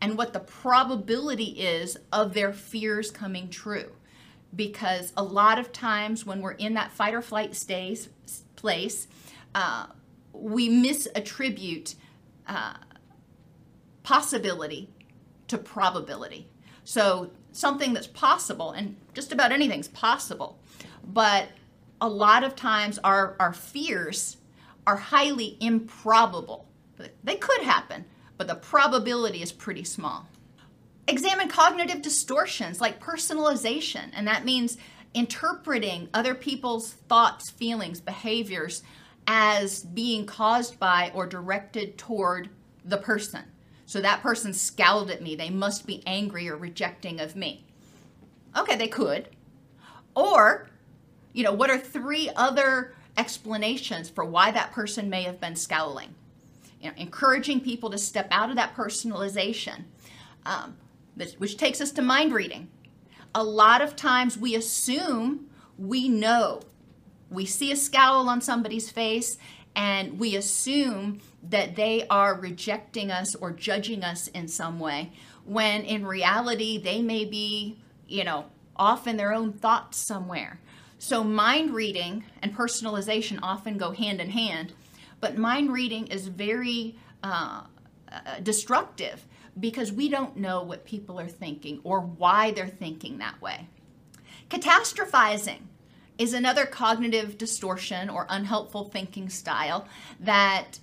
and 0.00 0.16
what 0.16 0.32
the 0.32 0.40
probability 0.40 1.60
is 1.60 1.96
of 2.12 2.34
their 2.34 2.52
fears 2.52 3.10
coming 3.10 3.48
true. 3.48 3.90
Because 4.54 5.12
a 5.16 5.24
lot 5.24 5.58
of 5.58 5.72
times 5.72 6.24
when 6.24 6.42
we're 6.42 6.52
in 6.52 6.74
that 6.74 6.92
fight 6.92 7.14
or 7.14 7.22
flight 7.22 7.56
stays, 7.56 8.08
place, 8.54 9.08
uh, 9.54 9.86
we 10.32 10.68
misattribute 10.68 11.94
uh, 12.46 12.74
possibility 14.02 14.90
to 15.48 15.58
probability. 15.58 16.48
So 16.84 17.30
something 17.52 17.92
that's 17.92 18.06
possible, 18.06 18.72
and 18.72 18.96
just 19.14 19.32
about 19.32 19.52
anything's 19.52 19.88
possible, 19.88 20.58
but 21.04 21.48
a 22.00 22.08
lot 22.08 22.44
of 22.44 22.54
times 22.54 22.98
our, 23.04 23.36
our 23.40 23.52
fears 23.52 24.36
are 24.86 24.96
highly 24.96 25.56
improbable. 25.60 26.66
They 27.22 27.36
could 27.36 27.62
happen, 27.62 28.04
but 28.36 28.46
the 28.46 28.54
probability 28.54 29.42
is 29.42 29.52
pretty 29.52 29.84
small. 29.84 30.26
Examine 31.06 31.48
cognitive 31.48 32.02
distortions 32.02 32.80
like 32.80 33.00
personalization, 33.00 34.10
and 34.12 34.26
that 34.26 34.44
means 34.44 34.78
interpreting 35.14 36.08
other 36.12 36.34
people's 36.34 36.92
thoughts, 36.92 37.50
feelings, 37.50 38.00
behaviors 38.00 38.82
as 39.30 39.84
being 39.84 40.24
caused 40.24 40.80
by 40.80 41.12
or 41.14 41.26
directed 41.26 41.98
toward 41.98 42.48
the 42.82 42.96
person. 42.96 43.44
So 43.84 44.00
that 44.00 44.22
person 44.22 44.54
scowled 44.54 45.10
at 45.10 45.22
me. 45.22 45.36
They 45.36 45.50
must 45.50 45.86
be 45.86 46.02
angry 46.06 46.48
or 46.48 46.56
rejecting 46.56 47.20
of 47.20 47.36
me. 47.36 47.66
Okay, 48.56 48.74
they 48.74 48.88
could. 48.88 49.28
Or, 50.16 50.70
you 51.34 51.44
know, 51.44 51.52
what 51.52 51.68
are 51.70 51.78
three 51.78 52.30
other 52.36 52.94
explanations 53.18 54.08
for 54.08 54.24
why 54.24 54.50
that 54.50 54.72
person 54.72 55.10
may 55.10 55.22
have 55.22 55.40
been 55.40 55.56
scowling? 55.56 56.14
You 56.80 56.88
know, 56.88 56.96
encouraging 56.96 57.60
people 57.60 57.90
to 57.90 57.98
step 57.98 58.28
out 58.30 58.48
of 58.48 58.56
that 58.56 58.74
personalization, 58.74 59.84
um, 60.46 60.74
which 61.36 61.58
takes 61.58 61.82
us 61.82 61.90
to 61.92 62.02
mind 62.02 62.32
reading. 62.32 62.68
A 63.34 63.44
lot 63.44 63.82
of 63.82 63.94
times 63.94 64.38
we 64.38 64.54
assume 64.54 65.50
we 65.76 66.08
know. 66.08 66.62
We 67.30 67.46
see 67.46 67.72
a 67.72 67.76
scowl 67.76 68.28
on 68.28 68.40
somebody's 68.40 68.90
face 68.90 69.38
and 69.76 70.18
we 70.18 70.34
assume 70.36 71.20
that 71.42 71.76
they 71.76 72.06
are 72.08 72.34
rejecting 72.34 73.10
us 73.10 73.34
or 73.34 73.52
judging 73.52 74.02
us 74.02 74.28
in 74.28 74.48
some 74.48 74.80
way 74.80 75.12
when 75.44 75.82
in 75.82 76.06
reality 76.06 76.78
they 76.78 77.00
may 77.00 77.24
be 77.24 77.78
you 78.06 78.24
know 78.24 78.46
off 78.76 79.06
in 79.06 79.16
their 79.16 79.32
own 79.32 79.52
thoughts 79.52 79.98
somewhere. 79.98 80.60
So 80.98 81.22
mind 81.22 81.74
reading 81.74 82.24
and 82.42 82.56
personalization 82.56 83.38
often 83.42 83.78
go 83.78 83.92
hand 83.92 84.20
in 84.20 84.30
hand 84.30 84.72
but 85.20 85.36
mind 85.36 85.72
reading 85.72 86.06
is 86.08 86.28
very 86.28 86.96
uh, 87.22 87.62
uh, 88.10 88.40
destructive 88.42 89.26
because 89.58 89.92
we 89.92 90.08
don't 90.08 90.36
know 90.36 90.62
what 90.62 90.84
people 90.84 91.18
are 91.18 91.28
thinking 91.28 91.80
or 91.82 92.00
why 92.00 92.52
they're 92.52 92.68
thinking 92.68 93.18
that 93.18 93.40
way. 93.42 93.68
Catastrophizing 94.50 95.60
is 96.18 96.34
another 96.34 96.66
cognitive 96.66 97.38
distortion 97.38 98.10
or 98.10 98.26
unhelpful 98.28 98.84
thinking 98.84 99.28
style 99.28 99.86
that 100.20 100.78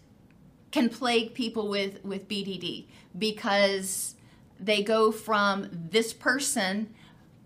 can 0.72 0.90
plague 0.90 1.34
people 1.34 1.70
with, 1.70 2.04
with 2.04 2.28
BDD 2.28 2.86
because 3.18 4.16
they 4.60 4.82
go 4.82 5.12
from 5.12 5.70
this 5.72 6.14
person 6.14 6.94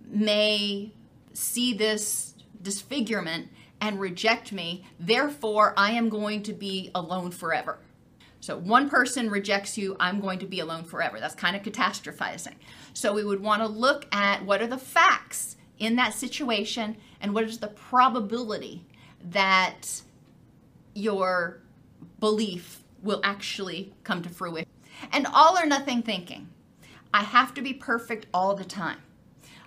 may 0.06 0.92
see 1.34 1.74
this 1.74 2.36
disfigurement 2.62 3.50
and 3.82 4.00
reject 4.00 4.52
me, 4.52 4.86
therefore 5.00 5.74
I 5.78 5.92
am 5.92 6.10
going 6.10 6.44
to 6.44 6.54
be 6.54 6.92
alone 6.94 7.32
forever. 7.32 7.80
So 8.42 8.58
one 8.58 8.90
person 8.90 9.30
rejects 9.30 9.78
you, 9.78 9.96
I'm 10.00 10.20
going 10.20 10.40
to 10.40 10.46
be 10.46 10.60
alone 10.60 10.84
forever. 10.84 11.20
That's 11.20 11.36
kind 11.36 11.56
of 11.56 11.62
catastrophizing. 11.62 12.56
So 12.94 13.14
we 13.14 13.24
would 13.24 13.42
want 13.42 13.62
to 13.62 13.68
look 13.68 14.06
at 14.14 14.46
what 14.46 14.62
are 14.62 14.68
the 14.68 14.78
facts 14.78 15.58
in 15.78 15.96
that 15.96 16.14
situation 16.14 16.98
and 17.22 17.34
what 17.34 17.44
is 17.44 17.60
the 17.60 17.68
probability 17.68 18.86
that 19.32 20.02
your 20.94 21.62
belief 22.20 22.84
will 23.02 23.22
actually 23.24 23.94
come 24.04 24.22
to 24.22 24.30
fruition. 24.30 24.70
And 25.12 25.28
all 25.34 25.58
or 25.58 25.66
nothing 25.66 26.02
thinking. 26.02 26.50
I 27.14 27.24
have 27.24 27.54
to 27.56 27.62
be 27.62 27.74
perfect 27.74 28.28
all 28.34 28.56
the 28.56 28.66
time. 28.66 28.98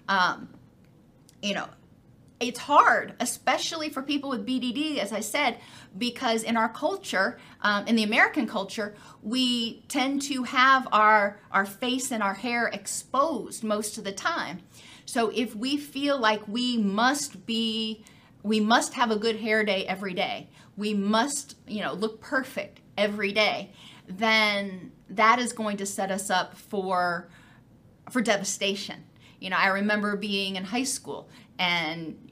Um, 0.08 0.48
you 1.40 1.54
know, 1.54 1.68
it's 2.38 2.58
hard, 2.58 3.14
especially 3.20 3.88
for 3.88 4.02
people 4.02 4.30
with 4.30 4.46
BDD, 4.46 4.98
as 4.98 5.12
I 5.12 5.20
said, 5.20 5.58
because 5.96 6.42
in 6.42 6.56
our 6.56 6.68
culture, 6.68 7.38
um, 7.62 7.86
in 7.86 7.96
the 7.96 8.02
American 8.02 8.46
culture, 8.46 8.94
we 9.22 9.82
tend 9.88 10.22
to 10.22 10.42
have 10.42 10.88
our 10.92 11.38
our 11.52 11.64
face 11.64 12.10
and 12.10 12.22
our 12.22 12.34
hair 12.34 12.66
exposed 12.66 13.62
most 13.62 13.96
of 13.96 14.04
the 14.04 14.12
time. 14.12 14.60
So 15.06 15.30
if 15.34 15.54
we 15.54 15.76
feel 15.76 16.18
like 16.18 16.46
we 16.48 16.78
must 16.78 17.46
be, 17.46 18.04
we 18.42 18.60
must 18.60 18.94
have 18.94 19.10
a 19.10 19.16
good 19.16 19.36
hair 19.36 19.64
day 19.64 19.86
every 19.86 20.14
day, 20.14 20.48
we 20.76 20.94
must, 20.94 21.56
you 21.66 21.80
know, 21.80 21.92
look 21.92 22.20
perfect 22.20 22.80
every 22.96 23.32
day, 23.32 23.72
then 24.08 24.92
that 25.10 25.38
is 25.38 25.52
going 25.52 25.76
to 25.78 25.86
set 25.86 26.10
us 26.10 26.30
up 26.30 26.56
for 26.56 27.28
for 28.10 28.20
devastation. 28.20 29.04
You 29.40 29.50
know, 29.50 29.56
I 29.56 29.68
remember 29.68 30.16
being 30.16 30.56
in 30.56 30.64
high 30.64 30.84
school 30.84 31.28
and 31.58 32.30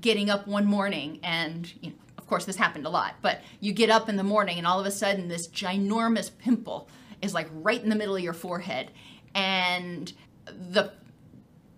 getting 0.00 0.30
up 0.30 0.46
one 0.46 0.64
morning 0.64 1.20
and 1.22 1.72
you 1.80 1.90
know, 1.90 1.96
of 2.16 2.26
course 2.26 2.44
this 2.44 2.56
happened 2.56 2.86
a 2.86 2.90
lot, 2.90 3.16
but 3.22 3.40
you 3.60 3.72
get 3.72 3.90
up 3.90 4.08
in 4.08 4.16
the 4.16 4.22
morning 4.22 4.58
and 4.58 4.66
all 4.66 4.80
of 4.80 4.86
a 4.86 4.90
sudden 4.90 5.28
this 5.28 5.48
ginormous 5.48 6.30
pimple 6.36 6.88
is 7.22 7.34
like 7.34 7.48
right 7.52 7.82
in 7.82 7.88
the 7.88 7.96
middle 7.96 8.14
of 8.14 8.22
your 8.22 8.32
forehead 8.32 8.90
and 9.34 10.12
the 10.46 10.92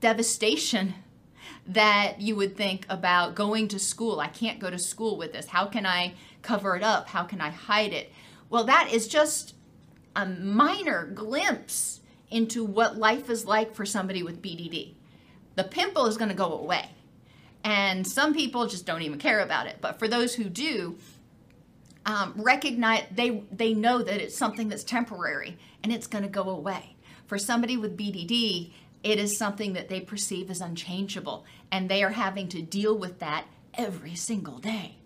devastation 0.00 0.94
that 1.66 2.20
you 2.20 2.34
would 2.36 2.56
think 2.56 2.86
about 2.88 3.34
going 3.34 3.68
to 3.68 3.78
school. 3.78 4.20
I 4.20 4.28
can't 4.28 4.58
go 4.58 4.70
to 4.70 4.78
school 4.78 5.16
with 5.16 5.32
this. 5.32 5.46
How 5.46 5.66
can 5.66 5.86
I 5.86 6.14
cover 6.42 6.76
it 6.76 6.82
up? 6.82 7.08
How 7.08 7.22
can 7.24 7.40
I 7.40 7.50
hide 7.50 7.92
it? 7.92 8.12
Well, 8.48 8.64
that 8.64 8.90
is 8.92 9.06
just 9.06 9.54
a 10.16 10.26
minor 10.26 11.06
glimpse 11.06 12.00
into 12.30 12.64
what 12.64 12.96
life 12.96 13.30
is 13.30 13.44
like 13.44 13.74
for 13.74 13.86
somebody 13.86 14.22
with 14.22 14.42
BDD. 14.42 14.94
The 15.56 15.64
pimple 15.64 16.06
is 16.06 16.16
going 16.16 16.30
to 16.30 16.34
go 16.34 16.52
away. 16.52 16.90
And 17.62 18.06
some 18.06 18.32
people 18.34 18.66
just 18.66 18.86
don't 18.86 19.02
even 19.02 19.18
care 19.18 19.40
about 19.40 19.66
it. 19.66 19.76
But 19.80 19.98
for 19.98 20.08
those 20.08 20.34
who 20.34 20.44
do, 20.44 20.96
um, 22.06 22.32
recognize 22.36 23.04
they 23.10 23.42
they 23.52 23.74
know 23.74 24.02
that 24.02 24.20
it's 24.20 24.36
something 24.36 24.68
that's 24.68 24.84
temporary 24.84 25.58
and 25.82 25.92
it's 25.92 26.06
going 26.06 26.24
to 26.24 26.30
go 26.30 26.48
away. 26.48 26.96
For 27.26 27.38
somebody 27.38 27.76
with 27.76 27.96
BDD, 27.96 28.72
it 29.02 29.18
is 29.18 29.38
something 29.38 29.72
that 29.72 29.88
they 29.88 30.00
perceive 30.00 30.50
as 30.50 30.60
unchangeable, 30.60 31.44
and 31.72 31.88
they 31.88 32.02
are 32.02 32.10
having 32.10 32.48
to 32.48 32.62
deal 32.62 32.96
with 32.96 33.18
that 33.20 33.46
every 33.74 34.14
single 34.14 34.58
day. 34.58 34.96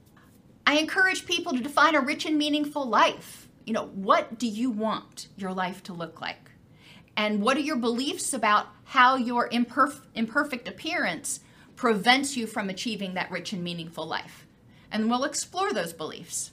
I 0.66 0.78
encourage 0.78 1.26
people 1.26 1.52
to 1.52 1.60
define 1.62 1.94
a 1.94 2.00
rich 2.00 2.24
and 2.26 2.36
meaningful 2.38 2.86
life. 2.86 3.48
You 3.66 3.72
know, 3.74 3.86
what 3.86 4.38
do 4.38 4.46
you 4.46 4.70
want 4.70 5.28
your 5.36 5.52
life 5.52 5.82
to 5.84 5.92
look 5.92 6.20
like? 6.20 6.50
And 7.16 7.42
what 7.42 7.56
are 7.56 7.60
your 7.60 7.76
beliefs 7.76 8.32
about 8.32 8.68
how 8.84 9.16
your 9.16 9.48
imperf- 9.50 10.00
imperfect 10.14 10.66
appearance 10.66 11.40
prevents 11.76 12.36
you 12.36 12.46
from 12.46 12.68
achieving 12.68 13.14
that 13.14 13.30
rich 13.30 13.52
and 13.52 13.62
meaningful 13.62 14.06
life? 14.06 14.46
And 14.90 15.08
we'll 15.08 15.24
explore 15.24 15.72
those 15.72 15.92
beliefs. 15.92 16.50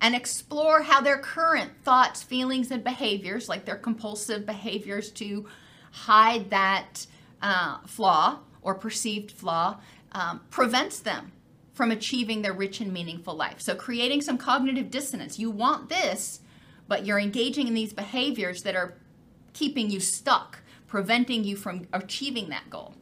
and 0.00 0.14
explore 0.14 0.82
how 0.82 1.00
their 1.00 1.16
current 1.18 1.70
thoughts, 1.82 2.22
feelings, 2.22 2.70
and 2.70 2.84
behaviors, 2.84 3.48
like 3.48 3.64
their 3.64 3.76
compulsive 3.76 4.44
behaviors 4.44 5.10
to 5.12 5.46
hide 5.94 6.50
that 6.50 7.06
uh, 7.40 7.78
flaw 7.86 8.40
or 8.62 8.74
perceived 8.74 9.30
flaw, 9.30 9.78
um, 10.12 10.40
prevents 10.50 10.98
them 10.98 11.30
from 11.72 11.90
achieving 11.90 12.42
their 12.42 12.52
rich 12.52 12.80
and 12.80 12.92
meaningful 12.92 13.34
life. 13.34 13.60
So, 13.60 13.74
creating 13.74 14.20
some 14.22 14.36
cognitive 14.36 14.90
dissonance. 14.90 15.38
You 15.38 15.50
want 15.50 15.88
this, 15.88 16.40
but 16.88 17.06
you're 17.06 17.18
engaging 17.18 17.68
in 17.68 17.74
these 17.74 17.92
behaviors 17.92 18.62
that 18.64 18.74
are 18.74 18.94
keeping 19.52 19.90
you 19.90 20.00
stuck, 20.00 20.60
preventing 20.88 21.44
you 21.44 21.56
from 21.56 21.86
achieving 21.92 22.48
that 22.48 22.68
goal. 22.70 22.94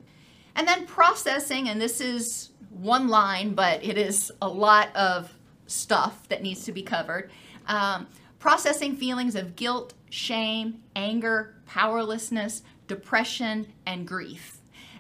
And 0.55 0.69
then 0.69 0.87
processing, 0.87 1.69
and 1.69 1.81
this 1.81 2.01
is 2.01 2.51
one 2.69 3.09
line, 3.09 3.55
but 3.55 3.83
it 3.83 3.97
is 3.97 4.31
a 4.43 4.49
lot 4.49 4.95
of 4.95 5.33
stuff 5.67 6.29
that 6.29 6.43
needs 6.43 6.65
to 6.65 6.73
be 6.73 6.83
covered. 6.83 7.31
Um, 7.67 8.07
processing 8.39 8.97
feelings 8.97 9.35
of 9.35 9.57
guilt, 9.57 9.95
shame, 10.11 10.83
anger, 10.95 11.55
powerlessness, 11.67 12.63
depression, 12.95 13.67
and 13.87 14.07
grief. 14.07 14.59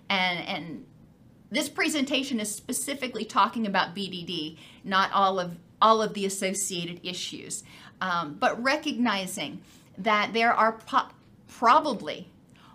And, 0.08 0.38
and 0.48 0.86
this 1.50 1.68
presentation 1.68 2.40
is 2.40 2.50
specifically 2.50 3.26
talking 3.26 3.66
about 3.66 3.94
BDD, 3.94 4.56
not 4.82 5.12
all 5.12 5.38
of 5.38 5.56
all 5.82 6.00
of 6.00 6.14
the 6.14 6.24
associated 6.24 7.00
issues, 7.02 7.64
um, 8.00 8.36
but 8.38 8.62
recognizing 8.62 9.60
that 9.98 10.32
there 10.32 10.54
are 10.54 10.78
probably 11.48 12.28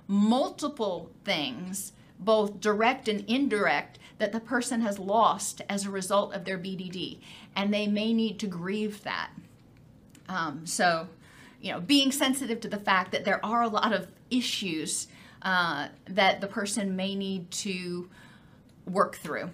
multiple 0.07 1.09
things, 1.23 1.93
both 2.19 2.59
direct 2.59 3.07
and 3.07 3.23
indirect, 3.27 3.97
that 4.19 4.33
the 4.33 4.39
person 4.39 4.81
has 4.81 4.99
lost 4.99 5.61
as 5.69 5.85
a 5.85 5.89
result 5.89 6.33
of 6.33 6.43
their 6.43 6.57
BDD, 6.57 7.19
and 7.55 7.73
they 7.73 7.87
may 7.87 8.13
need 8.13 8.37
to 8.39 8.47
grieve 8.47 9.03
that. 9.03 9.31
Um, 10.27 10.65
so, 10.65 11.07
you 11.67 11.73
know, 11.73 11.81
being 11.81 12.13
sensitive 12.13 12.61
to 12.61 12.69
the 12.69 12.79
fact 12.79 13.11
that 13.11 13.25
there 13.25 13.45
are 13.45 13.61
a 13.61 13.67
lot 13.67 13.91
of 13.91 14.07
issues 14.31 15.07
uh, 15.41 15.89
that 16.07 16.39
the 16.39 16.47
person 16.47 16.95
may 16.95 17.13
need 17.13 17.51
to 17.51 18.09
work 18.85 19.17
through. 19.17 19.49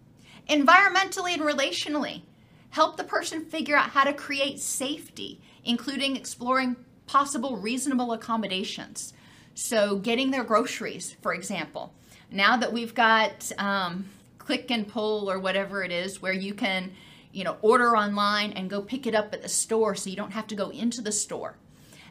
Environmentally 0.48 1.34
and 1.34 1.42
relationally, 1.42 2.22
help 2.70 2.98
the 2.98 3.04
person 3.04 3.44
figure 3.46 3.76
out 3.76 3.90
how 3.90 4.04
to 4.04 4.14
create 4.14 4.60
safety, 4.60 5.42
including 5.66 6.16
exploring 6.16 6.76
possible 7.08 7.58
reasonable 7.58 8.14
accommodations. 8.14 9.14
So, 9.56 9.98
getting 9.98 10.30
their 10.30 10.44
groceries, 10.44 11.16
for 11.24 11.34
example. 11.34 11.96
Now 12.30 12.58
that 12.58 12.72
we've 12.72 12.94
got 12.94 13.52
um, 13.58 14.06
click 14.38 14.70
and 14.70 14.88
pull 14.88 15.32
or 15.32 15.40
whatever 15.40 15.84
it 15.84 15.92
is, 15.92 16.22
where 16.22 16.34
you 16.34 16.54
can, 16.54 16.92
you 17.32 17.44
know, 17.44 17.58
order 17.64 17.98
online 17.98 18.52
and 18.52 18.70
go 18.70 18.84
pick 18.84 19.08
it 19.08 19.16
up 19.16 19.34
at 19.34 19.42
the 19.42 19.50
store 19.50 19.96
so 19.96 20.12
you 20.12 20.16
don't 20.16 20.34
have 20.34 20.46
to 20.48 20.56
go 20.56 20.70
into 20.70 21.02
the 21.02 21.12
store. 21.12 21.56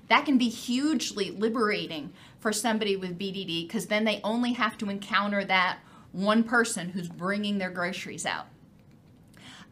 That 0.08 0.24
can 0.24 0.38
be 0.38 0.48
hugely 0.48 1.30
liberating 1.30 2.12
for 2.40 2.52
somebody 2.52 2.96
with 2.96 3.18
BDD 3.18 3.66
because 3.66 3.86
then 3.86 4.04
they 4.04 4.20
only 4.24 4.52
have 4.54 4.76
to 4.78 4.90
encounter 4.90 5.44
that 5.44 5.78
one 6.12 6.44
person 6.44 6.90
who's 6.90 7.08
bringing 7.08 7.58
their 7.58 7.70
groceries 7.70 8.26
out. 8.26 8.46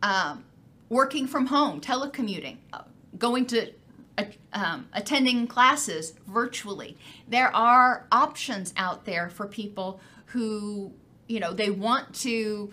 Um, 0.02 0.44
working 0.88 1.26
from 1.26 1.46
home, 1.46 1.80
telecommuting, 1.80 2.56
uh, 2.72 2.82
going 3.18 3.46
to 3.46 3.70
uh, 4.18 4.24
um, 4.52 4.88
attending 4.92 5.46
classes 5.46 6.14
virtually. 6.26 6.96
There 7.28 7.54
are 7.54 8.06
options 8.10 8.72
out 8.76 9.04
there 9.04 9.28
for 9.28 9.46
people 9.46 10.00
who, 10.26 10.92
you 11.28 11.40
know, 11.40 11.52
they 11.52 11.70
want 11.70 12.14
to 12.16 12.72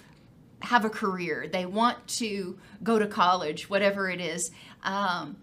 have 0.61 0.85
a 0.85 0.89
career, 0.89 1.47
they 1.51 1.65
want 1.65 2.07
to 2.07 2.57
go 2.83 2.97
to 2.97 3.07
college, 3.07 3.69
whatever 3.69 4.09
it 4.09 4.19
is. 4.19 4.51
Um, 4.83 5.37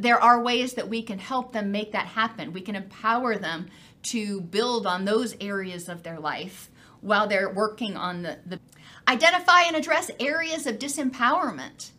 there 0.00 0.20
are 0.20 0.42
ways 0.42 0.74
that 0.74 0.88
we 0.88 1.02
can 1.02 1.18
help 1.18 1.52
them 1.52 1.70
make 1.70 1.92
that 1.92 2.06
happen. 2.06 2.52
We 2.52 2.62
can 2.62 2.74
empower 2.74 3.36
them 3.36 3.68
to 4.04 4.40
build 4.40 4.86
on 4.86 5.04
those 5.04 5.36
areas 5.40 5.88
of 5.88 6.02
their 6.02 6.18
life 6.18 6.70
while 7.02 7.26
they're 7.26 7.52
working 7.52 7.96
on 7.96 8.22
the, 8.22 8.38
the 8.46 8.60
identify 9.06 9.62
and 9.62 9.76
address 9.76 10.10
areas 10.18 10.66
of 10.66 10.78
disempowerment. 10.78 11.90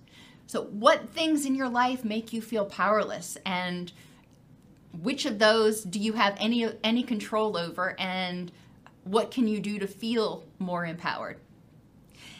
So, 0.48 0.64
what 0.64 1.10
things 1.10 1.46
in 1.46 1.56
your 1.56 1.70
life 1.70 2.04
make 2.04 2.34
you 2.34 2.42
feel 2.42 2.66
powerless, 2.66 3.38
and 3.46 3.92
which 5.00 5.26
of 5.26 5.40
those 5.40 5.84
do 5.84 6.00
you 6.00 6.14
have 6.14 6.36
any 6.40 6.68
any 6.84 7.04
control 7.04 7.56
over, 7.56 7.96
and 8.00 8.52
what 9.04 9.32
can 9.32 9.48
you 9.48 9.60
do 9.60 9.80
to 9.80 9.88
feel 9.88 10.44
more 10.60 10.86
empowered? 10.86 11.38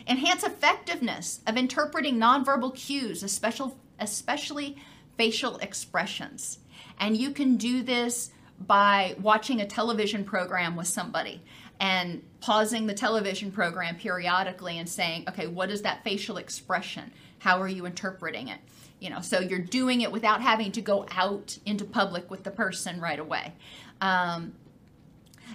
Enhance 0.08 0.44
effectiveness 0.44 1.42
of 1.46 1.56
interpreting 1.56 2.18
nonverbal 2.18 2.76
cues, 2.76 3.24
especially 3.24 3.74
especially 4.00 4.78
facial 5.22 5.58
expressions. 5.58 6.58
And 7.00 7.16
you 7.16 7.30
can 7.30 7.56
do 7.56 7.84
this 7.84 8.32
by 8.60 9.16
watching 9.22 9.62
a 9.62 9.68
television 9.68 10.24
program 10.24 10.76
with 10.76 10.88
somebody 10.88 11.44
and 11.80 12.24
pausing 12.40 12.88
the 12.88 12.96
television 12.96 13.52
program 13.52 13.98
periodically 13.98 14.80
and 14.80 14.90
saying, 14.90 15.26
okay, 15.30 15.46
what 15.46 15.70
is 15.70 15.84
that 15.84 16.04
facial 16.04 16.38
expression? 16.38 17.12
How 17.38 17.62
are 17.62 17.68
you 17.68 17.86
interpreting 17.86 18.48
it? 18.48 18.58
You 19.00 19.12
know, 19.12 19.22
so 19.22 19.40
you're 19.40 19.60
doing 19.60 20.02
it 20.02 20.12
without 20.12 20.42
having 20.42 20.72
to 20.72 20.82
go 20.82 21.06
out 21.12 21.56
into 21.68 21.86
public 21.86 22.32
with 22.32 22.44
the 22.44 22.50
person 22.50 23.00
right 23.00 23.20
away. 23.20 23.54
Um, 24.02 24.54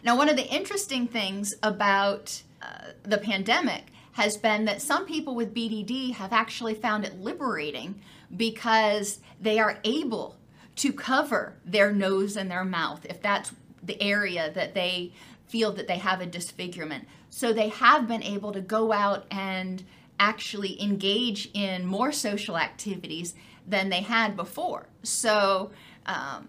now, 0.05 0.17
one 0.17 0.29
of 0.29 0.37
the 0.37 0.47
interesting 0.47 1.09
things 1.09 1.57
about 1.65 2.41
uh, 2.63 2.93
the 3.03 3.19
pandemic 3.19 3.87
has 4.13 4.37
been 4.37 4.65
that 4.67 4.81
some 4.81 5.07
people 5.07 5.35
with 5.35 5.53
BDD 5.53 6.13
have 6.13 6.33
actually 6.33 6.75
found 6.75 7.05
it 7.05 7.21
liberating 7.21 8.01
because 8.37 9.21
they 9.41 9.59
are 9.59 9.79
able 9.85 10.37
to 10.77 10.93
cover 10.93 11.55
their 11.65 11.93
nose 11.93 12.37
and 12.37 12.51
their 12.51 12.65
mouth 12.65 13.07
if 13.09 13.21
that's 13.21 13.53
the 13.83 14.01
area 14.03 14.51
that 14.53 14.75
they 14.75 15.13
feel 15.47 15.73
that 15.73 15.87
they 15.89 15.99
have 15.99 16.21
a 16.21 16.27
disfigurement. 16.27 17.07
So 17.31 17.53
they 17.53 17.69
have 17.69 18.09
been 18.09 18.23
able 18.23 18.53
to 18.53 18.61
go 18.61 18.93
out 18.93 19.27
and 19.31 19.83
actually 20.19 20.81
engage 20.83 21.51
in 21.55 21.87
more 21.87 22.13
social 22.13 22.57
activities 22.57 23.35
than 23.67 23.89
they 23.91 24.01
had 24.01 24.37
before. 24.37 24.89
So 25.03 25.71
um, 26.07 26.49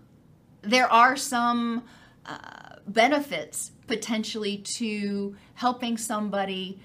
there 0.61 0.91
are 0.91 1.15
some 1.15 1.83
uh, 2.25 2.77
benefits 2.87 3.71
potentially 3.87 4.57
to 4.77 5.35
helping 5.55 5.97
somebody 5.97 6.79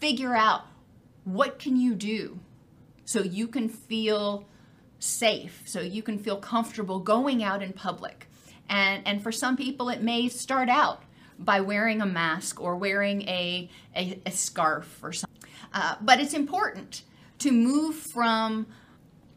figure 0.00 0.34
out 0.34 0.62
what 1.24 1.58
can 1.58 1.76
you 1.76 1.94
do 1.94 2.38
so 3.08 3.22
you 3.22 3.48
can 3.48 3.70
feel 3.70 4.44
safe, 4.98 5.62
so 5.64 5.80
you 5.80 6.02
can 6.02 6.18
feel 6.18 6.36
comfortable 6.36 6.98
going 6.98 7.42
out 7.42 7.62
in 7.62 7.72
public. 7.72 8.28
And, 8.68 9.02
and 9.06 9.22
for 9.22 9.32
some 9.32 9.56
people, 9.56 9.88
it 9.88 10.02
may 10.02 10.28
start 10.28 10.68
out 10.68 11.02
by 11.38 11.62
wearing 11.62 12.02
a 12.02 12.06
mask 12.06 12.60
or 12.60 12.76
wearing 12.76 13.22
a, 13.22 13.70
a, 13.96 14.20
a 14.26 14.30
scarf 14.30 15.00
or 15.02 15.14
something. 15.14 15.50
Uh, 15.72 15.94
but 16.02 16.20
it's 16.20 16.34
important 16.34 17.02
to 17.38 17.50
move 17.50 17.96
from 18.12 18.66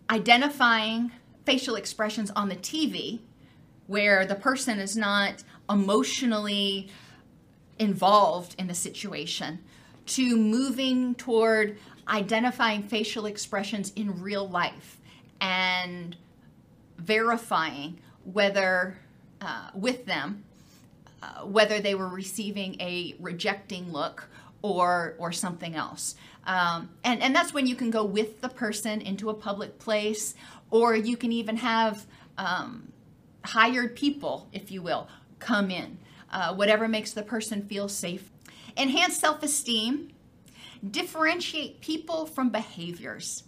identifying 0.10 1.14
facial 1.46 1.76
expressions 1.76 2.30
on 2.32 2.50
the 2.50 2.58
TV, 2.58 3.22
where 3.88 4.26
the 4.26 4.36
person 4.36 4.80
is 4.80 4.98
not 4.98 5.46
emotionally 5.70 6.90
involved 7.80 8.54
in 8.60 8.68
the 8.68 8.76
situation, 8.76 9.60
to 10.08 10.36
moving 10.36 11.16
toward 11.16 11.78
identifying 12.12 12.84
facial 12.84 13.26
expressions 13.26 13.92
in 13.96 14.22
real 14.22 14.48
life 14.48 14.98
and 15.40 16.16
verifying 16.98 18.00
whether 18.26 18.98
uh, 19.42 19.70
with 19.74 20.06
them 20.06 20.44
uh, 21.24 21.46
whether 21.46 21.80
they 21.80 21.94
were 21.96 22.08
receiving 22.08 22.80
a 22.82 23.16
rejecting 23.20 23.92
look 23.92 24.28
or 24.62 25.16
or 25.20 25.32
something 25.32 25.76
else. 25.76 26.16
Um, 26.48 26.90
and 27.04 27.22
and 27.22 27.36
that's 27.36 27.54
when 27.54 27.68
you 27.68 27.76
can 27.76 27.92
go 27.92 28.04
with 28.04 28.42
the 28.42 28.50
person 28.50 29.02
into 29.02 29.30
a 29.30 29.34
public 29.34 29.78
place, 29.78 30.34
or 30.72 30.96
you 30.96 31.16
can 31.16 31.32
even 31.32 31.58
have 31.58 32.08
um, 32.38 32.92
hired 33.46 33.96
people, 33.96 34.48
if 34.52 34.72
you 34.72 34.82
will, 34.82 35.08
come 35.40 35.70
in. 35.70 36.00
Uh, 36.32 36.56
whatever 36.56 36.88
makes 36.88 37.12
the 37.12 37.24
person 37.24 37.62
feel 37.68 37.88
safe. 37.88 38.32
Enhance 38.78 39.18
self-esteem. 39.18 40.12
Differentiate 40.90 41.82
people 41.82 42.26
from 42.26 42.50
behaviors. 42.50 43.44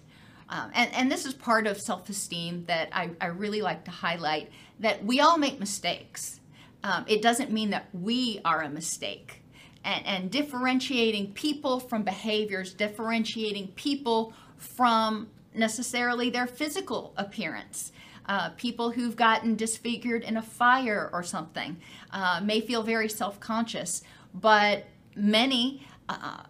Um, 0.49 0.69
and, 0.73 0.93
and 0.93 1.11
this 1.11 1.25
is 1.25 1.33
part 1.33 1.65
of 1.67 1.79
self 1.79 2.07
esteem 2.09 2.65
that 2.65 2.89
I, 2.91 3.09
I 3.19 3.27
really 3.27 3.61
like 3.61 3.85
to 3.85 3.91
highlight 3.91 4.51
that 4.79 5.03
we 5.03 5.19
all 5.19 5.37
make 5.37 5.59
mistakes 5.59 6.39
um, 6.83 7.05
it 7.07 7.21
doesn't 7.21 7.51
mean 7.51 7.69
that 7.69 7.87
we 7.93 8.41
are 8.43 8.61
a 8.61 8.69
mistake. 8.69 9.41
And, 9.85 10.05
and 10.05 10.31
differentiating 10.31 11.33
people 11.33 11.79
from 11.79 12.03
behaviors, 12.03 12.73
differentiating 12.73 13.69
people 13.69 14.33
from 14.57 15.29
necessarily 15.53 16.29
their 16.29 16.47
physical 16.47 17.13
appearance. 17.17 17.91
Uh, 18.25 18.49
people 18.51 18.91
who've 18.91 19.15
gotten 19.15 19.55
disfigured 19.55 20.23
in 20.23 20.37
a 20.37 20.41
fire 20.41 21.09
or 21.11 21.23
something 21.23 21.75
uh, 22.11 22.39
may 22.41 22.61
feel 22.61 22.81
very 22.81 23.09
self 23.09 23.39
conscious, 23.39 24.01
but 24.33 24.85
many 25.15 25.85
uh, 26.07 26.43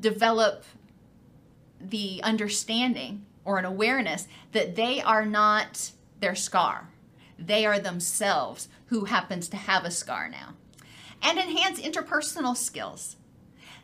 develop 0.00 0.64
the 1.80 2.20
understanding 2.22 3.24
or 3.44 3.58
an 3.58 3.64
awareness 3.64 4.26
that 4.52 4.76
they 4.76 5.00
are 5.00 5.24
not 5.24 5.92
their 6.20 6.34
scar. 6.34 6.88
They 7.38 7.66
are 7.66 7.78
themselves 7.78 8.68
who 8.86 9.04
happens 9.04 9.48
to 9.48 9.56
have 9.56 9.84
a 9.84 9.90
scar 9.90 10.28
now. 10.28 10.54
And 11.22 11.38
enhance 11.38 11.80
interpersonal 11.80 12.56
skills. 12.56 13.16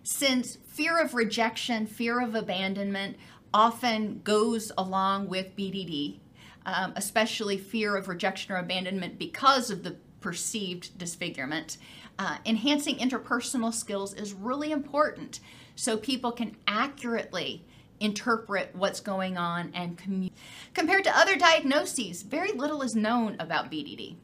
Since 0.02 0.58
fear 0.66 1.00
of 1.00 1.14
rejection, 1.14 1.86
fear 1.86 2.20
of 2.20 2.34
abandonment 2.34 3.16
often 3.54 4.20
goes 4.24 4.72
along 4.76 5.28
with 5.28 5.56
BDD, 5.56 6.18
um, 6.66 6.92
especially 6.96 7.58
fear 7.58 7.96
of 7.96 8.08
rejection 8.08 8.52
or 8.52 8.58
abandonment 8.58 9.18
because 9.18 9.70
of 9.70 9.82
the 9.82 9.96
perceived 10.20 10.96
disfigurement. 10.98 11.78
Uh, 12.18 12.38
enhancing 12.46 12.96
interpersonal 12.96 13.72
skills 13.72 14.14
is 14.14 14.32
really 14.32 14.70
important 14.70 15.40
so 15.74 15.96
people 15.96 16.32
can 16.32 16.56
accurately 16.66 17.64
interpret 18.00 18.70
what's 18.74 19.00
going 19.00 19.36
on 19.36 19.70
and 19.74 19.96
communicate. 19.96 20.38
Compared 20.74 21.04
to 21.04 21.16
other 21.16 21.36
diagnoses, 21.36 22.22
very 22.22 22.52
little 22.52 22.82
is 22.82 22.96
known 22.96 23.36
about 23.38 23.70
BDD. 23.70 24.16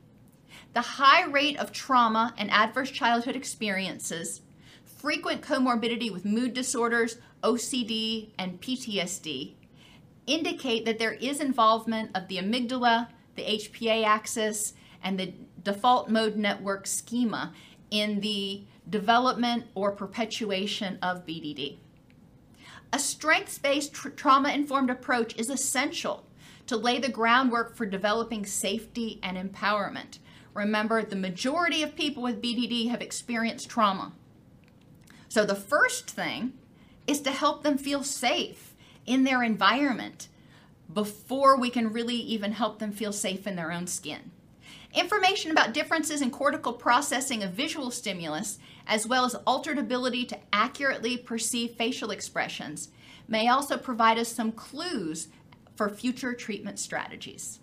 The 0.75 0.81
high 0.81 1.25
rate 1.25 1.59
of 1.59 1.73
trauma 1.73 2.35
and 2.37 2.51
adverse 2.51 2.91
childhood 2.91 3.37
experiences, 3.37 4.43
frequent 4.85 5.43
comorbidity 5.43 6.13
with 6.13 6.25
mood 6.25 6.55
disorders, 6.55 7.19
OCD, 7.43 8.31
and 8.39 8.61
PTSD 8.61 9.55
indicate 10.27 10.85
that 10.85 10.99
there 10.99 11.15
is 11.15 11.41
involvement 11.41 12.11
of 12.15 12.29
the 12.29 12.37
amygdala, 12.37 13.09
the 13.35 13.43
HPA 13.43 14.05
axis, 14.05 14.75
and 15.03 15.19
the 15.19 15.33
default 15.63 16.09
mode 16.09 16.37
network 16.37 16.87
schema 16.87 17.53
in 17.91 18.21
the 18.21 18.65
development 18.91 19.67
or 19.75 19.93
perpetuation 19.93 20.99
of 21.03 21.27
BDD. 21.27 21.79
A 22.93 22.99
strengths 22.99 23.59
based 23.59 23.93
tra- 23.93 24.11
trauma 24.11 24.51
informed 24.51 24.91
approach 24.91 25.37
is 25.37 25.51
essential 25.51 26.25
to 26.67 26.77
lay 26.77 26.99
the 26.99 27.09
groundwork 27.11 27.75
for 27.77 27.87
developing 27.87 28.47
safety 28.47 29.19
and 29.23 29.37
empowerment. 29.37 30.19
Remember, 30.55 31.03
the 31.03 31.17
majority 31.17 31.83
of 31.83 31.97
people 31.97 32.23
with 32.23 32.43
BDD 32.43 32.89
have 32.91 33.03
experienced 33.03 33.69
trauma. 33.69 34.13
So, 35.29 35.45
the 35.45 35.55
first 35.55 36.11
thing 36.11 36.55
is 37.07 37.21
to 37.23 37.31
help 37.31 37.63
them 37.63 37.79
feel 37.79 38.03
safe 38.03 38.75
in 39.07 39.25
their 39.25 39.43
environment 39.43 40.29
before 40.93 41.59
we 41.59 41.71
can 41.71 41.93
really 41.93 42.17
even 42.17 42.53
help 42.53 42.79
them 42.79 42.93
feel 42.93 43.13
safe 43.13 43.47
in 43.47 43.57
their 43.57 43.73
own 43.73 43.87
skin. 43.87 44.31
Information 44.95 45.51
about 45.51 45.75
differences 45.75 46.23
in 46.23 46.31
cortical 46.31 46.73
processing 46.73 47.43
of 47.43 47.53
visual 47.53 47.91
stimulus, 47.91 48.59
as 48.89 49.07
well 49.07 49.25
as 49.25 49.35
altered 49.47 49.79
ability 49.79 50.25
to 50.25 50.39
accurately 50.53 51.17
perceive 51.17 51.73
facial 51.73 52.11
expressions, 52.11 52.89
may 53.29 53.49
also 53.49 53.77
provide 53.77 54.19
us 54.19 54.29
some 54.29 54.51
clues 54.51 55.29
for 55.77 55.89
future 55.89 56.33
treatment 56.33 56.79
strategies. 56.79 57.61